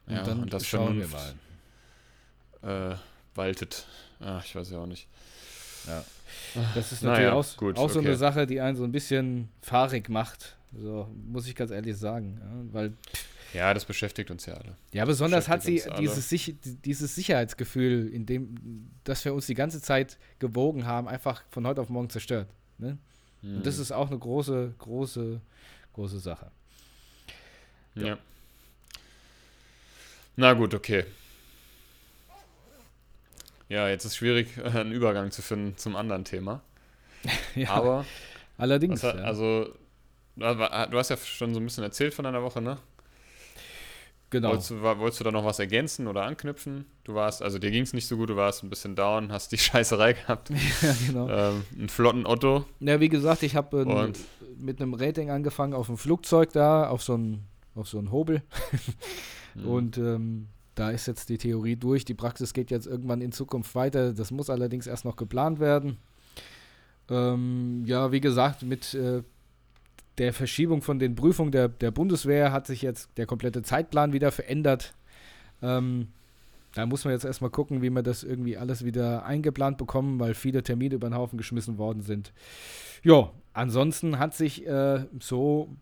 Und 0.07 0.14
ja, 0.14 0.23
dann 0.23 0.43
und 0.43 0.53
das 0.53 0.66
schauen 0.66 0.99
wir 0.99 1.09
mal. 1.09 2.93
Äh, 2.93 2.97
waltet. 3.35 3.87
Ach, 4.21 4.45
ich 4.45 4.55
weiß 4.55 4.71
ja 4.71 4.79
auch 4.79 4.87
nicht. 4.87 5.09
Ja. 5.87 6.05
Das 6.75 6.93
ist 6.93 7.03
natürlich 7.03 7.27
naja, 7.27 7.33
auch, 7.33 7.57
gut, 7.57 7.79
auch, 7.79 7.90
so 7.90 7.99
okay. 7.99 8.09
eine 8.09 8.16
Sache, 8.16 8.47
die 8.47 8.61
einen 8.61 8.77
so 8.77 8.85
ein 8.85 8.93
bisschen 8.93 9.49
fahrig 9.62 10.09
macht. 10.09 10.57
So, 10.77 11.09
muss 11.27 11.47
ich 11.49 11.55
ganz 11.55 11.71
ehrlich 11.71 11.97
sagen. 11.97 12.40
Ja, 12.40 12.75
weil. 12.75 12.93
Ja, 13.53 13.75
das 13.75 13.85
beschäftigt 13.85 14.31
uns 14.31 14.47
ja 14.47 14.55
alle. 14.55 14.77
Ja, 14.93 15.05
besonders 15.05 15.49
hat 15.49 15.62
sie 15.62 15.83
dieses, 15.99 16.29
dieses 16.85 17.14
Sicherheitsgefühl, 17.16 18.09
in 18.09 18.25
dem, 18.25 18.90
das 19.03 19.25
wir 19.25 19.35
uns 19.35 19.47
die 19.47 19.55
ganze 19.55 19.83
Zeit 19.83 20.19
gewogen 20.38 20.87
haben, 20.87 21.09
einfach 21.09 21.43
von 21.51 21.66
heute 21.66 21.81
auf 21.81 21.88
morgen 21.88 22.11
zerstört. 22.11 22.49
Ne? 22.79 22.99
Mhm. 23.43 23.57
Und 23.57 23.66
das 23.66 23.75
hm. 23.77 23.83
ist 23.83 23.93
auch 23.93 24.09
eine 24.09 24.19
große, 24.21 24.75
große, 24.79 25.40
große 25.95 26.21
Sache. 26.21 26.53
Ja. 27.94 28.07
ja. 28.07 28.18
Na 30.37 30.53
gut, 30.55 30.74
okay. 30.74 31.05
Ja, 33.68 33.88
jetzt 33.88 34.05
ist 34.05 34.16
schwierig, 34.16 34.48
einen 34.64 34.92
Übergang 34.92 35.31
zu 35.31 35.42
finden 35.42 35.76
zum 35.76 35.96
anderen 35.96 36.24
Thema. 36.24 36.61
ja, 37.55 37.70
Aber. 37.70 38.05
Allerdings. 38.59 39.03
Hat, 39.03 39.16
ja. 39.16 39.22
Also, 39.22 39.74
du 40.37 40.98
hast 40.98 41.09
ja 41.09 41.16
schon 41.16 41.55
so 41.55 41.61
ein 41.61 41.64
bisschen 41.64 41.85
erzählt 41.85 42.12
von 42.12 42.24
deiner 42.24 42.42
Woche, 42.42 42.61
ne? 42.61 42.79
Genau. 44.31 44.50
Wolltest 44.50 44.70
du, 44.70 44.81
wolltest 44.81 45.20
du 45.20 45.24
da 45.24 45.33
noch 45.33 45.44
was 45.44 45.59
ergänzen 45.59 46.07
oder 46.07 46.22
anknüpfen? 46.22 46.87
Du 47.03 47.14
warst, 47.14 47.42
also 47.42 47.59
dir 47.59 47.72
ging 47.72 47.83
es 47.83 47.92
nicht 47.92 48.07
so 48.07 48.16
gut, 48.16 48.31
du 48.31 48.37
warst 48.37 48.62
ein 48.62 48.70
bisschen 48.70 48.94
down, 48.94 49.33
hast 49.33 49.50
die 49.50 49.59
Scheißerei 49.59 50.12
gehabt. 50.12 50.50
ja, 50.50 50.94
genau. 51.07 51.29
Ähm, 51.29 51.64
einen 51.76 51.88
flotten 51.88 52.26
Otto. 52.26 52.64
Ja, 52.79 53.00
wie 53.00 53.09
gesagt, 53.09 53.42
ich 53.42 53.57
habe 53.57 53.83
äh, 53.83 54.12
mit 54.57 54.81
einem 54.81 54.94
Rating 54.94 55.31
angefangen 55.31 55.74
auf 55.74 55.87
dem 55.87 55.98
Flugzeug 55.98 56.53
da, 56.53 56.88
auf 56.88 57.03
so 57.03 57.16
ein 57.16 57.44
auf 57.74 57.88
so 57.88 57.98
einen 57.98 58.11
Hobel. 58.11 58.42
mhm. 59.54 59.66
Und 59.66 59.98
ähm, 59.98 60.48
da 60.74 60.90
ist 60.90 61.06
jetzt 61.06 61.28
die 61.28 61.38
Theorie 61.38 61.76
durch. 61.76 62.04
Die 62.04 62.14
Praxis 62.14 62.52
geht 62.52 62.70
jetzt 62.70 62.87
irgendwann 62.87 63.20
in 63.20 63.33
Zukunft 63.33 63.74
weiter. 63.74 64.12
Das 64.12 64.30
muss 64.30 64.50
allerdings 64.50 64.87
erst 64.87 65.04
noch 65.04 65.16
geplant 65.16 65.61
werden. 65.61 65.98
Ähm, 67.09 67.83
ja, 67.87 68.12
wie 68.12 68.20
gesagt, 68.20 68.62
mit 68.62 68.94
äh, 68.94 69.22
der 70.18 70.33
Verschiebung 70.33 70.83
von 70.83 70.98
den 70.98 71.14
Prüfungen 71.14 71.52
der, 71.52 71.68
der 71.68 71.90
Bundeswehr 71.90 72.52
hat 72.52 72.66
sich 72.66 72.83
jetzt 72.83 73.11
der 73.16 73.26
komplette 73.26 73.62
Zeitplan 73.62 74.12
wieder 74.12 74.30
verändert. 74.30 74.94
Ähm, 75.62 76.09
da 76.74 76.87
muss 76.87 77.04
man 77.04 77.12
jetzt 77.12 77.24
erstmal 77.24 77.50
gucken, 77.50 77.83
wie 77.83 77.90
wir 77.90 78.02
das 78.02 78.22
irgendwie 78.22 78.56
alles 78.56 78.85
wieder 78.85 79.24
eingeplant 79.24 79.76
bekommen, 79.76 80.20
weil 80.20 80.35
viele 80.35 80.62
Termine 80.62 80.94
über 80.94 81.09
den 81.09 81.16
Haufen 81.16 81.37
geschmissen 81.37 81.78
worden 81.78 82.02
sind. 82.02 82.33
Ja, 83.02 83.33
ansonsten 83.52 84.18
hat 84.18 84.35
sich 84.35 84.66
äh, 84.66 85.04
so 85.20 85.76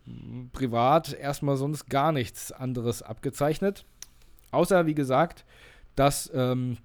privat 0.53 1.13
erstmal 1.13 1.57
sonst 1.57 1.89
gar 1.91 2.13
nichts 2.13 2.53
anderes 2.53 3.03
abgezeichnet. 3.03 3.85
Außer, 4.51 4.87
wie 4.87 4.95
gesagt, 4.95 5.45
dass 5.95 6.31
ähm, 6.35 6.79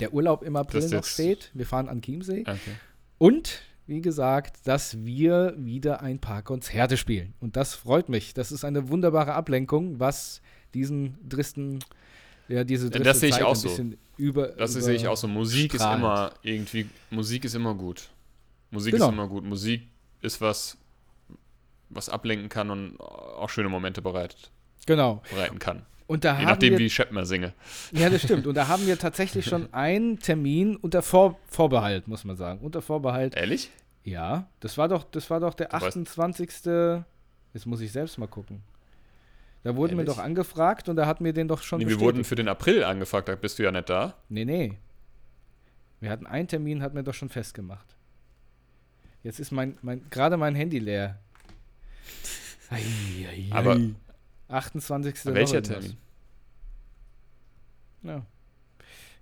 der 0.00 0.12
Urlaub 0.12 0.42
im 0.42 0.56
April 0.56 0.88
noch 0.90 1.04
steht. 1.04 1.50
Wir 1.54 1.64
fahren 1.64 1.88
an 1.88 2.02
Chiemsee. 2.02 2.40
Okay. 2.40 2.58
Und, 3.18 3.62
wie 3.86 4.00
gesagt, 4.00 4.66
dass 4.66 5.04
wir 5.04 5.54
wieder 5.56 6.02
ein 6.02 6.18
paar 6.18 6.42
Konzerte 6.42 6.96
spielen. 6.96 7.34
Und 7.40 7.56
das 7.56 7.74
freut 7.74 8.08
mich. 8.08 8.34
Das 8.34 8.52
ist 8.52 8.64
eine 8.64 8.88
wunderbare 8.88 9.34
Ablenkung, 9.34 10.00
was 10.00 10.42
diesen 10.74 11.16
dristen 11.28 11.78
ja, 12.52 12.64
diese 12.64 12.90
das 12.90 13.20
sehe 13.20 13.30
ich 13.30 13.42
auch 13.42 13.56
so. 13.56 13.68
Über, 14.16 14.48
das 14.48 14.72
über 14.72 14.82
sehe 14.82 14.94
ich 14.94 15.08
auch 15.08 15.16
so. 15.16 15.26
Musik 15.26 15.74
strahlt. 15.74 15.94
ist 15.94 15.98
immer 15.98 16.32
irgendwie, 16.42 16.88
Musik 17.10 17.44
ist 17.44 17.54
immer 17.54 17.74
gut. 17.74 18.10
Musik 18.70 18.92
genau. 18.92 19.06
ist 19.06 19.12
immer 19.12 19.26
gut. 19.26 19.44
Musik 19.44 19.82
ist 20.20 20.40
was, 20.40 20.76
was 21.88 22.08
ablenken 22.08 22.48
kann 22.48 22.70
und 22.70 23.00
auch 23.00 23.48
schöne 23.48 23.68
Momente 23.68 24.02
bereitet. 24.02 24.50
Genau. 24.86 25.22
Bereiten 25.30 25.58
kann. 25.58 25.86
Und 26.06 26.24
da 26.24 26.38
Je 26.38 26.44
nachdem, 26.44 26.72
wir, 26.72 26.78
wie 26.78 26.90
Shepmer 26.90 27.24
singe. 27.24 27.54
Ja, 27.92 28.10
das 28.10 28.22
stimmt. 28.22 28.46
Und 28.48 28.54
da 28.54 28.68
haben 28.68 28.86
wir 28.86 28.98
tatsächlich 28.98 29.46
schon 29.46 29.72
einen 29.72 30.18
Termin 30.18 30.76
unter 30.76 31.00
Vor 31.00 31.38
Vorbehalt, 31.46 32.06
muss 32.06 32.24
man 32.24 32.36
sagen. 32.36 32.60
Unter 32.60 32.82
Vorbehalt. 32.82 33.34
Ehrlich? 33.34 33.70
Ja, 34.04 34.46
das 34.60 34.76
war 34.76 34.88
doch, 34.88 35.04
das 35.04 35.30
war 35.30 35.40
doch 35.40 35.54
der 35.54 35.68
du 35.68 35.76
28. 35.76 36.48
Weißt. 36.48 36.66
Jetzt 37.54 37.66
muss 37.66 37.80
ich 37.80 37.92
selbst 37.92 38.18
mal 38.18 38.26
gucken. 38.26 38.62
Da 39.62 39.76
wurden 39.76 39.92
Ehrlich? 39.92 40.08
wir 40.08 40.14
doch 40.14 40.22
angefragt 40.22 40.88
und 40.88 40.96
da 40.96 41.06
hatten 41.06 41.24
wir 41.24 41.32
den 41.32 41.48
doch 41.48 41.62
schon 41.62 41.78
Nee, 41.78 41.88
wir 41.88 42.00
wurden 42.00 42.24
für 42.24 42.34
den 42.34 42.48
April 42.48 42.82
angefragt, 42.84 43.28
da 43.28 43.36
bist 43.36 43.58
du 43.58 43.62
ja 43.62 43.70
nicht 43.70 43.88
da. 43.88 44.14
Nee, 44.28 44.44
nee. 44.44 44.78
Wir 46.00 46.10
hatten 46.10 46.26
einen 46.26 46.48
Termin, 46.48 46.82
hatten 46.82 46.96
wir 46.96 47.04
doch 47.04 47.14
schon 47.14 47.28
festgemacht. 47.28 47.96
Jetzt 49.22 49.38
ist 49.38 49.52
mein, 49.52 49.78
mein 49.82 50.02
gerade 50.10 50.36
mein 50.36 50.56
Handy 50.56 50.80
leer. 50.80 51.18
Ei, 52.70 52.82
ei, 53.28 53.46
aber 53.50 53.78
28. 54.48 55.26
Aber 55.26 55.34
welcher 55.34 55.62
Termin? 55.62 55.96
Ja. 58.02 58.26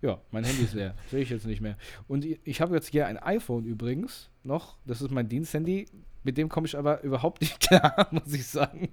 Ja, 0.03 0.19
mein 0.31 0.45
Handy 0.45 0.63
ist 0.63 0.73
leer. 0.73 0.95
Sehe 1.11 1.21
ich 1.21 1.29
jetzt 1.29 1.45
nicht 1.45 1.61
mehr. 1.61 1.77
Und 2.09 2.25
ich 2.25 2.61
habe 2.63 2.75
jetzt 2.75 2.89
hier 2.89 3.07
ein 3.07 3.19
iPhone 3.19 3.67
übrigens 3.67 4.31
noch. 4.43 4.79
Das 4.87 5.03
ist 5.03 5.11
mein 5.11 5.29
Diensthandy. 5.29 5.87
Mit 6.23 6.37
dem 6.37 6.49
komme 6.49 6.67
ich 6.67 6.77
aber 6.77 7.03
überhaupt 7.03 7.41
nicht 7.41 7.61
klar, 7.69 8.09
muss 8.11 8.33
ich 8.33 8.47
sagen. 8.47 8.91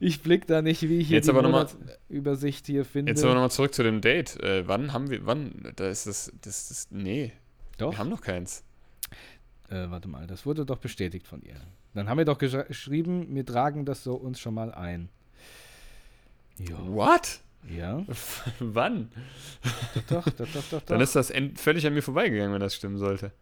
Ich 0.00 0.22
blicke 0.22 0.46
da 0.46 0.62
nicht, 0.62 0.82
wie 0.82 0.98
ich 0.98 1.08
hier 1.08 1.16
jetzt 1.16 1.26
die 1.26 1.30
aber 1.30 1.68
Übersicht 2.08 2.66
hier 2.66 2.84
finde. 2.84 3.12
Jetzt 3.12 3.22
aber 3.22 3.34
nochmal 3.34 3.50
zurück 3.50 3.74
zu 3.74 3.82
dem 3.82 4.00
Date. 4.00 4.40
Äh, 4.42 4.66
wann 4.66 4.92
haben 4.92 5.10
wir, 5.10 5.24
wann, 5.24 5.72
da 5.76 5.88
ist 5.88 6.06
das, 6.06 6.32
das, 6.42 6.68
das, 6.68 6.88
nee. 6.90 7.32
Doch. 7.78 7.92
Wir 7.92 7.98
haben 7.98 8.10
noch 8.10 8.20
keins. 8.20 8.64
Äh, 9.70 9.90
warte 9.90 10.08
mal, 10.08 10.26
das 10.26 10.44
wurde 10.46 10.66
doch 10.66 10.78
bestätigt 10.78 11.26
von 11.26 11.42
ihr. 11.42 11.60
Dann 11.94 12.08
haben 12.08 12.18
wir 12.18 12.24
doch 12.24 12.38
geschrieben, 12.38 13.34
wir 13.34 13.46
tragen 13.46 13.84
das 13.84 14.02
so 14.02 14.14
uns 14.14 14.40
schon 14.40 14.54
mal 14.54 14.72
ein. 14.72 15.08
Jo. 16.58 16.76
What? 16.88 17.40
Ja. 17.68 18.04
Wann? 18.58 19.10
Doch, 20.08 20.24
doch, 20.24 20.32
doch, 20.32 20.46
doch, 20.46 20.62
doch. 20.70 20.82
Dann 20.82 21.00
ist 21.00 21.16
das 21.16 21.32
völlig 21.56 21.86
an 21.86 21.94
mir 21.94 22.02
vorbeigegangen, 22.02 22.52
wenn 22.52 22.60
das 22.60 22.74
stimmen 22.74 22.98
sollte. 22.98 23.32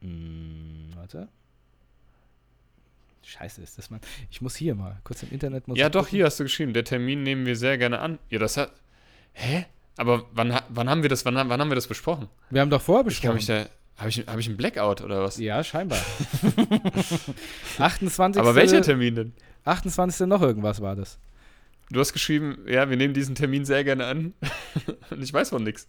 Hm, 0.00 0.45
warte. 1.16 1.28
Scheiße 3.22 3.60
ist 3.60 3.76
das, 3.76 3.90
Mann. 3.90 4.00
Ich 4.30 4.40
muss 4.40 4.54
hier 4.54 4.74
mal 4.76 5.00
kurz 5.02 5.22
im 5.24 5.30
Internet. 5.30 5.64
ja, 5.74 5.88
doch, 5.88 6.06
hier 6.06 6.26
hast 6.26 6.38
du 6.38 6.44
geschrieben. 6.44 6.72
Der 6.72 6.84
Termin 6.84 7.24
nehmen 7.24 7.44
wir 7.44 7.56
sehr 7.56 7.76
gerne 7.76 7.98
an. 7.98 8.18
Ja, 8.30 8.38
das 8.38 8.56
hat. 8.56 8.72
Hä? 9.32 9.66
Aber 9.96 10.26
wann, 10.32 10.56
wann 10.68 10.88
haben 10.88 11.02
wir 11.02 11.08
das, 11.08 11.24
wann, 11.24 11.34
wann 11.34 11.60
haben 11.60 11.70
wir 11.70 11.74
das 11.74 11.88
besprochen? 11.88 12.28
Wir 12.50 12.60
haben 12.60 12.70
doch 12.70 12.82
vorher 12.82 13.02
besprochen. 13.02 13.38
Ich, 13.38 13.50
habe 13.50 14.08
ich, 14.08 14.18
hab 14.26 14.38
ich 14.38 14.46
einen 14.46 14.56
Blackout 14.56 15.00
oder 15.00 15.22
was? 15.22 15.38
Ja, 15.38 15.64
scheinbar. 15.64 15.98
28. 17.78 18.40
Aber 18.40 18.54
welcher 18.54 18.82
Termin 18.82 19.14
denn? 19.14 19.32
28. 19.64 20.26
noch 20.26 20.42
irgendwas 20.42 20.80
war 20.80 20.94
das. 20.94 21.18
Du 21.90 22.00
hast 22.00 22.12
geschrieben, 22.12 22.58
ja, 22.66 22.90
wir 22.90 22.96
nehmen 22.96 23.14
diesen 23.14 23.34
Termin 23.34 23.64
sehr 23.64 23.84
gerne 23.84 24.06
an. 24.06 24.34
Und 25.10 25.22
ich 25.22 25.32
weiß 25.32 25.50
von 25.50 25.64
nichts. 25.64 25.88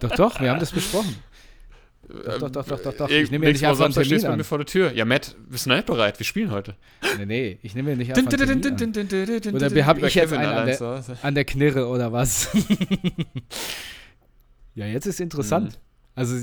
Doch, 0.00 0.12
doch, 0.12 0.40
wir 0.40 0.50
haben 0.50 0.60
das 0.60 0.72
besprochen. 0.72 1.16
Doch, 2.08 2.38
doch, 2.38 2.50
doch, 2.50 2.66
doch, 2.66 2.80
doch, 2.82 2.94
doch. 2.94 3.10
Äh, 3.10 3.22
Ich 3.22 3.30
nehme 3.30 3.46
ja 3.46 3.52
nicht 3.52 3.66
einfach 3.66 3.84
einen 3.86 3.94
Termin 3.94 4.24
an. 4.26 4.38
mir 4.38 4.44
vor 4.44 4.58
der 4.58 4.66
Tür. 4.66 4.92
Ja, 4.92 5.04
Matt, 5.04 5.36
bist 5.48 5.66
du 5.66 5.70
nicht 5.70 5.86
bereit? 5.86 6.18
Wir 6.18 6.26
spielen 6.26 6.50
heute. 6.50 6.76
Nee, 7.18 7.26
nee, 7.26 7.58
ich 7.62 7.74
nehme 7.74 7.90
ja 7.90 7.96
nicht 7.96 8.10
einfach 8.10 8.22
einen 8.32 8.62
Termin 8.62 9.46
an. 9.46 9.54
Oder 9.54 9.66
Oder 9.70 9.86
hab 9.86 10.02
ich 10.02 10.14
jetzt 10.14 10.32
einen 10.32 10.52
an 10.52 10.66
der- 10.66 11.04
An 11.22 11.34
der 11.34 11.44
Knirre 11.44 11.86
oder 11.88 12.12
was? 12.12 12.48
ja, 14.74 14.86
jetzt 14.86 15.06
ist 15.06 15.20
interessant. 15.20 15.78
Also, 16.14 16.36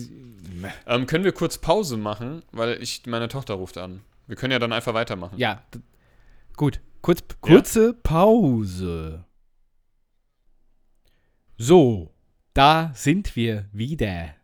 Ähm, 0.85 1.07
können 1.07 1.23
wir 1.23 1.31
kurz 1.31 1.57
Pause 1.57 1.97
machen, 1.97 2.43
weil 2.51 2.81
ich 2.81 3.03
meine 3.07 3.27
Tochter 3.29 3.55
ruft 3.55 3.77
an. 3.77 4.01
Wir 4.27 4.35
können 4.35 4.51
ja 4.51 4.59
dann 4.59 4.73
einfach 4.73 4.93
weitermachen. 4.93 5.37
ja, 5.37 5.63
gut. 6.55 6.79
Kurz, 7.01 7.21
kurze 7.41 7.93
Pause. 7.93 9.25
So, 11.57 12.13
da 12.53 12.91
sind 12.93 13.35
wir 13.35 13.65
wieder. 13.71 14.35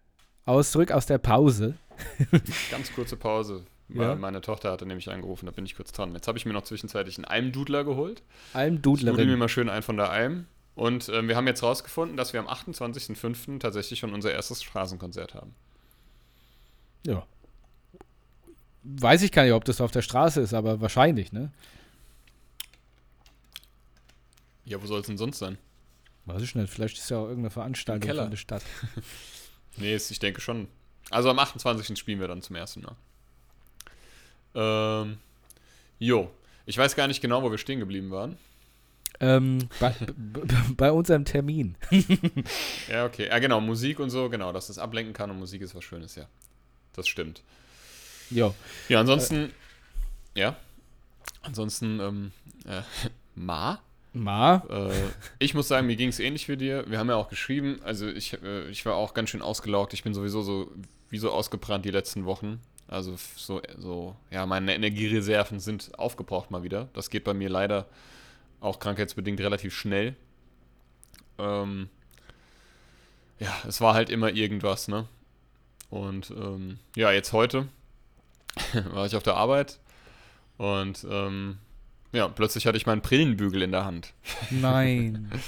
Aus, 0.48 0.72
zurück 0.72 0.94
aus 0.94 1.06
der 1.06 1.18
Pause. 1.18 1.76
Ganz 2.72 2.94
kurze 2.94 3.18
Pause. 3.18 3.66
Ja. 3.90 4.16
meine 4.16 4.40
Tochter 4.40 4.72
hatte 4.72 4.86
nämlich 4.86 5.10
angerufen, 5.10 5.46
da 5.46 5.52
bin 5.52 5.66
ich 5.66 5.76
kurz 5.76 5.92
dran. 5.92 6.14
Jetzt 6.14 6.28
habe 6.28 6.38
ich 6.38 6.46
mir 6.46 6.54
noch 6.54 6.64
zwischenzeitlich 6.64 7.18
einen 7.18 7.26
Almdudler 7.26 7.84
geholt. 7.84 8.24
Alm 8.54 8.82
Ich 8.86 9.04
mir 9.04 9.38
mal 9.38 9.50
schön 9.50 9.70
ein 9.70 9.84
von 9.84 9.98
der 9.98 10.10
Alm. 10.10 10.46
Und 10.76 11.10
ähm, 11.10 11.28
wir 11.28 11.36
haben 11.36 11.48
jetzt 11.48 11.64
rausgefunden, 11.64 12.16
dass 12.16 12.32
wir 12.32 12.40
am 12.40 12.48
28.05. 12.48 13.60
tatsächlich 13.60 14.00
schon 14.00 14.14
unser 14.14 14.32
erstes 14.32 14.64
Straßenkonzert 14.64 15.34
haben. 15.34 15.54
Ja. 17.06 17.26
Weiß 18.84 19.24
ich 19.24 19.34
gar 19.34 19.44
nicht, 19.44 19.54
ob 19.54 19.66
das 19.66 19.82
auf 19.82 19.92
der 19.92 20.02
Straße 20.02 20.40
ist, 20.40 20.54
aber 20.54 20.80
wahrscheinlich, 20.80 21.34
ne? 21.34 21.52
Ja, 24.64 24.82
wo 24.82 24.86
soll 24.86 25.02
es 25.02 25.08
denn 25.08 25.18
sonst 25.18 25.40
sein? 25.40 25.58
Weiß 26.26 26.42
ich 26.42 26.56
nicht. 26.56 26.72
Vielleicht 26.72 26.98
ist 26.98 27.10
ja 27.10 27.18
auch 27.18 27.28
irgendeine 27.28 27.50
Veranstaltung 27.50 28.16
von 28.16 28.30
der 28.30 28.38
Stadt. 28.38 28.64
Nee, 29.78 29.96
ich 29.96 30.20
denke 30.20 30.42
schon. 30.42 30.68
Also 31.10 31.30
am 31.30 31.40
28. 31.40 31.98
spielen 31.98 32.20
wir 32.20 32.28
dann 32.28 32.42
zum 32.42 32.56
ersten 32.56 32.82
Mal. 32.82 32.96
Ähm, 34.56 35.18
jo. 36.00 36.30
Ich 36.66 36.78
weiß 36.78 36.96
gar 36.96 37.08
nicht 37.08 37.22
genau, 37.22 37.44
wo 37.44 37.52
wir 37.52 37.58
stehen 37.58 37.80
geblieben 37.80 38.12
waren. 38.12 38.38
Ähm, 39.20 39.70
bei, 39.80 39.96
bei 40.78 40.92
unserem 40.92 41.26
Termin. 41.26 41.76
Ja, 42.90 43.06
okay. 43.06 43.28
Ja, 43.28 43.40
genau. 43.40 43.62
Musik 43.62 44.00
und 44.00 44.10
so, 44.10 44.30
genau, 44.30 44.52
dass 44.52 44.68
das 44.68 44.78
ablenken 44.78 45.14
kann 45.14 45.30
und 45.30 45.40
Musik 45.40 45.62
ist 45.62 45.76
was 45.76 45.84
Schönes, 45.84 46.16
ja. 46.16 46.28
Das 46.94 47.08
stimmt. 47.08 47.42
Jo. 48.30 48.54
Ja, 48.90 49.00
ansonsten, 49.00 49.52
ja. 50.36 50.56
Ansonsten, 51.42 52.00
ähm, 52.00 52.32
äh, 52.66 52.82
Ma? 53.36 53.82
Ma, 54.24 54.64
Äh, 54.70 54.94
ich 55.40 55.54
muss 55.54 55.68
sagen, 55.68 55.88
mir 55.88 55.96
ging 55.96 56.10
es 56.10 56.20
ähnlich 56.20 56.48
wie 56.50 56.58
dir. 56.58 56.86
Wir 56.88 57.00
haben 57.00 57.10
ja 57.10 57.16
auch 57.16 57.30
geschrieben, 57.30 57.80
also 57.84 58.08
ich, 58.08 58.42
äh, 58.42 58.68
ich 58.70 58.86
war 58.86 58.96
auch 58.96 59.14
ganz 59.14 59.30
schön 59.30 59.42
ausgelaugt. 59.42 59.94
Ich 59.94 60.04
bin 60.04 60.14
sowieso 60.14 60.42
so, 60.42 60.72
wie 61.10 61.18
so 61.18 61.32
ausgebrannt 61.32 61.86
die 61.86 61.92
letzten 61.92 62.26
Wochen. 62.26 62.60
Also 62.88 63.16
so, 63.36 63.62
so, 63.78 64.16
ja, 64.32 64.46
meine 64.46 64.74
Energiereserven 64.74 65.60
sind 65.60 65.98
aufgebraucht 66.00 66.52
mal 66.52 66.64
wieder. 66.64 66.90
Das 66.94 67.10
geht 67.10 67.24
bei 67.24 67.34
mir 67.34 67.50
leider 67.50 67.86
auch 68.62 68.80
krankheitsbedingt 68.80 69.40
relativ 69.40 69.76
schnell. 69.76 70.16
Ähm, 71.38 71.90
ja, 73.40 73.54
es 73.68 73.82
war 73.82 73.94
halt 73.94 74.10
immer 74.10 74.30
irgendwas, 74.32 74.88
ne? 74.88 75.08
Und 75.90 76.32
ähm, 76.32 76.80
ja, 76.96 77.12
jetzt 77.12 77.34
heute 77.34 77.68
war 78.92 79.06
ich 79.06 79.16
auf 79.16 79.24
der 79.24 79.36
Arbeit 79.36 79.80
und 80.58 81.06
ähm, 81.10 81.60
ja, 82.18 82.28
plötzlich 82.28 82.66
hatte 82.68 82.78
ich 82.78 82.86
meinen 82.86 83.02
Brillenbügel 83.02 83.62
in 83.62 83.72
der 83.72 83.86
Hand. 83.86 84.14
nein. 84.50 85.32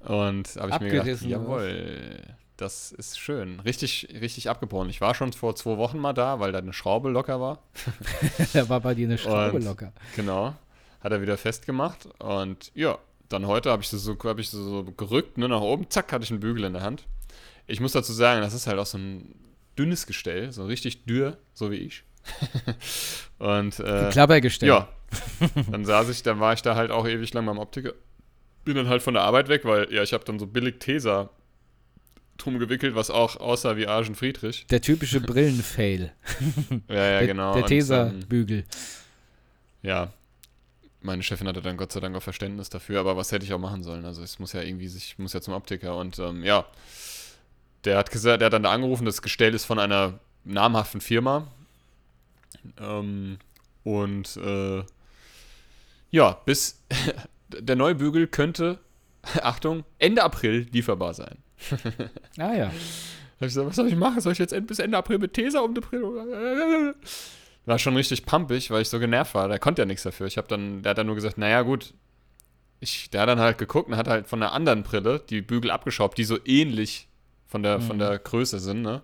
Und 0.00 0.56
habe 0.56 0.68
ich 0.70 0.80
mir 0.80 0.90
gedacht, 1.02 1.22
jawohl, 1.22 2.20
das 2.58 2.92
ist 2.92 3.18
schön. 3.18 3.58
Richtig, 3.60 4.08
richtig 4.20 4.50
abgebrochen. 4.50 4.90
Ich 4.90 5.00
war 5.00 5.14
schon 5.14 5.32
vor 5.32 5.56
zwei 5.56 5.78
Wochen 5.78 5.98
mal 5.98 6.12
da, 6.12 6.40
weil 6.40 6.52
da 6.52 6.58
eine 6.58 6.74
Schraube 6.74 7.08
locker 7.08 7.40
war. 7.40 7.62
da 8.52 8.68
war 8.68 8.80
bei 8.80 8.94
dir 8.94 9.06
eine 9.08 9.16
Schraube 9.16 9.56
Und- 9.56 9.64
locker. 9.64 9.92
Genau. 10.14 10.54
Hat 11.00 11.12
er 11.12 11.22
wieder 11.22 11.36
festgemacht. 11.38 12.06
Und 12.18 12.70
ja, 12.74 12.98
dann 13.30 13.46
heute 13.46 13.70
habe 13.70 13.82
ich 13.82 13.88
sie 13.88 13.98
so, 13.98 14.16
hab 14.24 14.38
ich 14.38 14.50
so 14.50 14.84
gerückt, 14.84 15.38
ne, 15.38 15.48
nach 15.48 15.60
oben, 15.62 15.88
zack, 15.90 16.12
hatte 16.12 16.24
ich 16.24 16.30
einen 16.30 16.40
Bügel 16.40 16.64
in 16.64 16.74
der 16.74 16.82
Hand. 16.82 17.06
Ich 17.66 17.80
muss 17.80 17.92
dazu 17.92 18.12
sagen, 18.12 18.42
das 18.42 18.52
ist 18.52 18.66
halt 18.66 18.78
auch 18.78 18.86
so 18.86 18.98
ein 18.98 19.34
dünnes 19.78 20.06
Gestell, 20.06 20.52
so 20.52 20.66
richtig 20.66 21.04
dürr, 21.06 21.38
so 21.54 21.70
wie 21.70 21.76
ich. 21.76 22.04
Und 23.38 23.80
äh, 23.80 24.10
Klappergestell. 24.12 24.68
ja, 24.68 24.88
dann 25.70 25.84
saß 25.84 26.08
ich, 26.08 26.22
dann 26.22 26.40
war 26.40 26.52
ich 26.52 26.62
da 26.62 26.76
halt 26.76 26.90
auch 26.90 27.06
ewig 27.06 27.32
lang 27.34 27.46
beim 27.46 27.58
Optiker. 27.58 27.92
Bin 28.64 28.76
dann 28.76 28.88
halt 28.88 29.02
von 29.02 29.14
der 29.14 29.24
Arbeit 29.24 29.48
weg, 29.48 29.64
weil 29.64 29.92
ja, 29.92 30.02
ich 30.02 30.12
habe 30.12 30.24
dann 30.24 30.38
so 30.38 30.46
billig 30.46 30.78
Tesa 30.78 31.30
drum 32.38 32.58
gewickelt, 32.58 32.94
was 32.94 33.10
auch 33.10 33.36
aussah 33.36 33.76
wie 33.76 33.86
Arjen 33.86 34.14
Friedrich. 34.14 34.66
Der 34.70 34.80
typische 34.80 35.20
Brillenfail. 35.20 36.12
Ja, 36.88 36.94
ja, 36.94 37.18
der, 37.18 37.26
genau. 37.26 37.54
Der 37.54 37.66
Tesa-Bügel. 37.66 38.64
ja, 39.82 40.12
meine 41.00 41.22
Chefin 41.22 41.46
hatte 41.46 41.60
dann 41.60 41.76
Gott 41.76 41.92
sei 41.92 42.00
Dank 42.00 42.16
auch 42.16 42.22
Verständnis 42.22 42.70
dafür, 42.70 43.00
aber 43.00 43.16
was 43.16 43.30
hätte 43.30 43.44
ich 43.44 43.52
auch 43.52 43.58
machen 43.58 43.82
sollen? 43.82 44.04
Also 44.04 44.22
es 44.22 44.38
muss 44.38 44.54
ja 44.54 44.62
irgendwie 44.62 44.88
sich, 44.88 45.12
ich 45.12 45.18
muss 45.18 45.34
ja 45.34 45.40
zum 45.40 45.54
Optiker 45.54 45.96
und 45.98 46.18
ähm, 46.18 46.42
ja, 46.42 46.64
der 47.84 47.98
hat 47.98 48.10
gesagt, 48.10 48.40
der 48.40 48.46
hat 48.46 48.52
dann 48.54 48.62
da 48.62 48.72
angerufen, 48.72 49.04
das 49.04 49.20
Gestell 49.20 49.54
ist 49.54 49.66
von 49.66 49.78
einer 49.78 50.18
namhaften 50.44 51.00
Firma. 51.00 51.46
Ähm, 52.80 53.38
und 53.82 54.36
äh, 54.38 54.82
ja, 56.14 56.40
bis 56.44 56.80
der 57.48 57.76
neue 57.76 57.94
Bügel 57.96 58.26
könnte, 58.28 58.78
Achtung, 59.42 59.84
Ende 59.98 60.22
April 60.22 60.66
lieferbar 60.72 61.14
sein. 61.14 61.38
Ah 62.38 62.54
ja. 62.54 62.66
Hab 62.66 62.72
ich 63.40 63.46
gesagt, 63.48 63.66
was 63.68 63.76
soll 63.76 63.88
ich 63.88 63.96
machen? 63.96 64.20
Soll 64.20 64.32
ich 64.32 64.38
jetzt 64.38 64.54
bis 64.66 64.78
Ende 64.78 64.96
April 64.96 65.18
mit 65.18 65.32
Tesa 65.32 65.60
um 65.60 65.74
die 65.74 65.80
Brille? 65.80 66.94
War 67.66 67.78
schon 67.78 67.96
richtig 67.96 68.26
pumpig, 68.26 68.70
weil 68.70 68.82
ich 68.82 68.88
so 68.88 68.98
genervt 69.00 69.34
war. 69.34 69.48
Der 69.48 69.58
konnte 69.58 69.82
ja 69.82 69.86
nichts 69.86 70.02
dafür. 70.04 70.26
Ich 70.26 70.36
habe 70.36 70.46
dann, 70.48 70.82
der 70.82 70.90
hat 70.90 70.98
dann 70.98 71.06
nur 71.06 71.14
gesagt, 71.16 71.36
naja 71.38 71.62
gut. 71.62 71.94
Ich, 72.80 73.10
der 73.10 73.22
hat 73.22 73.28
dann 73.28 73.40
halt 73.40 73.58
geguckt 73.58 73.88
und 73.88 73.96
hat 73.96 74.08
halt 74.08 74.26
von 74.28 74.42
einer 74.42 74.52
anderen 74.52 74.82
Brille 74.82 75.20
die 75.30 75.42
Bügel 75.42 75.70
abgeschraubt, 75.70 76.16
die 76.18 76.24
so 76.24 76.38
ähnlich 76.44 77.08
von 77.46 77.62
der, 77.62 77.80
von 77.80 77.96
Mhm. 77.96 78.00
der 78.00 78.18
Größe 78.18 78.58
sind, 78.60 78.82
ne? 78.82 79.02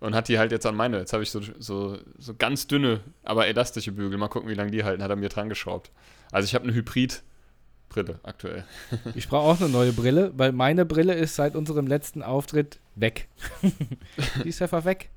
Und 0.00 0.14
hat 0.14 0.28
die 0.28 0.38
halt 0.38 0.50
jetzt 0.52 0.66
an 0.66 0.74
meine. 0.76 0.98
Jetzt 0.98 1.12
habe 1.12 1.22
ich 1.22 1.30
so, 1.30 1.40
so, 1.58 1.98
so 2.18 2.34
ganz 2.34 2.66
dünne, 2.66 3.00
aber 3.22 3.46
elastische 3.46 3.92
Bügel. 3.92 4.18
Mal 4.18 4.28
gucken, 4.28 4.48
wie 4.48 4.54
lange 4.54 4.70
die 4.70 4.84
halten. 4.84 5.02
Hat 5.02 5.10
er 5.10 5.16
mir 5.16 5.28
dran 5.28 5.48
geschraubt. 5.48 5.90
Also 6.32 6.46
ich 6.46 6.54
habe 6.54 6.64
eine 6.64 6.74
Hybrid-Brille 6.74 8.20
aktuell. 8.22 8.64
Ich 9.14 9.28
brauche 9.28 9.46
auch 9.52 9.60
eine 9.60 9.68
neue 9.70 9.92
Brille, 9.92 10.32
weil 10.36 10.52
meine 10.52 10.84
Brille 10.84 11.14
ist 11.14 11.34
seit 11.36 11.54
unserem 11.56 11.86
letzten 11.86 12.22
Auftritt 12.22 12.78
weg. 12.96 13.28
Die 14.44 14.48
ist 14.48 14.60
einfach 14.62 14.84
weg. 14.84 15.10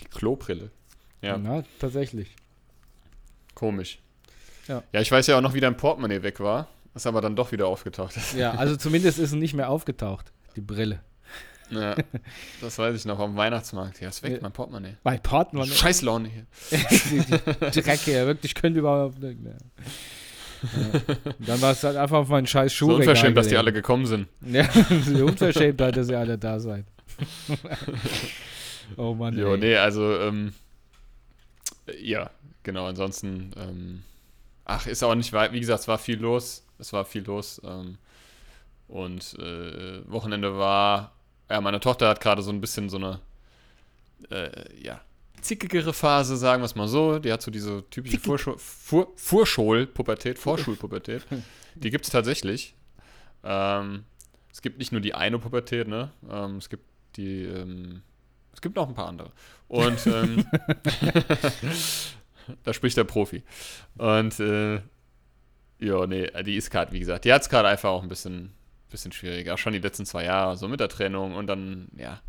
Die 0.00 0.04
Klobrille. 0.06 0.70
Ja. 1.22 1.36
Na, 1.38 1.64
tatsächlich. 1.80 2.34
Komisch. 3.54 3.98
Ja. 4.68 4.82
Ja, 4.92 5.00
ich 5.00 5.10
weiß 5.10 5.26
ja 5.28 5.36
auch 5.38 5.40
noch, 5.40 5.54
wie 5.54 5.60
dein 5.60 5.76
Portemonnaie 5.76 6.22
weg 6.22 6.38
war. 6.40 6.68
Ist 6.94 7.06
aber 7.06 7.20
dann 7.20 7.36
doch 7.36 7.52
wieder 7.52 7.66
aufgetaucht. 7.66 8.14
Ja, 8.36 8.52
also 8.52 8.76
zumindest 8.84 9.18
ist 9.18 9.30
sie 9.30 9.36
nicht 9.36 9.54
mehr 9.54 9.68
aufgetaucht, 9.70 10.32
die 10.56 10.60
Brille. 10.60 11.00
ja, 11.70 11.96
das 12.60 12.78
weiß 12.78 12.96
ich 12.96 13.04
noch 13.04 13.18
am 13.18 13.36
Weihnachtsmarkt. 13.36 14.00
Ja, 14.00 14.08
ist 14.08 14.22
weg, 14.22 14.32
Ja. 14.34 14.38
mein 14.42 14.52
Portemonnaie. 14.52 14.96
Bei 15.02 15.18
Portemonnaie. 15.18 15.70
Scheiß 15.74 16.02
Laune 16.02 16.28
hier. 16.28 16.46
Drecke, 17.70 18.12
ja, 18.12 18.26
wirklich, 18.26 18.54
könnte 18.54 18.78
überhaupt 18.80 19.18
nicht 19.18 19.40
mehr. 19.40 19.58
Ja. 20.62 21.00
Dann 21.38 21.60
war 21.62 21.72
es 21.72 21.82
halt 21.84 21.96
einfach 21.96 22.18
auf 22.18 22.28
meinen 22.28 22.46
scheiß 22.46 22.72
So 22.72 22.86
Schuh. 22.86 22.94
unverschämt, 22.96 23.36
dass 23.36 23.48
die 23.48 23.56
alle 23.56 23.72
gekommen 23.72 24.06
sind. 24.06 24.28
Ja, 24.40 24.68
so 25.04 25.26
unverschämt, 25.26 25.80
halt, 25.80 25.96
dass 25.96 26.08
ihr 26.08 26.18
alle 26.18 26.38
da 26.38 26.58
seid. 26.58 26.84
oh 28.96 29.14
Mann. 29.14 29.36
Jo, 29.36 29.54
ey. 29.54 29.58
nee, 29.58 29.76
also, 29.76 30.18
ähm, 30.20 30.52
ja, 32.00 32.30
genau, 32.62 32.86
ansonsten, 32.86 33.52
ähm, 33.56 34.02
ach, 34.64 34.86
ist 34.86 35.02
auch 35.02 35.14
nicht 35.14 35.32
weit, 35.32 35.52
wie 35.52 35.60
gesagt, 35.60 35.80
es 35.80 35.88
war 35.88 35.98
viel 35.98 36.18
los, 36.18 36.64
es 36.78 36.92
war 36.92 37.04
viel 37.04 37.24
los, 37.24 37.60
ähm, 37.64 37.98
und, 38.88 39.36
äh, 39.38 40.10
Wochenende 40.10 40.56
war, 40.56 41.12
ja, 41.50 41.60
meine 41.60 41.80
Tochter 41.80 42.08
hat 42.08 42.20
gerade 42.20 42.42
so 42.42 42.50
ein 42.50 42.60
bisschen 42.60 42.88
so 42.88 42.96
eine, 42.96 43.20
äh, 44.30 44.50
ja, 44.82 45.00
zickigere 45.40 45.92
Phase, 45.92 46.36
sagen 46.36 46.62
wir 46.62 46.66
es 46.66 46.74
mal 46.74 46.88
so, 46.88 47.18
die 47.18 47.32
hat 47.32 47.42
so 47.42 47.50
diese 47.50 47.88
typische 47.90 48.18
Vorschul 48.18 48.56
Vor 48.58 49.08
Vorschulpubertät, 49.16 50.38
Vorschulpubertät, 50.38 51.26
die 51.74 51.90
gibt 51.90 52.04
es 52.04 52.10
tatsächlich, 52.10 52.74
ähm, 53.44 54.04
es 54.52 54.62
gibt 54.62 54.78
nicht 54.78 54.92
nur 54.92 55.00
die 55.00 55.14
eine 55.14 55.38
Pubertät, 55.38 55.88
ne, 55.88 56.10
ähm, 56.30 56.56
es 56.56 56.68
gibt 56.68 56.84
die, 57.16 57.44
ähm, 57.44 58.02
es 58.52 58.60
gibt 58.60 58.76
noch 58.76 58.88
ein 58.88 58.94
paar 58.94 59.08
andere. 59.08 59.32
Und 59.68 60.06
ähm, 60.06 60.44
da 62.64 62.72
spricht 62.72 62.96
der 62.96 63.04
Profi. 63.04 63.42
Und 63.96 64.40
äh, 64.40 64.80
ja, 65.80 66.06
nee, 66.06 66.30
die 66.42 66.56
ist 66.56 66.70
gerade, 66.70 66.92
wie 66.92 66.98
gesagt, 66.98 67.24
die 67.24 67.32
hat 67.32 67.42
es 67.42 67.48
gerade 67.48 67.68
einfach 67.68 67.90
auch 67.90 68.02
ein 68.02 68.08
bisschen, 68.08 68.52
bisschen 68.90 69.12
schwieriger. 69.12 69.56
Schon 69.58 69.74
die 69.74 69.78
letzten 69.78 70.06
zwei 70.06 70.24
Jahre, 70.24 70.56
so 70.56 70.66
mit 70.66 70.80
der 70.80 70.88
Trennung 70.88 71.34
und 71.34 71.46
dann, 71.46 71.88
ja, 71.96 72.20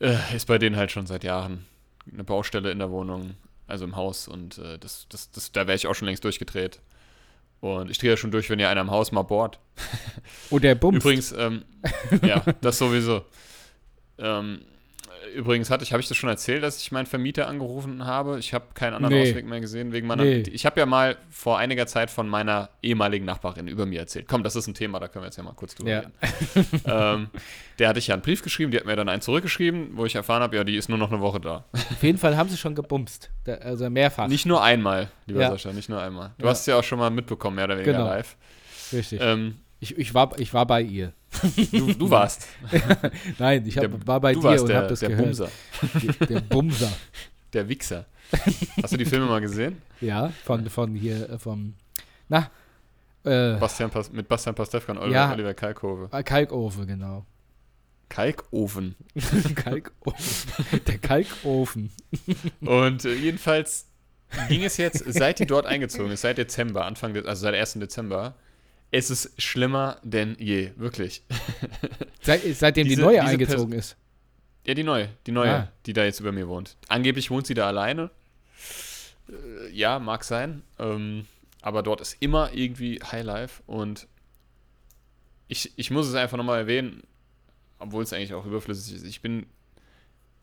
äh, 0.00 0.16
ist 0.34 0.46
bei 0.46 0.58
denen 0.58 0.76
halt 0.76 0.90
schon 0.90 1.06
seit 1.06 1.24
Jahren 1.24 1.66
eine 2.10 2.24
Baustelle 2.24 2.70
in 2.70 2.78
der 2.78 2.90
Wohnung, 2.90 3.34
also 3.66 3.84
im 3.84 3.96
Haus. 3.96 4.28
Und 4.28 4.58
äh, 4.58 4.78
das, 4.78 5.06
das, 5.08 5.30
das, 5.30 5.52
da 5.52 5.66
wäre 5.66 5.76
ich 5.76 5.86
auch 5.86 5.94
schon 5.94 6.06
längst 6.06 6.24
durchgedreht. 6.24 6.80
Und 7.60 7.90
ich 7.90 7.98
drehe 7.98 8.10
ja 8.10 8.16
schon 8.16 8.32
durch, 8.32 8.50
wenn 8.50 8.58
ihr 8.58 8.68
einer 8.68 8.80
im 8.80 8.90
Haus 8.90 9.12
mal 9.12 9.22
bohrt. 9.22 9.60
Oh, 10.50 10.58
der 10.58 10.74
Bums. 10.74 10.96
Übrigens, 10.96 11.32
ähm, 11.32 11.64
ja, 12.22 12.40
das 12.60 12.78
sowieso. 12.78 13.24
Ähm, 14.18 14.62
übrigens 15.36 15.70
hatte 15.70 15.84
ich, 15.84 15.92
habe 15.92 16.00
ich 16.02 16.08
das 16.08 16.16
schon 16.16 16.28
erzählt, 16.28 16.62
dass 16.62 16.80
ich 16.80 16.92
meinen 16.92 17.06
Vermieter 17.06 17.46
angerufen 17.48 18.04
habe? 18.06 18.38
Ich 18.38 18.52
habe 18.54 18.66
keinen 18.74 18.94
anderen 18.94 19.14
Nee. 19.14 19.30
Ausweg 19.30 19.46
mehr 19.46 19.60
gesehen 19.60 19.92
wegen 19.92 20.06
meiner. 20.06 20.24
Nee. 20.24 20.42
Ich 20.52 20.66
habe 20.66 20.78
ja 20.80 20.86
mal 20.86 21.16
vor 21.30 21.58
einiger 21.58 21.86
Zeit 21.86 22.10
von 22.10 22.28
meiner 22.28 22.70
ehemaligen 22.82 23.24
Nachbarin 23.24 23.68
über 23.68 23.86
mir 23.86 24.00
erzählt. 24.00 24.26
Komm, 24.28 24.42
das 24.42 24.56
ist 24.56 24.66
ein 24.66 24.74
Thema, 24.74 25.00
da 25.00 25.08
können 25.08 25.22
wir 25.22 25.26
jetzt 25.28 25.36
ja 25.36 25.42
mal 25.42 25.54
kurz 25.54 25.74
drüber 25.74 25.90
Ja. 25.90 25.98
reden. 26.00 26.12
ähm, 26.86 27.28
der 27.78 27.88
hatte 27.88 27.98
ich 27.98 28.06
ja 28.08 28.14
einen 28.14 28.22
Brief 28.22 28.42
geschrieben, 28.42 28.70
die 28.70 28.78
hat 28.78 28.84
mir 28.86 28.96
dann 28.96 29.08
einen 29.08 29.22
zurückgeschrieben, 29.22 29.90
wo 29.96 30.04
ich 30.06 30.14
erfahren 30.14 30.42
habe, 30.42 30.56
ja, 30.56 30.64
die 30.64 30.76
ist 30.76 30.88
nur 30.88 30.98
noch 30.98 31.10
eine 31.10 31.20
Woche 31.20 31.40
da. 31.40 31.64
Auf 31.72 32.02
jeden 32.02 32.18
Fall 32.18 32.36
haben 32.36 32.48
sie 32.48 32.56
schon 32.56 32.74
gebumst. 32.74 33.30
Da, 33.44 33.54
also 33.54 33.88
mehrfach. 33.90 34.28
Nicht 34.28 34.46
nur 34.46 34.62
einmal, 34.62 35.10
lieber 35.26 35.40
Ja. 35.42 35.50
Sascha, 35.50 35.72
nicht 35.72 35.88
nur 35.88 36.00
einmal. 36.00 36.32
Du 36.38 36.44
Ja. 36.44 36.50
hast 36.50 36.60
es 36.60 36.66
ja 36.66 36.76
auch 36.76 36.84
schon 36.84 36.98
mal 36.98 37.10
mitbekommen, 37.10 37.56
mehr 37.56 37.64
oder 37.66 37.76
weniger 37.76 37.92
Genau. 37.92 38.04
live. 38.06 38.36
Richtig. 38.92 39.20
Ähm, 39.22 39.56
Ich, 39.80 39.98
ich, 39.98 40.14
war, 40.14 40.38
ich 40.38 40.54
war 40.54 40.66
bei 40.66 40.80
ihr. 40.82 41.12
Du, 41.72 41.92
du 41.94 42.10
warst. 42.10 42.46
Nein, 43.38 43.64
ich 43.66 43.76
hab, 43.78 43.84
Der- 43.90 44.06
war 44.06 44.20
bei 44.20 44.32
du 44.34 44.40
dir 44.40 44.48
warst 44.48 44.62
und 44.62 44.68
der, 44.68 44.82
hab 44.82 44.88
das 44.88 45.00
der 45.00 45.08
gehört. 45.10 45.26
Bumser, 45.26 45.48
Die- 46.00 46.26
Der 46.26 46.40
Bumser. 46.40 46.92
der 47.52 47.68
Wichser. 47.68 48.06
Hast 48.82 48.92
du 48.92 48.96
die 48.96 49.04
Filme 49.04 49.26
mal 49.26 49.40
gesehen? 49.40 49.80
Ja, 50.00 50.32
von, 50.44 50.68
von 50.70 50.94
hier, 50.94 51.28
äh, 51.30 51.38
vom, 51.38 51.74
na, 52.28 52.50
äh, 53.24 53.54
Bastian 53.56 53.90
Pas 53.90 54.10
mit 54.10 54.26
Bastian 54.28 54.54
Pastewka 54.54 54.92
und 54.92 54.98
Oliver, 54.98 55.14
Ja. 55.14 55.32
Oliver 55.32 55.54
Kalkofe. 55.54 56.08
Kalkofen, 56.24 56.86
genau. 56.86 57.26
Kalkofen. 58.08 58.94
Kalkofen. 59.54 60.52
Der 60.86 60.98
Kalkofen. 60.98 61.90
Und 62.60 63.04
äh, 63.04 63.14
jedenfalls 63.14 63.86
ging 64.48 64.64
es 64.64 64.76
jetzt, 64.76 65.04
seit 65.12 65.38
die 65.38 65.46
dort 65.46 65.66
eingezogen 65.66 66.10
ist, 66.12 66.22
seit 66.22 66.38
Dezember, 66.38 66.84
Anfang, 66.84 67.14
De 67.14 67.26
also 67.26 67.42
seit 67.42 67.54
1. 67.54 67.74
Dezember, 67.74 68.34
es 68.92 69.10
ist 69.10 69.40
schlimmer 69.42 69.98
denn 70.04 70.36
je, 70.38 70.70
wirklich. 70.76 71.24
Seit, 72.22 72.42
seitdem 72.54 72.84
Diese- 72.86 72.96
die 73.00 73.02
neue 73.02 73.22
eingezogen 73.24 73.72
ist. 73.72 73.96
Ja, 74.64 74.74
die 74.74 74.84
neue, 74.84 75.08
die 75.26 75.32
neue, 75.32 75.50
Ah. 75.52 75.72
die 75.86 75.92
da 75.92 76.04
jetzt 76.04 76.20
über 76.20 76.30
mir 76.30 76.46
wohnt. 76.46 76.76
Angeblich 76.86 77.30
wohnt 77.32 77.48
sie 77.48 77.54
da 77.54 77.66
alleine. 77.66 78.10
Äh, 79.28 79.70
ja, 79.72 79.98
mag 79.98 80.22
sein. 80.22 80.62
Ähm, 80.78 81.26
aber 81.62 81.82
dort 81.82 82.00
ist 82.00 82.16
immer 82.20 82.52
irgendwie 82.52 83.00
Highlife 83.02 83.60
und 83.66 84.06
ich, 85.48 85.72
ich 85.76 85.90
muss 85.90 86.06
es 86.06 86.14
einfach 86.14 86.36
nochmal 86.36 86.60
erwähnen, 86.60 87.02
obwohl 87.78 88.04
es 88.04 88.12
eigentlich 88.12 88.34
auch 88.34 88.46
überflüssig 88.46 88.94
ist. 88.94 89.04
Ich 89.04 89.20
bin 89.20 89.46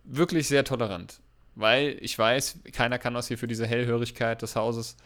wirklich 0.04 0.48
sehr 0.48 0.64
tolerant, 0.66 1.20
weil 1.56 1.98
ich 2.02 2.18
weiß, 2.18 2.60
keiner 2.74 3.00
kann 3.00 3.14
was 3.14 3.28
hier 3.30 3.38
für 3.38 3.48
diese 3.48 3.66
Hellhörigkeit 3.68 4.42
des 4.42 4.56
Hauses. 4.56 4.98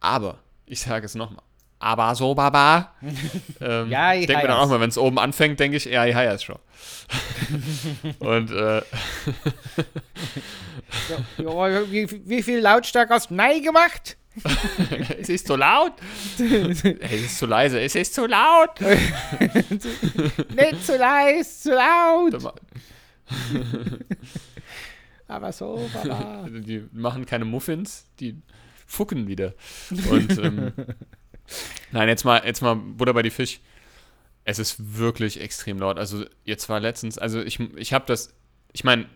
Aber, 0.00 0.38
ich 0.66 0.80
sage 0.80 1.06
es 1.06 1.14
nochmal, 1.14 1.42
aber 1.78 2.14
so, 2.14 2.34
Baba. 2.34 2.92
ähm, 3.60 3.90
Ja, 3.90 4.14
ich 4.14 4.26
denke 4.26 4.42
mir 4.42 4.48
dann 4.48 4.58
auch 4.58 4.68
mal, 4.68 4.80
wenn 4.80 4.88
es 4.88 4.98
oben 4.98 5.18
anfängt, 5.18 5.60
denke 5.60 5.76
ich, 5.76 5.84
ja, 5.84 6.04
ja, 6.04 6.22
ja, 6.22 6.32
ist 6.32 6.44
schon. 6.44 6.58
Und 8.18 8.50
äh, 8.50 8.82
Ja, 11.38 11.90
wie, 11.90 12.28
wie 12.28 12.42
viel 12.42 12.60
Lautstärke 12.60 13.14
hast 13.14 13.30
du 13.30 13.34
Nein 13.34 13.62
gemacht? 13.62 14.16
es 15.18 15.30
ist 15.30 15.46
zu 15.46 15.56
laut. 15.56 15.94
es 16.38 16.84
ist 16.84 17.38
zu 17.38 17.46
leise. 17.46 17.80
Es 17.80 17.94
ist 17.94 18.14
zu 18.14 18.26
laut. 18.26 18.78
Nicht 18.80 20.84
zu 20.84 20.96
leise, 20.98 21.58
zu 21.58 21.70
laut. 21.70 22.34
Aber 25.28 25.52
so, 25.52 25.88
Baba. 25.92 26.46
Die 26.50 26.84
machen 26.92 27.24
keine 27.24 27.46
Muffins, 27.46 28.04
die 28.20 28.36
fucken 28.86 29.26
wieder. 29.26 29.54
Und 30.10 30.38
ähm, 30.38 30.72
nein, 31.92 32.08
jetzt 32.08 32.24
mal, 32.24 32.42
jetzt 32.44 32.62
mal 32.62 32.74
Butter 32.74 33.14
bei 33.14 33.22
die 33.22 33.30
Fisch. 33.30 33.60
Es 34.44 34.58
ist 34.58 34.96
wirklich 34.96 35.40
extrem 35.40 35.78
laut. 35.78 35.98
Also 35.98 36.24
jetzt 36.44 36.68
war 36.68 36.78
letztens, 36.80 37.18
also 37.18 37.40
ich, 37.40 37.58
ich 37.76 37.92
habe 37.92 38.04
das, 38.06 38.34
ich 38.72 38.84
meine, 38.84 39.06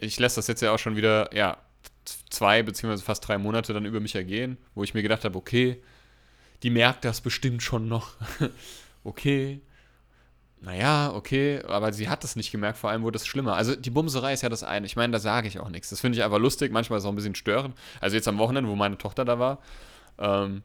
ich 0.00 0.18
lasse 0.20 0.36
das 0.36 0.46
jetzt 0.46 0.62
ja 0.62 0.72
auch 0.72 0.78
schon 0.78 0.96
wieder, 0.96 1.34
ja, 1.34 1.58
zwei 2.30 2.62
beziehungsweise 2.62 3.04
fast 3.04 3.26
drei 3.26 3.38
Monate 3.38 3.72
dann 3.72 3.84
über 3.84 4.00
mich 4.00 4.14
ergehen, 4.14 4.56
wo 4.74 4.82
ich 4.82 4.94
mir 4.94 5.02
gedacht 5.02 5.24
habe, 5.24 5.38
okay, 5.38 5.82
die 6.62 6.70
merkt 6.70 7.04
das 7.04 7.20
bestimmt 7.20 7.62
schon 7.62 7.88
noch. 7.88 8.10
okay. 9.04 9.60
Naja, 10.60 11.12
okay, 11.12 11.60
aber 11.66 11.92
sie 11.92 12.08
hat 12.08 12.22
das 12.22 12.36
nicht 12.36 12.52
gemerkt, 12.52 12.78
vor 12.78 12.90
allem 12.90 13.02
wurde 13.02 13.16
es 13.16 13.26
schlimmer. 13.26 13.56
Also 13.56 13.74
die 13.74 13.90
Bumserei 13.90 14.32
ist 14.32 14.42
ja 14.42 14.48
das 14.48 14.62
eine. 14.62 14.86
Ich 14.86 14.94
meine, 14.94 15.12
da 15.12 15.18
sage 15.18 15.48
ich 15.48 15.58
auch 15.58 15.68
nichts. 15.68 15.90
Das 15.90 16.00
finde 16.00 16.16
ich 16.16 16.24
einfach 16.24 16.38
lustig, 16.38 16.70
manchmal 16.70 16.98
ist 16.98 17.02
es 17.02 17.06
auch 17.06 17.12
ein 17.12 17.16
bisschen 17.16 17.34
störend. 17.34 17.74
Also 18.00 18.14
jetzt 18.14 18.28
am 18.28 18.38
Wochenende, 18.38 18.70
wo 18.70 18.76
meine 18.76 18.96
Tochter 18.96 19.24
da 19.24 19.40
war, 19.40 19.58
ähm, 20.18 20.62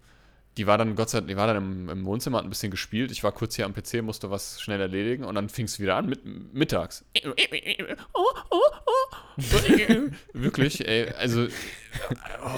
die 0.58 0.66
war 0.66 0.78
dann, 0.78 0.96
Gott 0.96 1.10
sei 1.10 1.20
Dank, 1.20 1.30
die 1.30 1.38
war 1.38 1.48
dann 1.48 1.58
im, 1.58 1.90
im 1.90 2.06
Wohnzimmer, 2.06 2.40
hat 2.40 2.46
ein 2.46 2.50
bisschen 2.50 2.72
gespielt. 2.72 3.12
Ich 3.12 3.24
war 3.24 3.32
kurz 3.32 3.56
hier 3.56 3.66
am 3.66 3.74
PC, 3.74 4.02
musste 4.02 4.32
was 4.32 4.60
schnell 4.60 4.82
erledigen 4.82 5.24
und 5.24 5.36
dann 5.36 5.50
fing 5.50 5.66
es 5.66 5.80
wieder 5.80 5.96
an, 5.96 6.08
mit, 6.08 6.22
mittags. 6.54 7.06
Wirklich, 10.34 10.88
ey, 10.88 11.10
also, 11.10 11.48
oh, 12.44 12.50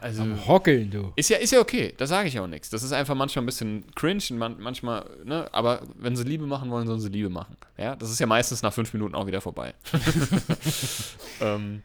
also, 0.00 0.22
Am 0.22 0.46
Hockeln, 0.46 0.90
du. 0.90 1.12
ist 1.16 1.28
ja, 1.28 1.36
ist 1.36 1.52
ja 1.52 1.60
okay, 1.60 1.92
da 1.96 2.06
sage 2.06 2.28
ich 2.28 2.40
auch 2.40 2.46
nichts. 2.46 2.70
Das 2.70 2.82
ist 2.82 2.92
einfach 2.92 3.14
manchmal 3.14 3.42
ein 3.42 3.46
bisschen 3.46 3.84
cringe 3.94 4.22
und 4.30 4.38
man, 4.38 4.56
manchmal, 4.58 5.04
ne, 5.24 5.48
aber 5.52 5.82
wenn 5.96 6.16
sie 6.16 6.24
Liebe 6.24 6.46
machen 6.46 6.70
wollen, 6.70 6.86
sollen 6.86 7.00
sie 7.00 7.10
Liebe 7.10 7.28
machen. 7.28 7.56
Ja, 7.76 7.96
das 7.96 8.10
ist 8.10 8.18
ja 8.18 8.26
meistens 8.26 8.62
nach 8.62 8.72
fünf 8.72 8.92
Minuten 8.94 9.14
auch 9.14 9.26
wieder 9.26 9.42
vorbei. 9.42 9.74
ähm, 11.40 11.82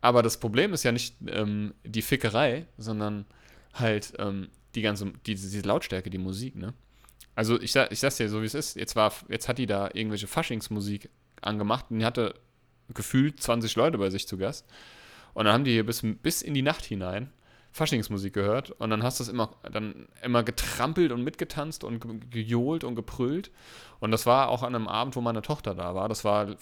aber 0.00 0.22
das 0.22 0.38
Problem 0.38 0.72
ist 0.72 0.84
ja 0.84 0.92
nicht 0.92 1.16
ähm, 1.26 1.74
die 1.84 2.02
Fickerei, 2.02 2.66
sondern 2.78 3.26
halt 3.74 4.12
ähm, 4.18 4.48
die 4.74 4.82
ganze, 4.82 5.06
die, 5.26 5.34
diese 5.34 5.60
Lautstärke, 5.60 6.10
die 6.10 6.18
Musik, 6.18 6.56
ne? 6.56 6.74
Also 7.34 7.58
ich, 7.60 7.74
ich 7.74 8.00
sag's 8.00 8.16
dir 8.16 8.28
so, 8.28 8.42
wie 8.42 8.46
es 8.46 8.54
ist. 8.54 8.76
Jetzt, 8.76 8.94
war, 8.94 9.12
jetzt 9.28 9.48
hat 9.48 9.56
die 9.58 9.66
da 9.66 9.88
irgendwelche 9.94 10.26
Faschingsmusik 10.26 11.08
angemacht 11.40 11.86
und 11.90 11.98
die 12.00 12.04
hatte 12.04 12.34
gefühlt 12.92 13.40
20 13.40 13.74
Leute 13.76 13.96
bei 13.98 14.10
sich 14.10 14.28
zu 14.28 14.36
Gast. 14.36 14.66
Und 15.32 15.46
dann 15.46 15.54
haben 15.54 15.64
die 15.64 15.72
hier 15.72 15.86
bis, 15.86 16.02
bis 16.04 16.42
in 16.42 16.52
die 16.52 16.60
Nacht 16.62 16.84
hinein 16.84 17.30
Faschingsmusik 17.74 18.34
gehört 18.34 18.70
und 18.72 18.90
dann 18.90 19.02
hast 19.02 19.18
du 19.18 19.22
es 19.24 19.30
immer, 19.30 19.56
dann 19.72 20.06
immer 20.22 20.42
getrampelt 20.42 21.10
und 21.10 21.24
mitgetanzt 21.24 21.84
und 21.84 22.00
ge- 22.00 22.20
gejohlt 22.28 22.84
und 22.84 22.96
gebrüllt. 22.96 23.50
Und 23.98 24.10
das 24.10 24.26
war 24.26 24.50
auch 24.50 24.62
an 24.62 24.74
einem 24.74 24.88
Abend, 24.88 25.16
wo 25.16 25.22
meine 25.22 25.40
Tochter 25.40 25.74
da 25.74 25.94
war. 25.94 26.10
Das 26.10 26.22
war 26.22 26.54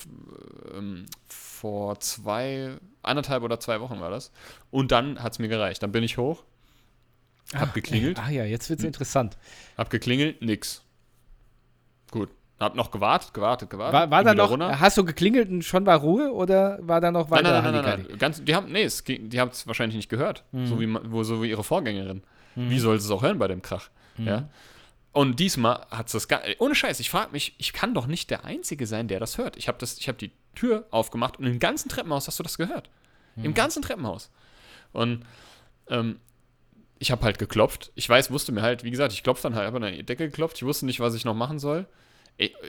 ähm, 0.72 1.06
vor 1.26 1.98
zwei, 1.98 2.76
anderthalb 3.02 3.42
oder 3.42 3.58
zwei 3.58 3.80
Wochen 3.80 3.98
war 4.00 4.11
das. 4.11 4.30
Und 4.70 4.92
dann 4.92 5.20
hat 5.20 5.32
es 5.32 5.40
mir 5.40 5.48
gereicht. 5.48 5.82
Dann 5.82 5.90
bin 5.90 6.04
ich 6.04 6.16
hoch, 6.16 6.44
hab 7.55 7.74
geklingelt, 7.74 8.18
Ah 8.18 8.30
ja, 8.30 8.44
jetzt 8.44 8.66
Hm. 8.66 8.70
wird's 8.70 8.84
interessant. 8.84 9.36
hab 9.76 9.90
geklingelt, 9.90 10.40
nix. 10.42 10.82
Gut. 12.11 12.30
Hab 12.59 12.74
noch 12.74 12.90
gewartet, 12.90 13.32
gewartet, 13.32 13.70
gewartet. 13.70 13.94
War, 13.94 14.11
war 14.11 14.22
da 14.22 14.34
noch, 14.34 14.51
runter. 14.51 14.78
hast 14.80 14.98
du 14.98 15.05
geklingelt 15.05 15.48
und 15.48 15.62
schon 15.64 15.86
war 15.86 15.96
Ruhe 15.98 16.30
oder 16.32 16.78
war 16.82 17.01
da 17.01 17.11
noch 17.11 17.30
Nein, 17.30 17.38
weiter 17.44 17.53
nein, 17.53 17.62
nein, 17.62 17.72
nein, 17.72 17.84
Halligalli? 17.84 18.09
nein. 18.11 18.18
Ganz, 18.18 18.44
die 18.44 18.55
haben, 18.55 18.70
nee, 18.70 18.82
es 18.82 19.03
die 19.03 19.40
haben 19.40 19.51
es 19.51 19.66
wahrscheinlich 19.66 19.96
nicht 19.96 20.11
gehört. 20.11 20.44
Mhm. 20.53 20.66
So, 20.66 20.78
wie, 20.80 20.94
wo, 21.11 21.22
so 21.22 21.42
wie 21.42 21.48
ihre 21.48 21.64
Vorgängerin. 21.64 22.22
Wie 22.57 22.78
soll 22.80 22.98
sie 23.01 23.07
es 23.07 23.11
auch 23.11 23.22
hören 23.22 23.38
bei 23.38 23.48
dem 23.48 23.62
Krach? 23.62 23.88
Mhm. 24.18 24.26
Ja. 24.26 24.48
Und 25.12 25.40
diesmal 25.40 25.86
hat 25.90 26.07
es 26.09 26.12
das 26.12 26.28
gar, 26.28 26.42
ohne 26.59 26.74
Scheiß, 26.74 27.01
ich 27.01 27.09
frage 27.11 27.32
mich, 27.32 27.55
ich 27.59 27.72
kann 27.72 27.94
doch 27.94 28.07
nicht 28.07 28.28
der 28.30 28.44
Einzige 28.44 28.86
sein, 28.86 29.09
der 29.09 29.18
das 29.20 29.38
hört. 29.38 29.57
Ich 29.57 29.66
habe 29.66 29.78
hab 29.84 30.18
die 30.18 30.30
Tür 30.55 30.86
aufgemacht 30.90 31.38
und 31.38 31.46
im 31.46 31.59
ganzen 31.61 31.88
Treppenhaus 31.88 32.26
hast 32.26 32.38
du 32.38 32.42
das 32.42 32.59
gehört. 32.59 32.90
Mhm. 33.36 33.44
Im 33.46 33.55
ganzen 33.55 33.82
Treppenhaus. 33.82 34.30
Und 34.92 35.24
ähm, 35.88 36.18
ich 37.01 37.11
habe 37.11 37.22
halt 37.24 37.38
geklopft. 37.38 37.90
Ich 37.96 38.09
weiß, 38.09 38.30
wusste 38.30 38.53
mir 38.53 38.62
halt, 38.62 38.84
wie 38.84 38.90
gesagt, 38.90 39.12
ich 39.12 39.22
klopfe 39.24 39.42
dann 39.42 39.57
halt, 39.57 39.66
habe 39.66 39.84
an 39.84 39.92
die 39.92 40.05
Decke 40.05 40.26
geklopft. 40.26 40.59
Ich 40.59 40.62
wusste 40.64 40.86
nicht, 40.86 41.01
was 41.01 41.14
ich 41.14 41.24
noch 41.24 41.34
machen 41.34 41.59
soll. 41.59 41.86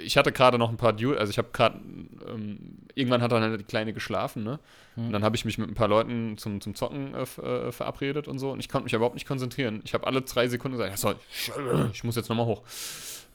Ich, 0.03 0.17
hatte 0.17 0.31
gerade 0.33 0.57
noch 0.57 0.69
ein 0.69 0.75
paar 0.77 0.91
Duel, 0.91 1.17
also 1.17 1.29
ich 1.31 1.37
habe 1.37 1.47
gerade, 1.53 1.79
ähm, 2.27 2.79
irgendwann 2.93 3.21
hat 3.21 3.31
dann 3.31 3.41
halt 3.41 3.59
die 3.59 3.63
Kleine 3.63 3.93
geschlafen, 3.93 4.43
ne? 4.43 4.59
Und 4.97 5.13
dann 5.13 5.23
habe 5.23 5.37
ich 5.37 5.45
mich 5.45 5.57
mit 5.57 5.69
ein 5.69 5.75
paar 5.75 5.87
Leuten 5.87 6.37
zum, 6.37 6.59
zum 6.59 6.75
Zocken 6.75 7.13
äh, 7.13 7.21
äh, 7.21 7.71
verabredet 7.71 8.27
und 8.27 8.37
so 8.37 8.51
und 8.51 8.59
ich 8.59 8.67
konnte 8.67 8.83
mich 8.83 8.93
überhaupt 8.93 9.15
nicht 9.15 9.27
konzentrieren. 9.27 9.81
Ich 9.85 9.93
habe 9.93 10.05
alle 10.07 10.21
drei 10.23 10.49
Sekunden 10.49 10.77
gesagt, 10.77 10.97
sorry, 10.97 11.15
ich 11.93 12.03
muss 12.03 12.17
jetzt 12.17 12.27
nochmal 12.27 12.47
hoch. 12.47 12.63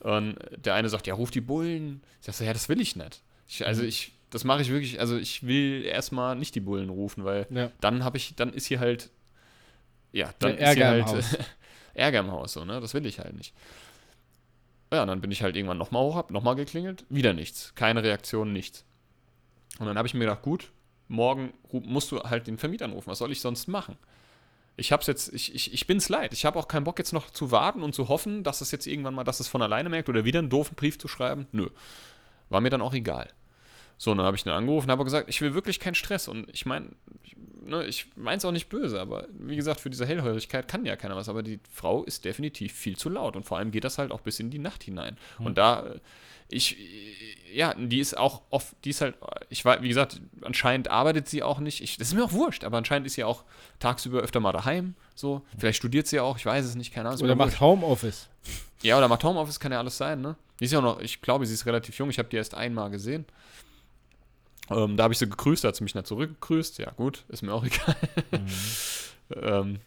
Und 0.01 0.36
der 0.62 0.74
eine 0.74 0.90
sagt, 0.90 1.07
ja, 1.07 1.14
ruf 1.14 1.30
die 1.30 1.40
Bullen. 1.40 2.03
Ich 2.20 2.26
sag 2.26 2.34
so, 2.34 2.44
ja, 2.44 2.53
das 2.53 2.68
will 2.68 2.82
ich 2.82 2.97
nicht. 2.97 3.22
Ich, 3.49 3.66
also 3.66 3.82
ich, 3.82 4.12
das 4.28 4.44
mache 4.44 4.61
ich 4.61 4.70
wirklich, 4.70 5.01
also 5.01 5.16
ich 5.16 5.47
will 5.47 5.84
erstmal 5.84 6.36
nicht 6.36 6.55
die 6.55 6.61
Bullen 6.61 6.90
rufen, 6.90 7.24
weil 7.24 7.47
Ja. 7.49 7.70
dann 7.80 8.05
habe 8.05 8.18
ich, 8.18 8.34
dann 8.36 8.53
ist 8.53 8.66
hier 8.66 8.80
halt, 8.80 9.09
ja, 10.16 10.30
dann 10.38 10.52
ist 10.52 10.60
Ärger 10.60 10.96
im 10.96 11.04
halt 11.04 11.16
Haus. 11.16 11.38
Ärger 11.94 12.20
im 12.20 12.30
Haus, 12.30 12.52
so, 12.54 12.64
ne? 12.64 12.80
Das 12.80 12.94
will 12.94 13.04
ich 13.04 13.18
halt 13.18 13.34
nicht. 13.34 13.54
Ja, 14.92 15.02
und 15.02 15.08
dann 15.08 15.20
bin 15.20 15.30
ich 15.30 15.42
halt 15.42 15.56
irgendwann 15.56 15.78
nochmal 15.78 16.02
hoch, 16.02 16.16
hab 16.16 16.30
nochmal 16.30 16.54
geklingelt, 16.54 17.04
wieder 17.08 17.32
nichts. 17.32 17.74
Keine 17.74 18.02
Reaktion, 18.02 18.52
nichts. 18.52 18.84
Und 19.78 19.86
dann 19.86 19.98
habe 19.98 20.08
ich 20.08 20.14
mir 20.14 20.20
gedacht, 20.20 20.42
gut, 20.42 20.72
morgen 21.08 21.52
musst 21.70 22.10
du 22.12 22.20
halt 22.20 22.46
den 22.46 22.56
Vermieter 22.56 22.86
anrufen. 22.86 23.10
Was 23.10 23.18
soll 23.18 23.32
ich 23.32 23.40
sonst 23.40 23.66
machen? 23.66 23.98
Ich 24.78 24.92
hab's 24.92 25.06
jetzt, 25.06 25.32
ich, 25.32 25.54
ich, 25.54 25.72
ich 25.72 25.86
bin's 25.86 26.08
leid. 26.08 26.32
Ich 26.32 26.44
habe 26.44 26.58
auch 26.58 26.68
keinen 26.68 26.84
Bock 26.84 26.98
jetzt 26.98 27.12
noch 27.12 27.30
zu 27.30 27.50
warten 27.50 27.82
und 27.82 27.94
zu 27.94 28.08
hoffen, 28.08 28.42
dass 28.42 28.60
es 28.60 28.70
jetzt 28.70 28.86
irgendwann 28.86 29.14
mal, 29.14 29.24
dass 29.24 29.40
es 29.40 29.48
von 29.48 29.62
alleine 29.62 29.88
merkt 29.88 30.08
oder 30.08 30.24
wieder 30.24 30.38
einen 30.38 30.50
doofen 30.50 30.76
Brief 30.76 30.98
zu 30.98 31.08
schreiben. 31.08 31.46
Nö. 31.52 31.68
War 32.48 32.60
mir 32.60 32.70
dann 32.70 32.82
auch 32.82 32.94
egal. 32.94 33.28
So, 33.99 34.14
dann 34.14 34.26
habe 34.26 34.36
ich 34.36 34.44
ihn 34.44 34.51
angerufen 34.51 34.90
habe 34.90 35.05
gesagt, 35.05 35.28
ich 35.28 35.40
will 35.40 35.55
wirklich 35.55 35.80
keinen 35.80 35.94
Stress. 35.94 36.28
Und 36.28 36.49
ich 36.53 36.66
meine, 36.66 36.90
ich, 37.22 37.36
ne, 37.64 37.84
ich 37.86 38.07
meine 38.16 38.36
es 38.36 38.44
auch 38.44 38.53
nicht 38.53 38.68
böse, 38.68 39.01
aber 39.01 39.26
wie 39.32 39.57
gesagt, 39.57 39.80
für 39.80 39.90
diese 39.90 40.07
Hellhörigkeit 40.07 40.68
kann 40.68 40.84
ja 40.84 40.97
keiner 40.97 41.16
was. 41.16 41.28
Aber 41.28 41.42
die 41.42 41.61
Frau 41.72 42.05
ist 42.05 42.24
definitiv 42.24 42.72
viel 42.72 42.97
zu 42.97 43.09
laut. 43.09 43.36
Und 43.36 43.44
vor 43.44 43.59
allem 43.59 43.70
geht 43.70 43.84
das 43.84 43.99
halt 43.99 44.12
auch 44.12 44.20
bis 44.20 44.38
in 44.38 44.51
die 44.51 44.59
Nacht 44.59 44.82
hinein. 44.82 45.16
Hm. 45.38 45.47
Und 45.47 45.59
da, 45.59 45.86
äh, 45.86 46.01
ich, 46.49 46.76
ja, 47.53 47.74
die 47.74 48.01
ist 48.01 48.16
auch 48.16 48.42
oft, 48.51 48.74
die 48.84 48.90
ist 48.90 49.01
halt, 49.01 49.16
ich 49.49 49.64
war, 49.64 49.82
wie 49.82 49.88
gesagt, 49.88 50.20
anscheinend 50.42 50.88
arbeitet 50.88 51.28
sie 51.28 51.42
auch 51.42 51.59
nicht. 51.59 51.82
Ich, 51.82 51.97
das 51.97 52.09
ist 52.09 52.14
mir 52.14 52.24
auch 52.24 52.32
wurscht, 52.32 52.64
aber 52.64 52.76
anscheinend 52.78 53.07
ist 53.07 53.14
sie 53.14 53.24
auch 53.24 53.44
tagsüber 53.78 54.20
öfter 54.20 54.40
mal 54.40 54.53
daheim. 54.53 54.94
So, 55.14 55.42
vielleicht 55.59 55.78
studiert 55.78 56.07
sie 56.07 56.20
auch, 56.20 56.36
ich 56.36 56.47
weiß 56.47 56.64
es 56.64 56.74
nicht, 56.74 56.92
keine 56.92 57.09
Ahnung. 57.09 57.22
Oder 57.22 57.34
macht 57.34 57.49
wurscht. 57.49 57.61
Homeoffice. 57.61 58.28
Ja, 58.82 58.99
oder 58.99 59.09
macht 59.09 59.24
Homeoffice, 59.24 59.59
kann 59.59 59.72
ja 59.72 59.78
alles 59.78 59.97
sein, 59.97 60.20
ne? 60.20 60.36
Die 60.61 60.66
ist 60.66 60.72
ja 60.72 60.78
auch 60.78 60.82
noch, 60.82 61.01
ich 61.01 61.20
glaube, 61.20 61.47
sie 61.47 61.55
ist 61.55 61.66
relativ 61.66 61.99
jung, 61.99 62.11
ich 62.11 62.18
habe 62.18 62.28
die 62.28 62.36
erst 62.36 62.55
einmal 62.55 62.90
gesehen. 62.90 63.26
Ähm, 64.70 64.96
da 64.96 65.04
habe 65.04 65.12
ich 65.12 65.18
sie 65.18 65.28
gegrüßt, 65.28 65.64
da 65.64 65.68
hat 65.68 65.76
sie 65.76 65.84
mich 65.84 65.94
nicht 65.94 66.06
zurückgegrüßt. 66.06 66.78
Ja, 66.78 66.90
gut, 66.92 67.24
ist 67.28 67.42
mir 67.42 67.52
auch 67.52 67.64
egal. 67.64 67.96
ähm, 69.34 69.78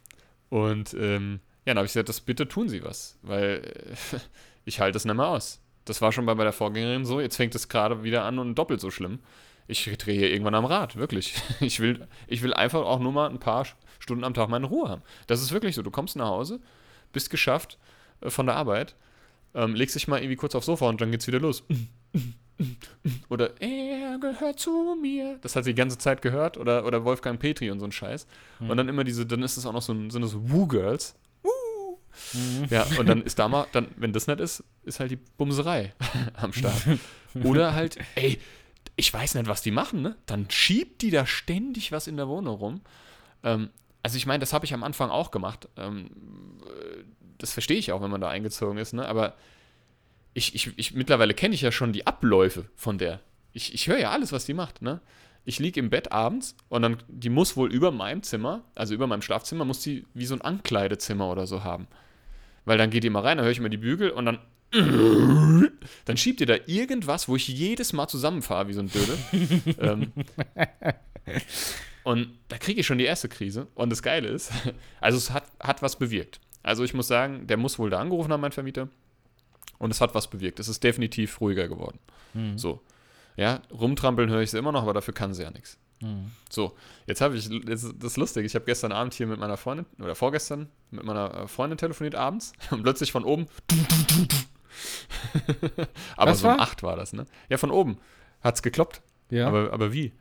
und 0.50 0.94
ähm, 0.94 1.40
ja, 1.66 1.74
dann 1.74 1.78
habe 1.78 1.86
ich 1.86 1.94
gesagt, 1.94 2.10
das 2.10 2.22
bitte 2.22 2.48
tun 2.48 2.70
Sie 2.70 2.84
was, 2.84 3.18
weil 3.22 3.62
äh, 3.64 4.18
ich 4.66 4.80
halte 4.80 4.98
es 4.98 5.06
nicht 5.06 5.16
mehr 5.16 5.28
aus. 5.28 5.62
Das 5.86 6.02
war 6.02 6.12
schon 6.12 6.26
bei, 6.26 6.36
bei 6.36 6.44
der 6.44 6.54
Vorgängerin 6.54 7.06
so, 7.06 7.20
jetzt 7.20 7.36
fängt 7.36 7.56
es 7.56 7.68
gerade 7.68 8.04
wieder 8.04 8.24
an 8.24 8.40
und 8.40 8.56
doppelt 8.56 8.82
so 8.82 8.92
schlimm. 8.92 9.20
Ich 9.68 9.84
drehe 9.98 10.18
hier 10.18 10.32
irgendwann 10.32 10.56
am 10.56 10.66
Rad, 10.66 10.96
wirklich. 10.96 11.36
Ich 11.60 11.80
will, 11.80 12.08
ich 12.28 12.42
will 12.42 12.54
einfach 12.54 12.82
auch 12.82 13.00
nur 13.00 13.12
mal 13.12 13.30
ein 13.30 13.40
paar 13.40 13.66
Stunden 14.00 14.24
am 14.24 14.34
Tag 14.34 14.50
meine 14.50 14.66
Ruhe 14.66 14.90
haben. 14.90 15.04
Das 15.28 15.42
ist 15.42 15.52
wirklich 15.52 15.76
so. 15.76 15.84
Du 15.84 15.92
kommst 15.92 16.16
nach 16.16 16.28
Hause, 16.28 16.60
bist 17.12 17.30
geschafft 17.30 17.78
äh, 18.22 18.30
von 18.30 18.48
der 18.48 18.56
Arbeit, 18.56 18.96
ähm, 19.54 19.76
legst 19.76 19.96
dich 19.96 20.08
mal 20.08 20.20
irgendwie 20.20 20.38
kurz 20.38 20.56
aufs 20.56 20.66
Sofa 20.66 20.88
und 20.90 21.02
dann 21.02 21.12
geht's 21.12 21.28
wieder 21.28 21.40
los. 21.40 21.64
Oder 23.30 23.60
er 23.62 24.18
gehört 24.20 24.60
zu 24.60 24.98
mir. 25.02 25.38
Das 25.42 25.56
hat 25.56 25.64
sie 25.64 25.72
die 25.72 25.78
ganze 25.78 25.98
Zeit 25.98 26.22
gehört. 26.22 26.58
Oder, 26.58 26.86
oder 26.86 27.06
Wolfgang 27.06 27.40
Petri 27.40 27.72
und 27.72 27.80
so 27.80 27.86
ein 27.86 27.92
Scheiß. 27.92 28.28
Und 28.60 28.76
dann 28.78 28.90
immer 28.90 29.04
diese, 29.04 29.26
dann 29.26 29.44
ist 29.44 29.58
es 29.58 29.66
auch 29.66 29.74
noch 29.74 29.82
so 29.82 29.94
ein, 29.94 30.10
sind 30.10 30.26
so 30.26 30.50
Woo-Girls. 30.50 31.16
Woo. 31.44 31.98
Ja, 32.70 32.86
und 32.98 33.08
dann 33.08 33.22
ist 33.22 33.40
da 33.40 33.48
mal, 33.48 33.68
dann, 33.72 33.88
wenn 33.96 34.14
das 34.14 34.28
nicht 34.28 34.40
ist, 34.40 34.64
ist 34.84 35.00
halt 35.00 35.12
die 35.12 35.16
Bumserei 35.16 35.94
am 36.34 36.54
Start. 36.54 36.82
Oder 37.44 37.74
halt, 37.74 37.98
ey, 38.16 38.40
ich 38.96 39.14
weiß 39.14 39.36
nicht, 39.36 39.48
was 39.48 39.62
die 39.62 39.72
machen, 39.72 40.02
ne? 40.02 40.18
Dann 40.26 40.50
schiebt 40.50 41.02
die 41.02 41.12
da 41.12 41.26
ständig 41.26 41.92
was 41.92 42.08
in 42.08 42.18
der 42.18 42.28
Wohnung 42.28 42.56
rum. 42.56 42.82
Ähm, 43.44 43.70
also 44.04 44.18
ich 44.18 44.26
meine, 44.26 44.40
das 44.40 44.52
habe 44.52 44.66
ich 44.66 44.74
am 44.74 44.84
Anfang 44.84 45.10
auch 45.10 45.32
gemacht. 45.32 45.70
Ähm, 45.78 46.10
äh, 46.66 47.04
das 47.38 47.54
verstehe 47.54 47.78
ich 47.78 47.92
auch, 47.94 48.02
wenn 48.02 48.12
man 48.12 48.22
da 48.22 48.30
eingezogen 48.30 48.78
ist, 48.78 48.94
ne? 48.94 49.08
Aber 49.08 49.36
ich, 50.34 50.56
ich, 50.56 50.72
ich 50.78 50.94
mittlerweile 50.94 51.34
kenne 51.34 51.56
ich 51.56 51.62
ja 51.62 51.72
schon 51.72 51.94
die 51.94 52.08
Abläufe 52.08 52.66
von 52.76 52.98
der. 52.98 53.20
Ich, 53.54 53.74
ich 53.74 53.88
höre 53.88 53.98
ja 53.98 54.12
alles, 54.12 54.32
was 54.32 54.46
die 54.46 54.54
macht, 54.54 54.82
ne? 54.82 55.02
Ich 55.46 55.58
liege 55.58 55.80
im 55.80 55.90
Bett 55.90 56.12
abends 56.12 56.56
und 56.68 56.82
dann, 56.82 56.98
die 57.08 57.30
muss 57.30 57.58
wohl 57.58 57.72
über 57.74 57.92
meinem 57.92 58.22
Zimmer, 58.22 58.64
also 58.76 58.94
über 58.94 59.08
meinem 59.08 59.22
Schlafzimmer, 59.22 59.66
muss 59.66 59.82
die 59.82 60.06
wie 60.14 60.26
so 60.26 60.36
ein 60.36 60.42
Ankleidezimmer 60.42 61.32
oder 61.32 61.48
so 61.48 61.64
haben. 61.64 61.88
Weil 62.66 62.78
dann 62.78 62.92
geht 62.92 63.04
die 63.04 63.10
mal 63.10 63.22
rein, 63.22 63.38
dann 63.38 63.46
höre 63.46 63.52
ich 63.52 63.58
immer 63.58 63.70
die 63.70 63.78
Bügel 63.78 64.12
und 64.12 64.26
dann 64.26 64.40
dann 66.06 66.18
schiebt 66.18 66.42
ihr 66.42 66.46
da 66.46 66.56
irgendwas, 66.68 67.28
wo 67.28 67.36
ich 67.36 67.48
jedes 67.48 67.92
Mal 67.94 68.08
zusammenfahre 68.08 68.68
wie 68.68 68.74
so 68.74 68.82
ein 68.82 68.92
Dödel. 68.92 69.18
ähm, 69.80 70.14
und 72.04 72.38
da 72.50 72.58
kriege 72.58 72.82
ich 72.82 72.86
schon 72.86 73.00
die 73.00 73.06
erste 73.06 73.30
Krise. 73.30 73.68
Und 73.74 73.90
das 73.90 74.04
Geile 74.04 74.28
ist, 74.28 74.52
also 75.02 75.18
es 75.18 75.32
hat, 75.32 75.46
hat 75.60 75.82
was 75.82 75.98
bewirkt. 75.98 76.40
Also 76.62 76.84
ich 76.84 76.94
muss 76.94 77.08
sagen, 77.08 77.48
der 77.48 77.58
muss 77.58 77.80
wohl 77.80 77.90
da 77.90 78.00
angerufen 78.00 78.32
haben, 78.32 78.42
mein 78.42 78.52
Vermieter. 78.52 78.90
Und 79.80 79.92
es 79.92 80.02
hat 80.02 80.14
was 80.14 80.30
bewirkt. 80.30 80.60
Es 80.60 80.68
ist 80.68 80.84
definitiv 80.84 81.42
ruhiger 81.42 81.68
geworden. 81.68 82.00
Mhm. 82.34 82.58
So. 82.58 82.82
Ja, 83.36 83.62
rumtrampeln 83.72 84.30
höre 84.30 84.42
ich 84.42 84.52
sie 84.52 84.58
immer 84.58 84.72
noch, 84.72 84.84
aber 84.84 84.94
dafür 84.94 85.14
kann 85.14 85.34
sie 85.34 85.44
ja 85.44 85.52
nichts. 85.52 85.80
Mhm. 86.02 86.32
So, 86.50 86.76
jetzt 87.08 87.22
habe 87.22 87.36
ich, 87.36 87.48
jetzt, 87.48 87.86
das 87.98 88.12
ist 88.12 88.18
lustig, 88.18 88.46
ich 88.46 88.56
habe 88.56 88.66
gestern 88.66 88.92
Abend 88.92 89.14
hier 89.14 89.28
mit 89.28 89.40
meiner 89.40 89.58
Freundin, 89.58 89.86
oder 90.00 90.16
vorgestern, 90.16 90.70
mit 90.92 91.04
meiner 91.04 91.34
äh, 91.34 91.48
Freundin 91.48 91.78
telefoniert 91.78 92.16
abends 92.16 92.54
und 92.72 92.84
plötzlich 92.84 93.12
von 93.12 93.24
oben. 93.24 93.48
aber 96.16 96.32
Was 96.32 96.40
so 96.40 96.48
um 96.48 96.58
war? 96.58 96.62
8 96.62 96.84
war 96.84 96.96
das, 96.96 97.14
ne? 97.14 97.26
Ja, 97.50 97.58
von 97.58 97.72
oben 97.72 97.98
hat 98.42 98.56
es 98.56 98.62
gekloppt. 98.62 99.02
Ja. 99.30 99.48
Aber, 99.48 99.74
aber 99.74 99.94
wie? 99.94 100.14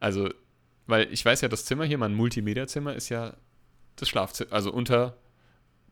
Also, 0.00 0.28
weil 0.86 1.12
ich 1.12 1.24
weiß 1.24 1.40
ja, 1.40 1.48
das 1.48 1.64
Zimmer 1.64 1.84
hier, 1.84 1.98
mein 1.98 2.14
Multimedia-Zimmer, 2.14 2.94
ist 2.94 3.08
ja 3.08 3.34
das 3.96 4.08
Schlafzimmer, 4.08 4.52
also 4.52 4.72
unter 4.72 5.16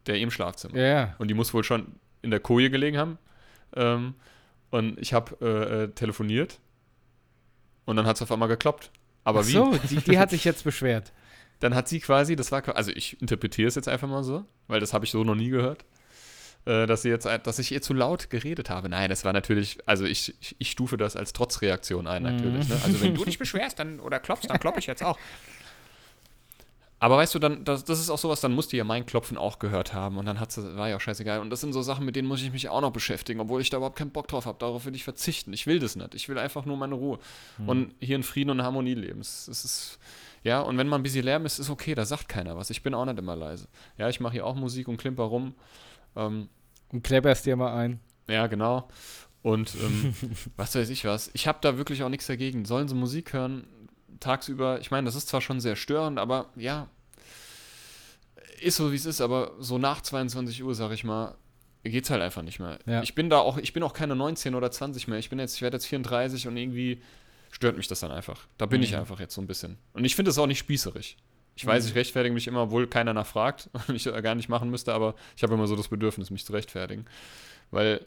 der 0.06 0.18
im 0.18 0.30
Schlafzimmer. 0.30 0.76
ja, 0.78 0.86
ja. 0.86 1.14
Und 1.18 1.28
die 1.28 1.34
muss 1.34 1.54
wohl 1.54 1.64
schon 1.64 1.98
in 2.24 2.30
der 2.30 2.40
Koje 2.40 2.70
gelegen 2.70 2.98
haben. 2.98 3.18
Ähm, 3.76 4.14
und 4.70 4.98
ich 4.98 5.12
habe 5.12 5.36
äh, 5.40 5.84
äh, 5.84 5.88
telefoniert 5.88 6.58
und 7.84 7.96
dann 7.96 8.06
hat 8.06 8.16
es 8.16 8.22
auf 8.22 8.32
einmal 8.32 8.48
gekloppt. 8.48 8.90
Aber 9.22 9.40
Ach 9.40 9.46
wie? 9.46 9.52
so, 9.52 9.78
die, 9.90 9.96
die 9.98 10.18
hat 10.18 10.30
sich 10.30 10.44
jetzt 10.44 10.64
beschwert. 10.64 11.12
Dann 11.60 11.74
hat 11.74 11.88
sie 11.88 12.00
quasi, 12.00 12.36
das 12.36 12.50
war, 12.52 12.76
also 12.76 12.90
ich 12.90 13.20
interpretiere 13.22 13.68
es 13.68 13.74
jetzt 13.74 13.88
einfach 13.88 14.08
mal 14.08 14.24
so, 14.24 14.44
weil 14.66 14.80
das 14.80 14.92
habe 14.92 15.04
ich 15.04 15.10
so 15.10 15.22
noch 15.24 15.36
nie 15.36 15.48
gehört, 15.48 15.84
äh, 16.66 16.86
dass 16.86 17.02
sie 17.02 17.08
jetzt, 17.08 17.26
dass 17.26 17.58
ich 17.58 17.72
ihr 17.72 17.82
zu 17.82 17.94
laut 17.94 18.30
geredet 18.30 18.70
habe. 18.70 18.88
Nein, 18.88 19.10
das 19.10 19.24
war 19.24 19.32
natürlich, 19.32 19.78
also 19.86 20.04
ich, 20.04 20.34
ich, 20.40 20.56
ich 20.58 20.70
stufe 20.70 20.96
das 20.96 21.16
als 21.16 21.32
Trotzreaktion 21.32 22.06
ein 22.06 22.22
natürlich. 22.22 22.68
Ne? 22.68 22.78
Also 22.84 23.00
wenn 23.00 23.14
du 23.14 23.24
dich 23.26 23.38
beschwerst 23.38 23.78
dann 23.78 24.00
oder 24.00 24.18
klopfst, 24.18 24.48
dann 24.48 24.58
klopp 24.58 24.76
ich 24.76 24.86
jetzt 24.86 25.02
auch. 25.02 25.18
Aber 27.04 27.18
weißt 27.18 27.34
du, 27.34 27.38
dann, 27.38 27.66
das, 27.66 27.84
das 27.84 28.00
ist 28.00 28.08
auch 28.08 28.16
sowas, 28.16 28.40
dann 28.40 28.54
musste 28.54 28.78
ja 28.78 28.84
mein 28.84 29.04
Klopfen 29.04 29.36
auch 29.36 29.58
gehört 29.58 29.92
haben 29.92 30.16
und 30.16 30.24
dann 30.24 30.40
hat 30.40 30.52
sie, 30.52 30.74
war 30.74 30.88
ja 30.88 30.96
auch 30.96 31.02
scheißegal. 31.02 31.40
Und 31.40 31.50
das 31.50 31.60
sind 31.60 31.74
so 31.74 31.82
Sachen, 31.82 32.06
mit 32.06 32.16
denen 32.16 32.26
muss 32.26 32.40
ich 32.40 32.50
mich 32.50 32.70
auch 32.70 32.80
noch 32.80 32.92
beschäftigen, 32.92 33.40
obwohl 33.40 33.60
ich 33.60 33.68
da 33.68 33.76
überhaupt 33.76 33.98
keinen 33.98 34.10
Bock 34.10 34.26
drauf 34.26 34.46
habe. 34.46 34.56
Darauf 34.58 34.86
will 34.86 34.94
ich 34.94 35.04
verzichten. 35.04 35.52
Ich 35.52 35.66
will 35.66 35.80
das 35.80 35.96
nicht. 35.96 36.14
Ich 36.14 36.30
will 36.30 36.38
einfach 36.38 36.64
nur 36.64 36.78
meine 36.78 36.94
Ruhe. 36.94 37.18
Und 37.66 37.94
hier 38.00 38.16
in 38.16 38.22
Frieden 38.22 38.48
und 38.48 38.62
Harmonie 38.62 38.94
leben. 38.94 39.20
Es, 39.20 39.48
es 39.48 39.66
ist, 39.66 39.98
ja, 40.44 40.62
und 40.62 40.78
wenn 40.78 40.88
mal 40.88 40.96
ein 40.96 41.02
bisschen 41.02 41.26
Lärm 41.26 41.44
ist, 41.44 41.58
ist 41.58 41.68
okay, 41.68 41.94
da 41.94 42.06
sagt 42.06 42.26
keiner 42.26 42.56
was. 42.56 42.70
Ich 42.70 42.82
bin 42.82 42.94
auch 42.94 43.04
nicht 43.04 43.18
immer 43.18 43.36
leise. 43.36 43.68
Ja, 43.98 44.08
ich 44.08 44.20
mache 44.20 44.32
hier 44.32 44.46
auch 44.46 44.54
Musik 44.54 44.88
und 44.88 44.96
klimper 44.96 45.24
rum. 45.24 45.54
Ähm, 46.16 46.48
Und 46.90 47.04
klepperst 47.04 47.44
dir 47.44 47.56
mal 47.56 47.74
ein. 47.76 48.00
ja, 48.28 48.46
genau. 48.46 48.88
Und 49.42 49.74
ähm, 49.74 50.14
was 50.56 50.74
weiß 50.74 50.88
ich 50.88 51.04
was. 51.04 51.30
Ich 51.34 51.46
habe 51.46 51.58
da 51.60 51.76
wirklich 51.76 52.02
auch 52.02 52.08
nichts 52.08 52.28
dagegen. 52.28 52.64
Sollen 52.64 52.88
sie 52.88 52.94
Musik 52.94 53.34
hören 53.34 53.66
tagsüber? 54.20 54.80
Ich 54.80 54.90
meine, 54.90 55.04
das 55.06 55.14
ist 55.14 55.28
zwar 55.28 55.40
schon 55.40 55.60
sehr 55.60 55.76
störend, 55.76 56.18
aber 56.18 56.50
ja, 56.56 56.88
ist 58.60 58.76
so 58.76 58.92
wie 58.92 58.96
es 58.96 59.06
ist. 59.06 59.20
Aber 59.20 59.52
so 59.58 59.78
nach 59.78 60.00
22 60.00 60.62
Uhr, 60.62 60.74
sag 60.74 60.92
ich 60.92 61.04
mal, 61.04 61.34
geht's 61.82 62.10
halt 62.10 62.22
einfach 62.22 62.42
nicht 62.42 62.60
mehr. 62.60 62.78
Ja. 62.86 63.02
Ich 63.02 63.14
bin 63.14 63.28
da 63.30 63.38
auch, 63.38 63.58
ich 63.58 63.72
bin 63.72 63.82
auch 63.82 63.92
keine 63.92 64.16
19 64.16 64.54
oder 64.54 64.70
20 64.70 65.08
mehr. 65.08 65.18
Ich 65.18 65.28
bin 65.30 65.38
jetzt, 65.38 65.56
ich 65.56 65.62
werde 65.62 65.76
jetzt 65.76 65.86
34 65.86 66.48
und 66.48 66.56
irgendwie 66.56 67.02
stört 67.50 67.76
mich 67.76 67.88
das 67.88 68.00
dann 68.00 68.10
einfach. 68.10 68.46
Da 68.58 68.66
bin 68.66 68.82
ich 68.82 68.92
Mhm. 68.92 68.98
einfach 68.98 69.20
jetzt 69.20 69.34
so 69.34 69.40
ein 69.40 69.46
bisschen. 69.46 69.78
Und 69.92 70.04
ich 70.04 70.16
finde 70.16 70.30
es 70.30 70.38
auch 70.38 70.46
nicht 70.46 70.58
spießerig. 70.58 71.16
Ich 71.56 71.64
weiß, 71.66 71.84
Mhm. 71.84 71.90
ich 71.90 71.94
rechtfertige 71.94 72.34
mich 72.34 72.46
immer, 72.48 72.62
obwohl 72.62 72.86
keiner 72.88 73.12
nachfragt 73.12 73.68
und 73.88 73.94
ich 73.94 74.04
gar 74.04 74.34
nicht 74.34 74.48
machen 74.48 74.70
müsste, 74.70 74.92
aber 74.94 75.14
ich 75.36 75.42
habe 75.42 75.54
immer 75.54 75.66
so 75.66 75.76
das 75.76 75.88
Bedürfnis, 75.88 76.30
mich 76.30 76.44
zu 76.44 76.52
rechtfertigen. 76.52 77.04
Weil, 77.70 78.04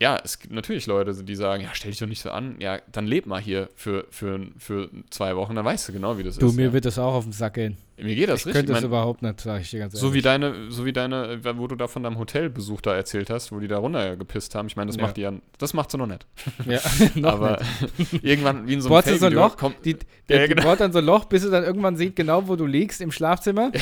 ja, 0.00 0.20
es 0.24 0.38
gibt 0.38 0.54
natürlich 0.54 0.86
Leute, 0.86 1.12
die 1.24 1.34
sagen, 1.34 1.62
ja, 1.62 1.70
stell 1.72 1.90
dich 1.90 2.00
doch 2.00 2.06
nicht 2.06 2.20
so 2.22 2.30
an, 2.30 2.56
ja, 2.60 2.80
dann 2.92 3.06
leb 3.06 3.26
mal 3.26 3.40
hier 3.40 3.68
für, 3.74 4.06
für, 4.10 4.46
für 4.58 4.90
zwei 5.10 5.34
Wochen, 5.36 5.54
dann 5.54 5.64
weißt 5.64 5.88
du 5.88 5.92
genau, 5.92 6.18
wie 6.18 6.22
das 6.22 6.38
Du, 6.38 6.46
ist. 6.46 6.54
mir 6.56 6.66
ja. 6.66 6.72
wird 6.72 6.84
das 6.84 6.98
auch 6.98 7.14
auf 7.14 7.24
den 7.24 7.32
Sack 7.32 7.54
gehen. 7.54 7.76
Mir 8.02 8.14
geht 8.14 8.28
das 8.28 8.40
ich 8.40 8.46
richtig. 8.46 8.52
könnte 8.52 8.72
Ich 8.72 8.76
das 8.76 8.82
mein, 8.82 8.88
überhaupt 8.90 9.22
nicht, 9.22 9.40
sag 9.40 9.60
ich 9.60 9.70
dir 9.70 9.80
ganz 9.80 9.94
ehrlich. 9.94 10.00
so 10.00 10.14
wie 10.14 10.22
deine, 10.22 10.70
so 10.70 10.84
wie 10.84 10.92
deine, 10.92 11.40
wo 11.56 11.66
du 11.66 11.76
da 11.76 11.88
von 11.88 12.02
deinem 12.02 12.18
Hotelbesuch 12.18 12.80
da 12.80 12.94
erzählt 12.94 13.30
hast, 13.30 13.52
wo 13.52 13.58
die 13.60 13.68
da 13.68 13.78
runtergepisst 13.78 14.54
haben. 14.54 14.66
Ich 14.68 14.76
meine, 14.76 14.88
das 14.88 14.96
Ja. 14.96 15.02
macht 15.02 15.16
die 15.16 15.22
ja, 15.22 15.32
das 15.58 15.74
macht 15.74 15.90
sie 15.90 15.98
noch 15.98 16.06
nicht. 16.06 16.26
Ja, 16.66 16.80
noch 17.16 17.32
aber 17.32 17.58
nicht. 17.98 18.12
irgendwann 18.24 18.66
wie 18.68 18.74
in 18.74 18.80
so 18.80 18.94
einem 18.94 19.04
du 19.04 19.18
so 19.18 19.26
ein 19.26 19.32
Loch? 19.32 19.56
kommt, 19.56 19.84
Die, 19.84 19.90
Ja, 19.92 19.96
der, 20.28 20.36
ja, 20.40 20.46
die 20.46 20.54
genau. 20.54 20.62
bohrt 20.66 20.80
dann 20.80 20.92
so 20.92 20.98
ein 20.98 21.04
Loch, 21.04 21.24
bis 21.26 21.42
du 21.42 21.50
dann 21.50 21.64
irgendwann 21.64 21.96
sieht, 21.96 22.14
genau 22.16 22.46
wo 22.48 22.56
du 22.56 22.66
liegst 22.66 23.00
im 23.00 23.10
Schlafzimmer. 23.12 23.72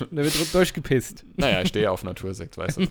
und 0.00 0.08
da 0.16 0.22
wird 0.24 0.54
durchgepisst. 0.54 1.24
Naja, 1.36 1.62
ich 1.62 1.68
stehe 1.68 1.90
auf 1.90 2.04
Natursekt, 2.04 2.56
weißt 2.58 2.78
du. 2.78 2.86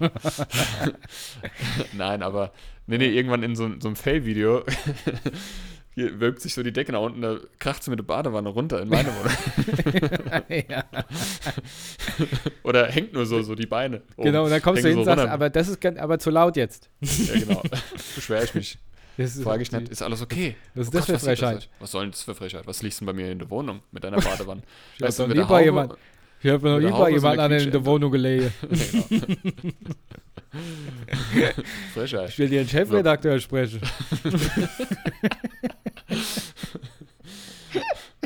Nein, 1.93 2.21
aber 2.23 2.51
nee, 2.87 2.97
nee, 2.97 3.09
irgendwann 3.09 3.43
in 3.43 3.55
so, 3.55 3.69
so 3.79 3.87
einem 3.87 3.95
Fail-Video 3.95 4.63
hier 5.95 6.19
wölbt 6.19 6.41
sich 6.41 6.53
so 6.53 6.63
die 6.63 6.71
Decke 6.73 6.91
nach 6.91 7.01
unten, 7.01 7.21
da 7.21 7.37
kracht 7.59 7.83
sie 7.83 7.89
mit 7.89 7.99
der 7.99 8.03
Badewanne 8.03 8.49
runter 8.49 8.81
in 8.81 8.89
meine 8.89 9.09
Wohnung. 9.09 10.43
ja, 10.69 10.83
Oder 12.63 12.87
hängt 12.87 13.13
nur 13.13 13.25
so, 13.25 13.41
so 13.41 13.55
die 13.55 13.65
Beine. 13.65 14.01
oben. 14.17 14.25
genau, 14.25 14.43
und 14.45 14.49
dann 14.51 14.61
kommst 14.61 14.83
du 14.83 14.87
hin 14.87 14.97
Hängen 14.97 14.99
und 14.99 15.05
so 15.05 15.09
sagst, 15.11 15.21
runter. 15.21 15.33
aber 15.33 15.49
das 15.49 15.67
ist 15.67 15.85
aber 15.85 16.19
zu 16.19 16.29
laut 16.29 16.55
jetzt. 16.55 16.89
Ja, 17.01 17.39
genau. 17.39 17.61
Beschwere 18.15 18.43
ich 18.43 18.53
mich. 18.55 18.77
Frage 19.43 19.61
ich 19.61 19.71
nicht, 19.71 19.89
ist 19.89 20.01
alles 20.01 20.23
okay? 20.23 20.55
Was 20.73 20.87
ist 20.87 20.93
Oh 20.95 20.97
das 20.97 21.05
Gott, 21.07 21.19
für 21.19 21.25
Frechheit? 21.25 21.69
Was 21.79 21.91
soll 21.91 22.01
denn 22.05 22.11
das 22.11 22.23
für 22.23 22.33
Frechheit? 22.33 22.65
Was 22.65 22.81
liegst 22.81 22.99
denn 22.99 23.05
bei 23.05 23.13
mir 23.13 23.29
in 23.31 23.37
der 23.37 23.49
Wohnung 23.51 23.81
mit 23.91 24.03
deiner 24.03 24.17
Badewanne? 24.21 24.63
Weißt 24.99 25.19
du, 25.19 25.27
mit 25.27 25.37
der 25.37 25.47
Haube- 25.47 25.63
jemand, 25.63 25.93
ich 26.43 26.51
habe 26.51 26.67
noch 26.69 26.75
mit 26.75 26.83
der 26.83 26.89
lieber 26.89 26.97
Haube 26.97 27.09
so 27.09 27.15
jemand 27.27 27.39
eine 27.39 27.55
an 27.55 27.61
in 27.61 27.71
der. 27.71 27.85
Wohnung 27.85 28.11
gelegen. 28.11 28.51
genau. 31.33 31.51
Frechheit. 31.93 32.29
Ich 32.29 32.39
will 32.39 32.49
dir 32.49 32.63
den 32.63 32.69
Chefredakteur 32.69 33.39
sprechen. 33.39 33.81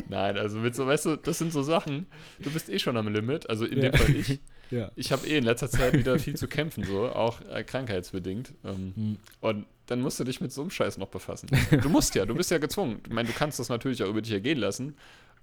Nein, 0.08 0.38
also 0.38 0.58
mit 0.58 0.74
so, 0.74 0.86
weißt 0.86 1.06
du, 1.06 1.16
das 1.16 1.38
sind 1.38 1.52
so 1.52 1.62
Sachen, 1.62 2.06
du 2.38 2.50
bist 2.50 2.68
eh 2.70 2.78
schon 2.78 2.96
am 2.96 3.08
Limit, 3.12 3.48
also 3.50 3.66
in 3.66 3.82
Ja. 3.82 3.90
dem 3.90 3.98
Fall 3.98 4.16
ich. 4.16 4.40
Ja. 4.70 4.90
Ich 4.96 5.12
habe 5.12 5.26
eh 5.26 5.38
in 5.38 5.44
letzter 5.44 5.70
Zeit 5.70 5.94
wieder 5.94 6.18
viel 6.18 6.36
zu 6.36 6.46
kämpfen, 6.46 6.84
so, 6.84 7.08
auch 7.08 7.40
äh, 7.50 7.64
krankheitsbedingt. 7.64 8.52
Ähm, 8.66 8.92
Hm. 8.94 9.16
Und 9.40 9.64
dann 9.86 10.02
musst 10.02 10.20
du 10.20 10.24
dich 10.24 10.42
mit 10.42 10.52
so 10.52 10.60
einem 10.60 10.68
Scheiß 10.70 10.98
noch 10.98 11.08
befassen. 11.08 11.48
Du 11.82 11.88
musst 11.88 12.14
ja, 12.14 12.26
du 12.26 12.34
bist 12.34 12.50
ja 12.50 12.58
gezwungen. 12.58 13.00
Ich 13.06 13.12
meine, 13.14 13.28
du 13.28 13.34
kannst 13.34 13.58
das 13.58 13.70
natürlich 13.70 14.02
auch 14.02 14.10
über 14.10 14.20
dich 14.20 14.32
ergehen 14.32 14.58
lassen, 14.58 14.94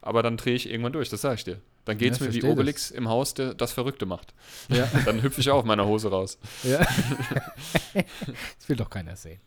aber 0.02 0.24
dann 0.24 0.38
drehe 0.38 0.56
ich 0.56 0.70
irgendwann 0.70 0.93
durch, 0.93 1.10
das 1.10 1.22
sage 1.22 1.36
ich 1.36 1.43
dir. 1.43 1.62
Dann 1.86 1.98
geht's 2.00 2.18
Ja, 2.20 2.26
mir 2.26 2.30
wie 2.34 2.39
versteh 2.39 2.48
das. 2.48 2.58
Obelix 2.58 2.91
im 2.91 3.10
Haus, 3.10 3.34
der 3.36 3.54
das 3.54 3.72
Verrückte 3.72 4.06
macht. 4.08 4.34
Ja. 4.70 4.88
Dann 5.06 5.22
hüpfe 5.22 5.39
ich 5.39 5.52
auch 5.52 5.60
auf 5.60 5.66
meiner 5.66 5.86
Hose 5.86 6.10
raus. 6.10 6.39
ja. 6.64 6.80
das 7.93 8.68
will 8.68 8.76
doch 8.76 8.89
keiner 8.89 9.16
sehen. 9.16 9.39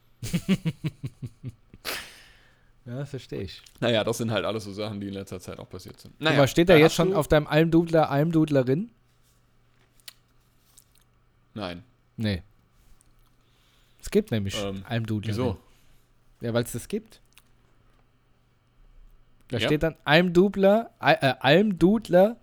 ja, 2.87 3.05
verstehe 3.05 3.43
ich. 3.43 3.61
Naja, 3.81 4.05
das 4.05 4.19
sind 4.19 4.31
halt 4.31 4.45
alles 4.45 4.65
so 4.65 4.73
Sachen, 4.73 5.01
die 5.01 5.09
in 5.09 5.15
letzter 5.15 5.41
Zeit 5.41 5.59
auch 5.59 5.69
passiert 5.69 5.99
sind. 6.01 6.21
Naja, 6.21 6.39
Aber 6.39 6.47
steht 6.47 6.69
da 6.69 6.77
jetzt 6.77 6.95
schon 6.95 7.13
auf 7.13 7.27
deinem 7.29 7.47
Almdudler 7.49 8.09
Almdudlerin? 8.11 8.91
Nein. 11.55 11.83
Nee. 12.17 12.43
Es 14.01 14.11
gibt 14.11 14.31
nämlich 14.31 14.57
Ähm, 14.63 14.85
Almdudlerin. 14.89 15.37
Wieso? 15.37 15.59
Ja, 16.41 16.55
weil 16.55 16.63
es 16.63 16.73
das 16.73 16.87
gibt. 16.89 17.21
Da 19.51 19.59
Ja. 19.59 19.67
steht 19.67 19.83
dann 19.83 19.97
Almdudler, 20.05 20.91
Al- 20.99 21.19
äh, 21.21 21.35
Almdudler 21.41 22.37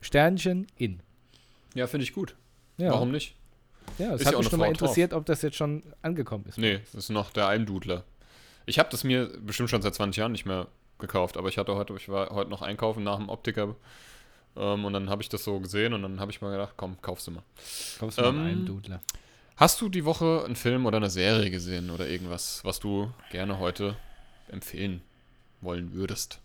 Sternchen 0.00 0.66
in. 0.76 1.00
Ja, 1.74 1.86
finde 1.86 2.04
ich 2.04 2.12
gut. 2.12 2.34
Ja. 2.78 2.90
Warum 2.92 3.10
nicht? 3.10 3.34
Ja, 3.98 4.14
es 4.14 4.20
Ist 4.20 4.26
hat 4.26 4.32
ja 4.34 4.38
mich 4.38 4.48
schon 4.48 4.58
mal 4.58 4.64
Frau 4.66 4.72
drauf. 4.72 4.80
interessiert, 4.82 5.12
ob 5.12 5.26
das 5.26 5.42
jetzt 5.42 5.56
schon 5.56 5.82
angekommen 6.02 6.44
ist. 6.48 6.58
Nee, 6.58 6.78
das 6.92 6.94
ist 6.94 7.08
noch 7.10 7.30
der 7.30 7.46
Almdudler. 7.46 8.04
Ich 8.66 8.78
habe 8.78 8.88
das 8.90 9.04
mir 9.04 9.26
bestimmt 9.40 9.70
schon 9.70 9.82
seit 9.82 9.94
20 9.94 10.18
Jahren 10.18 10.32
nicht 10.32 10.44
mehr 10.46 10.66
gekauft, 10.98 11.36
aber 11.36 11.48
ich 11.48 11.58
hatte 11.58 11.74
heute, 11.76 11.94
ich 11.94 12.08
war 12.08 12.30
heute 12.30 12.50
noch 12.50 12.62
einkaufen 12.62 13.04
nach 13.04 13.16
dem 13.18 13.28
Optiker 13.28 13.76
ähm, 14.56 14.84
und 14.84 14.92
dann 14.92 15.08
habe 15.10 15.22
ich 15.22 15.28
das 15.28 15.44
so 15.44 15.60
gesehen 15.60 15.92
und 15.92 16.02
dann 16.02 16.20
habe 16.20 16.30
ich 16.30 16.40
mal 16.40 16.50
gedacht, 16.50 16.74
komm, 16.76 17.00
kaufst 17.02 17.26
du 17.26 17.32
mal. 17.32 17.42
Kommst 17.98 18.18
du 18.18 18.22
mal 18.22 18.28
Ähm, 18.30 18.38
einen 18.40 18.46
Almdudler? 18.48 19.00
Hast 19.56 19.80
du 19.80 19.88
die 19.88 20.04
Woche 20.04 20.42
einen 20.44 20.56
Film 20.56 20.84
oder 20.86 20.96
eine 20.96 21.10
Serie 21.10 21.50
gesehen 21.50 21.90
oder 21.90 22.08
irgendwas, 22.08 22.60
was 22.64 22.80
du 22.80 23.10
gerne 23.30 23.58
heute 23.58 23.96
empfehlen 24.48 25.00
wollen 25.60 25.92
würdest? 25.92 26.40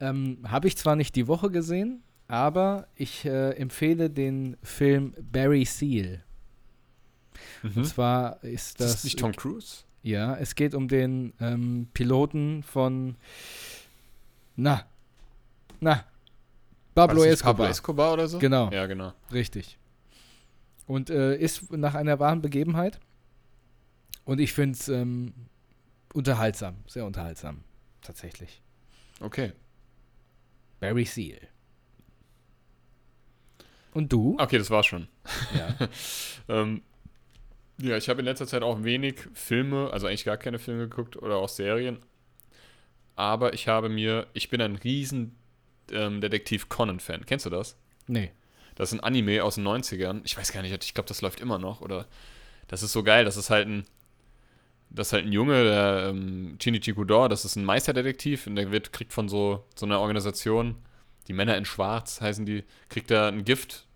Ähm, 0.00 0.38
Habe 0.48 0.68
ich 0.68 0.76
zwar 0.76 0.96
nicht 0.96 1.16
die 1.16 1.26
Woche 1.26 1.50
gesehen, 1.50 2.02
aber 2.28 2.86
ich 2.94 3.24
äh, 3.24 3.50
empfehle 3.52 4.10
den 4.10 4.56
Film 4.62 5.14
Barry 5.32 5.64
Seal. 5.64 6.22
Und 7.62 7.86
zwar 7.86 8.42
ist 8.42 8.52
Ist 8.70 8.80
das 8.80 8.92
das. 8.92 9.04
nicht 9.04 9.18
Tom 9.18 9.32
Cruise? 9.32 9.84
Ja, 10.02 10.36
es 10.36 10.54
geht 10.54 10.74
um 10.74 10.88
den 10.88 11.32
ähm, 11.40 11.88
Piloten 11.92 12.62
von. 12.62 13.16
Na. 14.56 14.84
Na. 15.80 16.04
Pablo 16.94 17.22
das 17.22 17.34
Escobar. 17.34 17.54
Pablo 17.54 17.70
Escobar 17.70 18.12
oder 18.12 18.28
so? 18.28 18.38
Genau. 18.38 18.70
Ja, 18.70 18.86
genau. 18.86 19.12
Richtig. 19.32 19.78
Und 20.86 21.10
äh, 21.10 21.36
ist 21.36 21.70
nach 21.72 21.94
einer 21.94 22.18
wahren 22.18 22.40
Begebenheit. 22.42 22.98
Und 24.24 24.40
ich 24.40 24.52
finde 24.52 24.78
es 24.78 24.88
ähm, 24.88 25.32
unterhaltsam. 26.12 26.76
Sehr 26.86 27.04
unterhaltsam. 27.04 27.62
Tatsächlich. 28.02 28.62
Okay. 29.20 29.52
Barry 30.80 31.04
Seal. 31.04 31.48
Und 33.92 34.12
du? 34.12 34.36
Okay, 34.38 34.58
das 34.58 34.70
war's 34.70 34.86
schon. 34.86 35.08
Ja. 35.56 35.88
Ähm, 36.50 36.80
ja, 37.78 37.98
ich 37.98 38.08
habe 38.08 38.20
in 38.20 38.24
letzter 38.24 38.46
Zeit 38.46 38.62
auch 38.62 38.82
wenig 38.82 39.16
Filme, 39.34 39.90
also 39.92 40.06
eigentlich 40.06 40.24
gar 40.24 40.38
keine 40.38 40.58
Filme 40.58 40.88
geguckt 40.88 41.16
oder 41.18 41.36
auch 41.36 41.50
Serien. 41.50 41.98
Aber 43.16 43.52
ich 43.52 43.68
habe 43.68 43.90
mir, 43.90 44.26
ich 44.32 44.48
bin 44.48 44.62
ein 44.62 44.76
riesen 44.76 45.36
ähm, 45.92 46.22
Detektiv 46.22 46.70
Conan-Fan. 46.70 47.26
Kennst 47.26 47.44
du 47.44 47.50
das? 47.50 47.76
Nee. 48.06 48.32
Das 48.76 48.92
ist 48.92 48.98
ein 48.98 49.04
Anime 49.04 49.44
aus 49.44 49.56
den 49.56 49.68
90ern. 49.68 50.22
Ich 50.24 50.38
weiß 50.38 50.52
gar 50.52 50.62
nicht, 50.62 50.84
ich 50.84 50.94
glaube, 50.94 51.08
das 51.08 51.20
läuft 51.20 51.40
immer 51.40 51.58
noch. 51.58 51.82
Oder 51.82 52.06
das 52.68 52.82
ist 52.82 52.92
so 52.92 53.02
geil. 53.02 53.24
Das 53.26 53.36
ist 53.36 53.50
halt 53.50 53.68
ein, 53.68 53.84
das 54.90 55.08
ist 55.08 55.12
halt 55.12 55.26
ein 55.26 55.32
Junge, 55.32 55.64
der 55.64 56.06
ähm, 56.10 56.56
Shinichi 56.62 56.92
Kudor, 56.94 57.28
das 57.28 57.44
ist 57.44 57.56
ein 57.56 57.64
Meisterdetektiv 57.64 58.46
und 58.46 58.56
der 58.56 58.70
wird, 58.70 58.92
kriegt 58.92 59.12
von 59.12 59.28
so, 59.28 59.64
so 59.74 59.86
einer 59.86 60.00
Organisation, 60.00 60.76
die 61.28 61.32
Männer 61.34 61.56
in 61.56 61.64
Schwarz 61.64 62.20
heißen 62.20 62.46
die, 62.46 62.64
kriegt 62.88 63.10
er 63.10 63.26
ein 63.28 63.44
Gift 63.44 63.86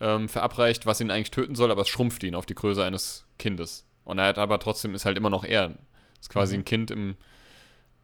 ähm, 0.00 0.28
verabreicht, 0.28 0.84
was 0.86 1.00
ihn 1.00 1.10
eigentlich 1.10 1.30
töten 1.30 1.54
soll, 1.54 1.70
aber 1.70 1.82
es 1.82 1.88
schrumpft 1.88 2.22
ihn 2.24 2.34
auf 2.34 2.44
die 2.46 2.54
Größe 2.54 2.84
eines 2.84 3.24
Kindes. 3.38 3.86
Und 4.04 4.18
er 4.18 4.26
hat 4.26 4.38
aber 4.38 4.58
trotzdem, 4.58 4.94
ist 4.94 5.04
halt 5.04 5.16
immer 5.16 5.30
noch 5.30 5.44
er. 5.44 5.74
Ist 6.20 6.28
quasi 6.30 6.56
Mhm. 6.56 6.60
ein 6.60 6.64
Kind 6.64 6.90
im, 6.90 7.16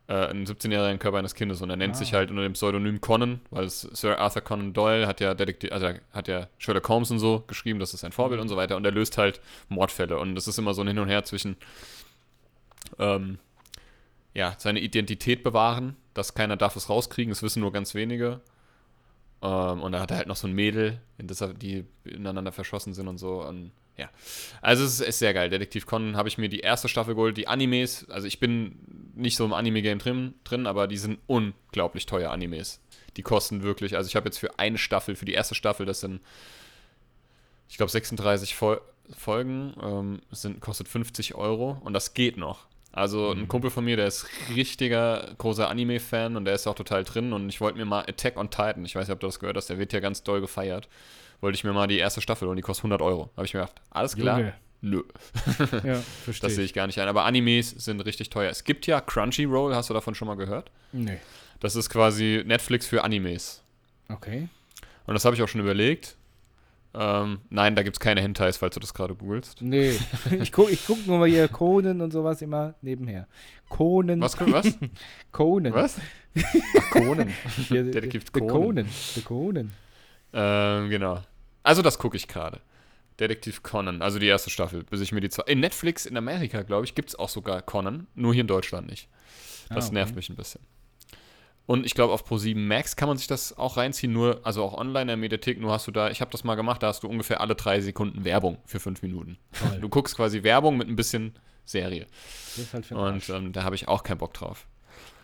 äh, 0.09 0.31
im 0.31 0.45
17-jährigen 0.47 0.99
Körper 1.01 1.19
eines 1.19 1.35
Kindes 1.35 1.61
und 1.61 1.69
er 1.71 1.77
nennt 1.77 1.95
Ah. 1.95 1.99
sich 1.99 2.15
halt 2.15 2.31
unter 2.31 2.43
dem 2.43 2.53
Pseudonym 2.55 3.01
Conan, 3.01 3.41
weil 3.51 3.69
Sir 3.69 4.19
Arthur 4.19 4.43
Conan 4.43 4.73
Doyle 4.73 5.07
hat 5.07 5.21
ja 5.21 5.35
Detektiv, 5.35 5.71
also 5.73 5.89
hat 6.13 6.29
ja 6.29 6.47
Sherlock 6.59 6.89
Holmes 6.89 7.11
und 7.11 7.19
so 7.19 7.45
geschrieben, 7.49 7.79
das 7.81 7.93
ist 7.95 8.01
sein 8.01 8.13
Vorbild 8.13 8.39
Mhm. 8.39 8.43
und 8.43 8.49
so 8.49 8.57
weiter 8.57 8.77
und 8.77 8.85
er 8.87 8.93
löst 8.93 9.19
halt 9.19 9.41
Mordfälle 9.69 10.19
und 10.19 10.35
das 10.37 10.49
ist 10.49 10.57
immer 10.59 10.73
so 10.73 10.81
ein 10.83 10.89
Hin 10.89 10.99
und 11.01 11.09
Her 11.09 11.25
zwischen 11.25 11.57
ähm, 12.99 13.39
ja, 14.35 14.55
seine 14.59 14.81
Identität 14.81 15.43
bewahren, 15.43 15.97
dass 16.15 16.35
keiner 16.35 16.57
darf 16.57 16.77
es 16.77 16.89
rauskriegen, 16.89 17.31
das 17.31 17.43
wissen 17.43 17.61
nur 17.61 17.73
ganz 17.73 17.95
wenige. 17.95 18.41
Ähm, 19.43 19.83
und 19.83 19.93
da 19.93 20.01
hat 20.01 20.11
er 20.11 20.19
halt 20.19 20.29
noch 20.29 20.37
so 20.37 20.47
ein 20.47 20.53
Mädel, 20.53 21.01
in 21.17 21.27
das 21.27 21.41
er, 21.41 21.55
die 21.55 21.85
ineinander 22.05 22.53
verschossen 22.53 22.95
sind 22.95 23.09
und 23.09 23.19
so. 23.19 23.43
Und, 23.43 23.73
ja. 23.97 24.09
Also 24.61 24.85
es 24.85 25.01
ist, 25.01 25.09
ist 25.09 25.19
sehr 25.19 25.35
geil. 25.35 25.51
Detektiv 25.51 25.87
Conan 25.87 26.17
habe 26.17 26.29
ich 26.29 26.39
mir 26.39 26.49
die 26.49 26.61
erste 26.61 26.89
Staffel 26.89 27.15
geholt. 27.15 27.37
Die 27.37 27.49
Animes, 27.49 28.09
also 28.11 28.27
ich 28.27 28.41
bin 28.41 28.79
nicht 29.15 29.37
so 29.37 29.45
im 29.45 29.53
Anime-Game 29.53 29.99
drin, 29.99 30.35
drin, 30.45 30.67
aber 30.67 30.87
die 30.87 30.97
sind 30.97 31.19
unglaublich 31.27 32.07
teuer 32.07 32.31
Animes. 32.31 32.81
Die 33.17 33.23
kosten 33.23 33.63
wirklich, 33.63 33.97
also 33.97 34.07
ich 34.07 34.17
habe 34.17 34.27
jetzt 34.27 34.39
für 34.39 34.59
eine 34.59 34.79
Staffel, 34.79 35.17
für 35.17 35.25
die 35.25 35.33
erste 35.33 35.55
Staffel, 35.55 35.87
das 35.87 36.01
sind, 36.01 36.21
ich 37.69 37.77
glaube, 37.77 37.91
36 37.91 38.55
Fol 38.55 38.81
Folgen, 39.17 39.73
ähm, 39.83 40.21
sind, 40.31 40.61
kostet 40.61 40.87
50 40.87 41.35
Euro 41.35 41.79
und 41.83 41.95
das 41.95 42.13
geht 42.13 42.37
noch. 42.37 42.68
Also 42.99 43.31
ein 43.33 43.41
Mhm. 43.43 43.49
Kumpel 43.49 43.71
von 43.71 43.85
mir, 43.85 43.97
der 43.97 44.07
ist 44.07 44.27
richtiger 44.55 45.29
großer 45.39 45.69
Anime-Fan 45.69 46.37
und 46.37 46.45
der 46.45 46.55
ist 46.55 46.67
auch 46.67 46.75
total 46.75 47.05
drin 47.05 47.33
und 47.33 47.49
ich 47.49 47.61
wollte 47.61 47.79
mir 47.79 47.85
mal 47.85 48.01
Attack 48.01 48.37
on 48.37 48.51
Titan, 48.51 48.85
ich 48.85 48.95
weiß 48.95 49.07
nicht, 49.09 49.15
ob 49.15 49.21
du 49.21 49.27
das 49.27 49.39
gehört 49.39 49.57
hast, 49.57 49.69
der 49.71 49.79
wird 49.79 49.93
ja 49.93 50.01
ganz 50.01 50.23
doll 50.23 50.41
gefeiert, 50.41 50.89
wollte 51.41 51.57
ich 51.57 51.65
mir 51.65 51.73
mal 51.73 51.87
die 51.87 51.99
erste 51.99 52.21
Staffel 52.21 52.47
holen, 52.49 52.57
die 52.57 52.63
kostet 52.63 52.83
100 52.85 53.01
Euro. 53.03 53.31
Habe 53.37 53.47
ich 53.47 53.55
mir 53.55 53.61
gedacht, 53.61 53.81
alles 53.91 54.17
klar? 54.17 54.39
Junge. 54.39 54.55
Nö, 54.81 55.03
Ja, 55.83 55.95
das 55.95 56.05
verstehe 56.25 56.51
sehe 56.51 56.65
ich 56.65 56.73
gar 56.73 56.87
nicht 56.87 57.01
ein. 57.01 57.09
Aber 57.09 57.25
Animes 57.25 57.71
sind 57.71 58.01
richtig 58.03 58.31
teuer. 58.31 58.49
Es 58.51 58.63
gibt 58.63 58.87
ja 58.87 59.01
Crunchyroll, 59.01 59.75
hast 59.75 59.91
du 59.91 59.95
davon 59.95 60.15
schon 60.15 60.29
mal 60.29 60.37
gehört? 60.37 60.71
Nee. 60.93 61.19
Das 61.59 61.75
ist 61.75 61.91
quasi 61.91 62.45
Netflix 62.47 62.87
für 62.87 63.03
Animes. 63.03 63.63
Okay. 64.09 64.49
Und 65.07 65.15
das 65.15 65.25
habe 65.25 65.35
ich 65.35 65.43
auch 65.43 65.49
schon 65.49 65.61
überlegt. 65.61 66.17
Ähm, 66.95 67.41
nein, 67.51 67.77
da 67.77 67.83
gibt 67.83 67.97
es 67.97 68.01
keine 68.01 68.21
Hentais, 68.23 68.57
falls 68.57 68.75
du 68.75 68.81
das 68.81 68.95
gerade 68.95 69.15
googelst. 69.15 69.61
Nee. 69.63 69.99
ich 70.41 70.53
gucke 70.53 70.71
ich 70.71 70.85
guck 70.87 71.07
nur 71.07 71.19
mal 71.19 71.29
hier 71.29 71.47
Conan 71.49 72.01
und 72.01 72.13
sowas 72.13 72.41
immer 72.43 72.75
nebenher. 72.81 73.29
Conan. 73.69 74.21
Was? 74.21 74.39
Was? 74.41 74.79
Conan. 75.33 75.75
Was? 75.75 75.97
Ach, 76.37 76.91
Conan. 76.91 77.33
Hier, 77.69 77.85
Detektiv 77.85 78.25
der 78.31 78.43
Conan. 78.43 78.57
Conan. 78.57 78.89
Der 79.17 79.23
Conan. 79.23 79.71
Ähm, 80.33 80.91
genau. 80.91 81.23
Also 81.63 81.83
das 81.83 81.99
gucke 81.99 82.17
ich 82.17 82.27
gerade. 82.29 82.61
Detektiv 83.21 83.63
Conan, 83.65 84.01
also 84.01 84.19
die 84.21 84.27
erste 84.27 84.49
Staffel, 84.49 84.85
bis 84.85 85.01
ich 85.01 85.11
mir 85.13 85.21
die 85.21 85.29
zwei. 85.29 85.43
In 85.45 85.59
Netflix 85.61 86.07
in 86.07 86.17
Amerika, 86.17 86.63
glaube 86.63 86.85
ich, 86.85 86.95
gibt 86.95 87.09
es 87.09 87.17
auch 87.17 87.29
sogar 87.29 87.63
Conan, 87.63 88.07
nur 88.15 88.33
hier 88.33 88.43
in 88.43 88.47
Deutschland 88.47 88.89
nicht. 88.89 89.09
Das 89.69 89.85
Ah, 89.85 89.87
okay. 89.89 89.95
nervt 89.95 90.17
mich 90.17 90.31
ein 90.31 90.37
bisschen. 90.37 90.61
Und 91.69 91.85
ich 91.85 91.93
glaube, 91.93 92.15
auf 92.15 92.25
Pro7 92.27 92.57
Max 92.57 92.97
kann 92.97 93.09
man 93.09 93.19
sich 93.19 93.27
das 93.27 93.59
auch 93.59 93.77
reinziehen, 93.77 94.11
nur, 94.11 94.41
also 94.43 94.65
auch 94.65 94.73
online 94.73 95.03
in 95.03 95.09
der 95.09 95.17
Mediathek, 95.19 95.61
nur 95.61 95.71
hast 95.71 95.87
du 95.87 95.91
da, 95.91 96.09
ich 96.09 96.23
habe 96.23 96.31
das 96.31 96.43
mal 96.43 96.55
gemacht, 96.55 96.83
da 96.83 96.87
hast 96.87 97.03
du 97.03 97.09
ungefähr 97.09 97.43
alle 97.43 97.55
drei 97.57 97.83
Sekunden 97.83 98.25
Werbung 98.25 98.57
für 98.65 98.81
fünf 98.81 99.03
Minuten. 99.03 99.37
Toll. 99.53 99.79
Du 99.79 99.91
guckst 99.91 100.17
quasi 100.17 100.43
Werbung 100.43 100.79
mit 100.79 100.89
ein 100.89 100.97
bisschen 100.97 101.35
Serie. 101.67 102.07
Das 102.57 102.59
ist 102.59 102.73
halt 102.73 102.87
für 102.87 102.97
Und 102.97 103.29
ähm, 103.29 103.53
da 103.53 103.65
habe 103.65 103.75
ich 103.75 103.87
auch 103.87 104.03
keinen 104.03 104.17
Bock 104.17 104.33
drauf. 104.33 104.67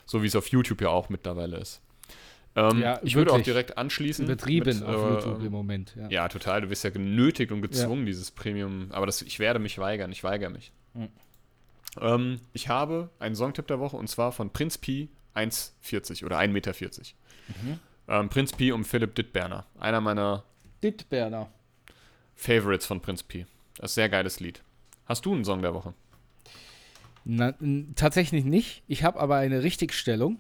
So 0.05 0.23
wie 0.23 0.27
es 0.27 0.37
auf 0.37 0.49
YouTube 0.49 0.83
ja 0.83 0.91
auch 0.91 1.09
mittlerweile 1.09 1.57
ist. 1.57 1.81
Ähm, 2.57 2.79
Ja, 2.79 3.01
ich 3.03 3.15
würde 3.15 3.33
auch 3.33 3.41
direkt 3.41 3.79
anschließen. 3.79 4.27
Übertrieben 4.27 4.81
mit, 4.81 4.87
auf 4.87 5.03
äh, 5.03 5.15
YouTube 5.15 5.43
im 5.43 5.51
Moment. 5.51 5.97
Ja. 5.97 6.09
Ja, 6.11 6.29
total. 6.29 6.61
Du 6.61 6.69
wirst 6.69 6.85
ja 6.85 6.91
genötigt 6.91 7.53
und 7.53 7.63
gezwungen, 7.63 8.05
dieses 8.05 8.31
Premium. 8.31 8.89
Aber 8.91 9.07
das, 9.07 9.23
ich 9.23 9.39
werde 9.39 9.61
mich 9.61 9.79
weigern. 9.79 10.13
Ich 10.13 10.23
weigere 10.23 10.51
mich. 10.51 10.73
Mhm. 10.93 11.09
Ähm, 12.03 12.41
ich 12.53 12.69
habe 12.69 13.09
einen 13.19 13.35
Songtipp 13.35 13.67
der 13.67 13.81
Woche 13.81 13.97
und 13.97 14.09
zwar 14.09 14.31
von 14.31 14.51
Prinz 14.51 14.77
Pi 14.77 15.09
1,40 15.35 16.24
oder 16.24 16.39
1,40 16.39 16.49
Meter. 16.49 16.72
Mhm. 17.62 17.78
Ähm, 18.09 18.28
Prinz 18.28 18.53
Pi 18.53 18.72
um 18.72 18.85
Philipp 18.85 19.14
Dittberner. 19.14 19.66
Einer 19.78 20.01
meiner 20.01 20.45
Dittberner. 20.82 21.49
Favorites 22.35 22.87
von 22.87 23.01
Prinz 23.01 23.22
Pi. 23.22 23.47
Das 23.76 23.91
ist 23.93 23.95
ein 23.97 24.03
sehr 24.03 24.09
geiles 24.09 24.41
Lied. 24.41 24.62
Hast 25.07 25.24
du 25.26 25.32
einen 25.35 25.45
Song 25.45 25.62
der 25.62 25.74
Woche? 25.74 25.95
Na, 27.24 27.55
tatsächlich 27.97 28.45
nicht. 28.45 28.82
Ich 28.87 29.03
habe 29.03 29.18
aber 29.18 29.37
eine 29.37 29.62
Richtigstellung. 29.62 30.39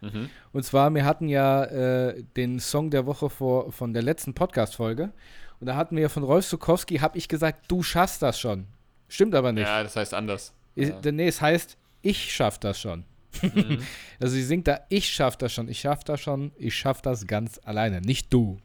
Mhm. 0.00 0.30
Und 0.52 0.62
zwar, 0.64 0.94
wir 0.94 1.04
hatten 1.04 1.28
ja 1.28 1.64
äh, 1.64 2.22
den 2.36 2.60
Song 2.60 2.90
der 2.90 3.06
Woche 3.06 3.28
vor, 3.30 3.72
von 3.72 3.92
der 3.92 4.02
letzten 4.02 4.34
Podcast-Folge. 4.34 5.12
Und 5.58 5.66
da 5.66 5.74
hatten 5.76 5.96
wir 5.96 6.08
von 6.10 6.22
Rolf 6.22 6.44
Sukowski, 6.46 6.98
habe 6.98 7.18
ich 7.18 7.28
gesagt, 7.28 7.70
du 7.70 7.82
schaffst 7.82 8.22
das 8.22 8.38
schon. 8.38 8.66
Stimmt 9.08 9.34
aber 9.34 9.52
nicht. 9.52 9.64
Ja, 9.66 9.82
das 9.82 9.96
heißt 9.96 10.14
anders. 10.14 10.52
Ist- 10.74 11.04
ja. 11.04 11.12
Nee, 11.12 11.26
es 11.28 11.40
heißt, 11.40 11.76
ich 12.02 12.32
schaff 12.32 12.58
das 12.58 12.80
schon. 12.80 13.04
Mhm. 13.40 13.82
Also 14.20 14.34
sie 14.34 14.44
singt 14.44 14.68
da, 14.68 14.80
ich 14.88 15.08
schaff 15.08 15.36
das 15.36 15.52
schon, 15.52 15.68
ich 15.68 15.80
schaff 15.80 16.04
das 16.04 16.20
schon, 16.20 16.52
ich 16.56 16.76
schaff 16.76 17.02
das 17.02 17.26
ganz 17.26 17.58
alleine, 17.64 18.00
nicht 18.00 18.32
du. 18.32 18.60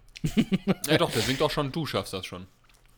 ja 0.88 0.98
doch, 0.98 1.12
der 1.12 1.22
singt 1.22 1.42
auch 1.42 1.50
schon, 1.50 1.72
du 1.72 1.86
schaffst 1.86 2.14
das 2.14 2.26
schon. 2.26 2.46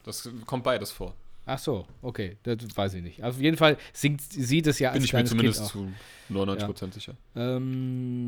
Das 0.04 0.30
kommt 0.46 0.64
beides 0.64 0.92
vor. 0.92 1.16
Ach 1.46 1.58
so, 1.58 1.88
okay, 2.04 2.38
das 2.44 2.58
weiß 2.76 2.94
ich 2.96 3.02
nicht. 3.02 3.24
Auf 3.24 3.40
jeden 3.40 3.58
Fall 3.58 3.78
singt 3.92 4.22
sie 4.22 4.62
das 4.62 4.78
ja 4.78 4.90
als 4.92 5.00
Bin 5.00 5.06
ich 5.06 5.14
mir 5.14 5.26
zumindest 5.26 5.66
zu 5.66 5.92
99% 6.30 6.94
sicher. 6.94 7.16
Ähm, 7.36 8.26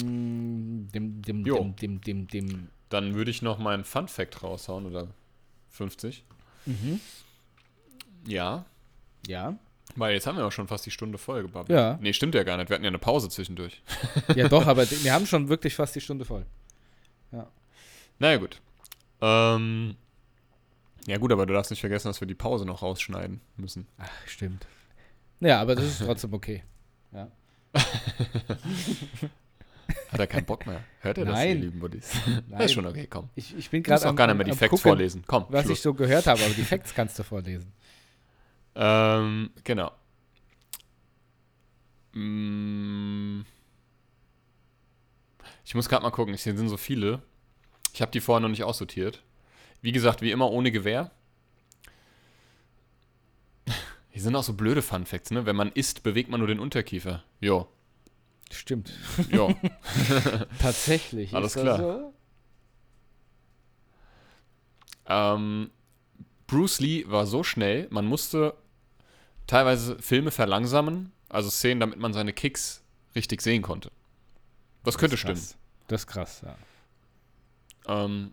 dem, 0.93 1.21
dem, 1.21 1.43
dem, 1.43 1.75
dem, 1.75 2.01
dem, 2.01 2.27
dem, 2.27 2.67
Dann 2.89 3.13
würde 3.13 3.29
ich 3.29 3.41
noch 3.43 3.59
meinen 3.59 3.83
Fun 3.83 4.07
Fact 4.07 4.41
raushauen 4.41 4.87
oder 4.87 5.07
50. 5.69 6.23
mhm. 6.65 6.99
Ja. 8.25 8.65
ja, 9.27 9.57
Weil 9.95 10.13
jetzt 10.13 10.27
haben 10.27 10.37
wir 10.37 10.45
auch 10.45 10.51
schon 10.51 10.67
fast 10.67 10.85
die 10.85 10.91
Stunde 10.91 11.17
voll 11.17 11.41
gebabbelt. 11.43 11.77
Ja. 11.77 11.97
Nee, 12.01 12.13
stimmt 12.13 12.35
ja 12.35 12.43
gar 12.43 12.57
nicht. 12.57 12.69
Wir 12.69 12.75
hatten 12.75 12.83
ja 12.83 12.89
eine 12.89 12.99
Pause 12.99 13.29
zwischendurch. 13.29 13.81
ja 14.35 14.47
doch, 14.47 14.67
aber 14.67 14.89
wir 14.89 15.13
haben 15.13 15.25
schon 15.25 15.49
wirklich 15.49 15.75
fast 15.75 15.95
die 15.95 16.01
Stunde 16.01 16.25
voll. 16.25 16.45
Naja, 18.21 18.37
gut. 18.37 18.61
Ähm, 19.19 19.95
ja, 21.07 21.17
gut, 21.17 21.31
aber 21.31 21.47
du 21.47 21.53
darfst 21.55 21.71
nicht 21.71 21.79
vergessen, 21.79 22.07
dass 22.07 22.21
wir 22.21 22.27
die 22.27 22.35
Pause 22.35 22.67
noch 22.67 22.83
rausschneiden 22.83 23.41
müssen. 23.57 23.87
Ach, 23.97 24.11
stimmt. 24.27 24.67
Ja, 25.39 25.59
aber 25.59 25.73
das 25.73 25.85
ist 25.85 26.05
trotzdem 26.05 26.31
okay. 26.33 26.61
Hat 30.11 30.19
er 30.19 30.27
keinen 30.27 30.45
Bock 30.45 30.67
mehr? 30.67 30.83
Hört 30.99 31.17
er 31.17 31.25
das, 31.25 31.39
ihr 31.39 31.45
Nein. 31.45 31.61
lieben 31.61 31.79
Buddies? 31.79 32.11
Nein. 32.47 32.61
Ist 32.61 32.73
schon 32.73 32.85
okay, 32.85 33.07
komm. 33.09 33.29
Ich, 33.33 33.57
ich 33.57 33.71
bin 33.71 33.81
gerade 33.81 34.07
auch 34.07 34.15
gar 34.15 34.27
nicht 34.27 34.35
mehr 34.35 34.45
die 34.45 34.51
Facts 34.51 34.69
gucken, 34.69 34.83
vorlesen. 34.83 35.23
Komm, 35.25 35.47
was 35.49 35.63
Schluss. 35.65 35.79
ich 35.79 35.81
so 35.81 35.95
gehört 35.95 36.27
habe, 36.27 36.43
aber 36.43 36.53
die 36.53 36.63
Facts 36.63 36.93
kannst 36.93 37.17
du 37.17 37.23
vorlesen. 37.23 37.73
Ähm, 38.76 39.51
genau. 39.63 39.91
Mm. 42.13 43.41
Ich 45.63 45.76
muss 45.76 45.88
gerade 45.88 46.03
mal 46.03 46.11
gucken, 46.11 46.34
hier 46.34 46.55
sind 46.55 46.69
so 46.69 46.78
viele. 46.78 47.22
Ich 47.93 48.01
habe 48.01 48.11
die 48.11 48.19
vorher 48.19 48.41
noch 48.41 48.49
nicht 48.49 48.63
aussortiert. 48.63 49.24
Wie 49.82 49.91
gesagt, 49.91 50.22
wie 50.22 50.32
immer 50.32 50.49
ohne 50.51 50.72
Gewehr. 50.72 51.11
Hier 54.09 54.22
sind 54.22 54.36
auch 54.36 54.43
so 54.43 54.53
blöde 54.53 54.82
Fun 54.82 55.05
Facts, 55.05 55.32
ne? 55.32 55.45
Wenn 55.45 55.55
man 55.55 55.72
isst, 55.72 56.03
bewegt 56.03 56.30
man 56.30 56.39
nur 56.39 56.47
den 56.47 56.59
Unterkiefer. 56.59 57.24
Jo, 57.39 57.67
Stimmt. 58.51 58.91
jo. 59.32 59.55
Tatsächlich. 60.59 61.34
Alles 61.34 61.53
klar. 61.53 61.78
So? 61.78 62.13
ähm, 65.07 65.72
Bruce 66.47 66.80
Lee 66.82 67.05
war 67.07 67.26
so 67.26 67.43
schnell, 67.43 67.88
man 67.91 68.05
musste 68.05 68.55
teilweise 69.52 69.99
Filme 69.99 70.32
verlangsamen, 70.32 71.12
also 71.28 71.49
Szenen, 71.49 71.82
damit 71.82 71.99
man 71.99 72.14
seine 72.14 72.32
Kicks 72.32 72.84
richtig 73.16 73.41
sehen 73.41 73.62
konnte. 73.62 73.91
Das 74.86 74.97
könnte 74.97 75.16
ist 75.16 75.20
stimmen. 75.20 75.45
Das 75.88 76.02
ist 76.02 76.08
krass, 76.08 76.41
ja. 76.41 76.56
Ähm, 77.86 78.32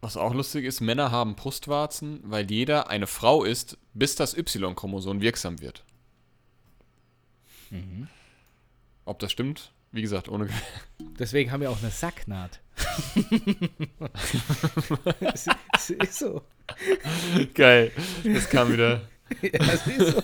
was 0.00 0.16
auch 0.16 0.34
lustig 0.34 0.64
ist, 0.64 0.80
Männer 0.80 1.12
haben 1.12 1.36
Brustwarzen, 1.36 2.20
weil 2.24 2.50
jeder 2.50 2.88
eine 2.88 3.06
Frau 3.06 3.44
ist, 3.44 3.78
bis 3.92 4.16
das 4.16 4.36
Y-Chromosom 4.36 5.20
wirksam 5.20 5.60
wird. 5.60 5.84
Mhm. 7.70 8.08
Ob 9.04 9.20
das 9.20 9.30
stimmt? 9.30 9.70
Wie 9.92 10.02
gesagt, 10.02 10.28
ohne. 10.28 10.48
Deswegen 11.20 11.52
haben 11.52 11.60
wir 11.60 11.70
auch 11.70 11.80
eine 11.80 11.92
Sacknaht. 11.92 12.63
Es, 15.20 15.46
es 15.74 15.90
ist 15.90 16.18
so. 16.18 16.42
Geil. 17.54 17.90
Das 18.24 18.48
kam 18.48 18.72
wieder. 18.72 19.02
Ja, 19.42 19.60
es 19.72 19.86
ist 19.86 20.12
so. 20.12 20.22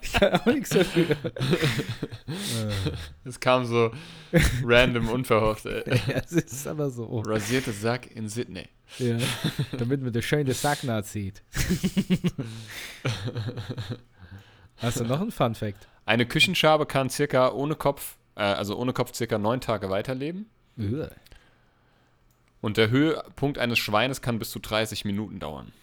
Ich 0.00 0.12
kann 0.12 0.32
auch 0.34 0.46
nichts 0.46 0.70
dafür. 0.70 1.16
Das 3.24 3.40
kam 3.40 3.64
so 3.64 3.90
random, 4.64 5.08
unverhofft. 5.08 5.66
Ey. 5.66 5.82
ja, 6.08 6.22
es 6.24 6.32
ist 6.32 6.66
aber 6.66 6.90
so. 6.90 7.20
Rasierte 7.20 7.72
Sack 7.72 8.10
in 8.14 8.28
Sydney. 8.28 8.68
Ja. 8.98 9.16
Damit 9.78 10.02
man 10.02 10.12
das 10.12 10.24
schöne 10.24 10.52
Sacknaht 10.54 11.06
sieht. 11.06 11.42
Hast 14.76 15.00
du 15.00 15.04
noch 15.04 15.20
einen 15.20 15.32
Fun 15.32 15.54
Fact? 15.54 15.88
Eine 16.04 16.26
Küchenschabe 16.26 16.86
kann 16.86 17.08
circa 17.08 17.52
ohne 17.52 17.74
Kopf, 17.74 18.16
äh, 18.34 18.42
also 18.42 18.76
ohne 18.76 18.92
Kopf 18.92 19.14
circa 19.14 19.38
neun 19.38 19.60
Tage 19.60 19.90
weiterleben. 19.90 20.46
Uah. 20.76 21.10
Und 22.62 22.78
der 22.78 22.88
Höhepunkt 22.88 23.58
eines 23.58 23.78
Schweines 23.78 24.22
kann 24.22 24.38
bis 24.38 24.50
zu 24.50 24.58
30 24.58 25.04
Minuten 25.04 25.38
dauern. 25.38 25.72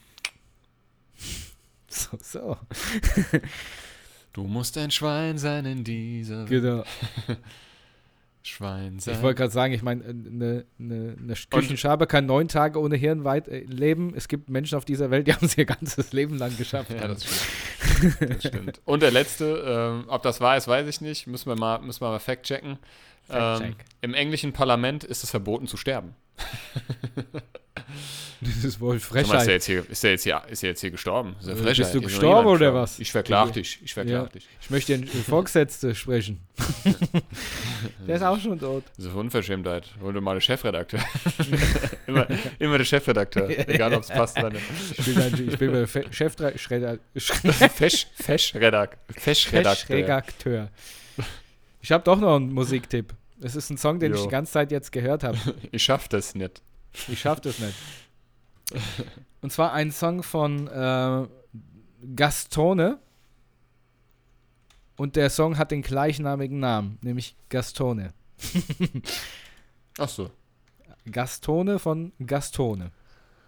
So, 1.91 2.19
so. 2.21 2.57
Du 4.34 4.43
musst 4.43 4.77
ein 4.77 4.91
Schwein 4.91 5.39
sein 5.39 5.65
in 5.65 5.84
dieser 5.84 6.47
Welt. 6.47 6.61
Genau. 6.61 6.84
Schwein 8.43 8.99
sein. 8.99 9.15
Ich 9.15 9.21
wollte 9.23 9.39
gerade 9.39 9.51
sagen, 9.51 9.73
ich 9.73 9.82
meine, 9.82 10.03
eine 10.05 10.65
ne, 10.77 11.15
ne 11.17 11.34
Küchenschabe 11.49 12.05
kann 12.05 12.27
neun 12.27 12.47
Tage 12.47 12.80
ohne 12.80 12.95
Hirn 12.95 13.23
weit 13.23 13.47
äh, 13.47 13.61
leben. 13.61 14.13
Es 14.15 14.27
gibt 14.27 14.49
Menschen 14.49 14.77
auf 14.77 14.86
dieser 14.86 15.09
Welt, 15.09 15.27
die 15.27 15.34
haben 15.34 15.45
es 15.45 15.57
ihr 15.57 15.65
ganzes 15.65 16.13
Leben 16.13 16.38
lang 16.38 16.55
geschafft. 16.57 16.91
ja, 16.91 17.07
das 17.07 17.25
stimmt. 17.25 18.32
das 18.32 18.43
stimmt. 18.45 18.82
Und 18.86 19.01
der 19.01 19.11
letzte, 19.11 19.63
ähm, 19.65 20.05
ob 20.07 20.21
das 20.21 20.39
wahr 20.41 20.57
ist, 20.57 20.67
weiß 20.67 20.88
ich 20.88 21.01
nicht. 21.01 21.25
Müssen 21.25 21.49
wir 21.49 21.55
mal, 21.55 21.80
müssen 21.80 22.01
wir 22.01 22.09
mal 22.09 22.19
fact 22.19 22.43
checken. 22.43 22.77
Fact 23.27 23.61
Ähm, 23.61 23.67
check. 23.71 23.86
Im 24.01 24.13
englischen 24.13 24.53
Parlament 24.53 25.03
ist 25.03 25.23
es 25.23 25.32
verboten 25.32 25.67
zu 25.67 25.75
sterben. 25.75 26.15
Das 28.41 28.63
ist 28.63 28.79
wohl 28.79 28.97
Sag 28.99 29.11
mal, 29.11 29.19
ist, 29.19 29.27
Frechheit. 29.27 29.47
jetzt 29.49 29.65
hier, 29.65 29.89
ist, 29.89 30.01
der 30.01 30.11
jetzt 30.11 30.23
hier, 30.23 30.41
ist 30.49 30.63
der 30.63 30.69
jetzt 30.69 30.79
hier 30.79 30.91
gestorben? 30.91 31.35
Ist 31.39 31.47
der 31.47 31.55
Äh, 31.55 31.57
Frechheit? 31.57 31.77
bist 31.77 31.95
du 31.95 32.01
gestorben 32.01 32.47
oder 32.47 32.57
gestorben. 32.59 32.77
was? 32.77 32.99
Ich 32.99 33.11
verklag 33.11 33.51
dich. 33.51 33.79
Ich 33.83 33.93
verklag 33.93 34.23
Ja. 34.23 34.29
dich. 34.29 34.47
Ich 34.61 34.69
möchte 34.69 34.97
den 34.97 35.07
Vorgesetzte 35.23 35.93
sprechen. 35.93 36.39
Der 38.07 38.15
ist 38.15 38.21
auch 38.21 38.39
schon 38.39 38.57
tot. 38.57 38.85
Das 38.95 39.05
ist 39.07 39.11
eine 39.11 39.19
Unverschämtheit. 39.19 39.89
Hol 40.01 40.13
dir 40.13 40.21
mal 40.21 40.35
den 40.35 40.41
Chefredakteur. 40.41 41.01
immer, 42.07 42.27
immer 42.59 42.77
der 42.77 42.85
Chefredakteur. 42.85 43.49
Egal, 43.67 43.93
ob 43.93 44.03
es 44.03 44.07
passt 44.09 44.37
oder 44.37 44.51
nicht. 44.51 44.63
Ich 44.97 45.05
bin, 45.05 45.21
ein, 45.21 45.49
ich 45.49 45.57
bin 45.57 45.73
der 45.73 45.87
Fe- 45.87 46.05
Chefredakteur. 46.09 46.99
Fesch, 47.75 48.07
Feschredak, 48.15 48.97
Feschredakteur. 49.17 49.97
Redakteur. 49.97 50.69
Ich 51.81 51.91
habe 51.91 52.03
doch 52.05 52.17
noch 52.19 52.37
einen 52.37 52.53
Musiktipp. 52.53 53.13
Es 53.41 53.55
ist 53.55 53.69
ein 53.69 53.77
Song, 53.77 53.99
den 53.99 54.13
ich 54.13 54.19
Jo. 54.19 54.25
die 54.25 54.31
ganze 54.31 54.53
Zeit 54.53 54.71
jetzt 54.71 54.91
gehört 54.91 55.23
habe. 55.23 55.37
Ich 55.71 55.83
schaff 55.83 56.07
das 56.07 56.35
nicht. 56.35 56.61
Ich 57.07 57.19
schaff 57.21 57.39
das 57.41 57.59
nicht. 57.59 57.75
Und 59.41 59.51
zwar 59.51 59.73
ein 59.73 59.91
Song 59.91 60.23
von 60.23 60.67
äh, 60.67 61.27
Gastone. 62.15 62.99
Und 64.97 65.15
der 65.15 65.29
Song 65.29 65.57
hat 65.57 65.71
den 65.71 65.81
gleichnamigen 65.81 66.59
Namen, 66.59 66.97
nämlich 67.01 67.35
Gastone. 67.47 68.13
Ach 69.97 70.09
so. 70.09 70.29
Gastone 71.09 71.79
von 71.79 72.11
Gastone. 72.25 72.91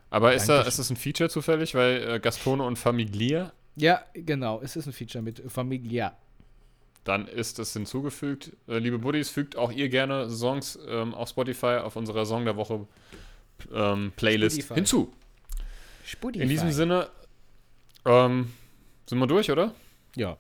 Aber 0.10 0.34
ist, 0.34 0.48
da, 0.48 0.62
ist 0.62 0.80
das 0.80 0.90
ein 0.90 0.96
Feature 0.96 1.30
zufällig, 1.30 1.76
weil 1.76 2.04
äh, 2.04 2.20
Gastone 2.20 2.64
und 2.64 2.78
Familia, 2.78 3.52
Ja, 3.76 4.02
genau. 4.14 4.62
Es 4.62 4.76
ist 4.76 4.86
ein 4.86 4.94
Feature 4.94 5.22
mit 5.22 5.42
Familia. 5.52 6.16
Dann 7.04 7.28
ist 7.28 7.60
es 7.60 7.74
hinzugefügt. 7.74 8.52
Äh, 8.68 8.78
liebe 8.78 9.00
Buddies, 9.00 9.30
fügt 9.30 9.56
auch 9.56 9.72
ihr 9.72 9.90
gerne 9.90 10.30
Songs 10.30 10.78
ähm, 10.88 11.14
auf 11.14 11.30
Spotify 11.30 11.80
auf 11.84 11.96
unserer 11.96 12.26
Song 12.26 12.46
der 12.46 12.56
Woche 12.56 12.88
ähm, 13.74 14.12
Playlist 14.16 14.58
Spotify. 14.58 14.76
hinzu. 14.76 15.14
Spotify. 16.06 16.44
In 16.44 16.50
diesem 16.50 16.72
Sinne 16.72 17.10
ähm, 18.06 18.52
sind 19.06 19.20
wir 19.20 19.28
durch, 19.28 19.52
oder? 19.52 19.74
Ja. 20.16 20.38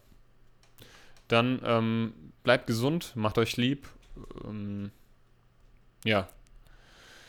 Dann 1.27 1.61
ähm, 1.63 2.13
bleibt 2.43 2.67
gesund, 2.67 3.13
macht 3.15 3.37
euch 3.37 3.57
lieb. 3.57 3.87
Ähm, 4.43 4.91
ja, 6.03 6.27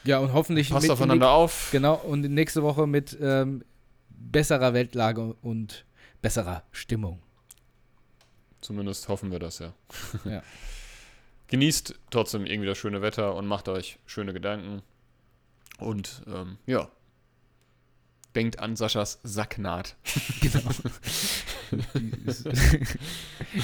Ja, 0.04 0.18
und 0.18 0.32
hoffentlich 0.32 0.70
passt 0.70 0.90
aufeinander 0.90 1.30
auf. 1.30 1.68
Genau, 1.72 1.94
und 1.94 2.22
nächste 2.22 2.62
Woche 2.62 2.86
mit 2.86 3.16
ähm, 3.20 3.62
besserer 4.08 4.74
Weltlage 4.74 5.36
und 5.42 5.84
besserer 6.20 6.62
Stimmung. 6.72 7.20
Zumindest 8.62 9.08
hoffen 9.08 9.30
wir 9.30 9.38
das, 9.38 9.58
ja. 9.58 9.74
Ja. 10.24 10.42
Genießt 11.48 11.94
trotzdem 12.08 12.46
irgendwie 12.46 12.68
das 12.68 12.78
schöne 12.78 13.02
Wetter 13.02 13.34
und 13.34 13.46
macht 13.46 13.68
euch 13.68 13.98
schöne 14.06 14.32
Gedanken. 14.32 14.80
Und 15.78 16.22
ähm, 16.26 16.56
ja. 16.64 16.88
Denkt 18.34 18.58
an 18.58 18.76
Saschas 18.76 19.20
Sacknaht. 19.22 19.96
Genau. 20.40 20.70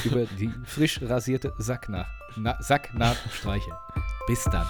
Über 0.05 0.25
die 0.39 0.51
frisch 0.65 1.03
rasierte 1.03 1.53
Sacknaht, 1.59 2.07
Na, 2.37 2.57
Sacknaht 2.63 3.19
streichen. 3.33 3.73
Bis 4.27 4.45
dann. 4.45 4.67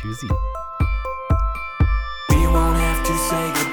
Tschüssi. 0.00 0.28
We 2.28 2.46
won't 2.48 2.76
have 2.76 3.02
to 3.04 3.14
say 3.30 3.48
goodbye. 3.54 3.71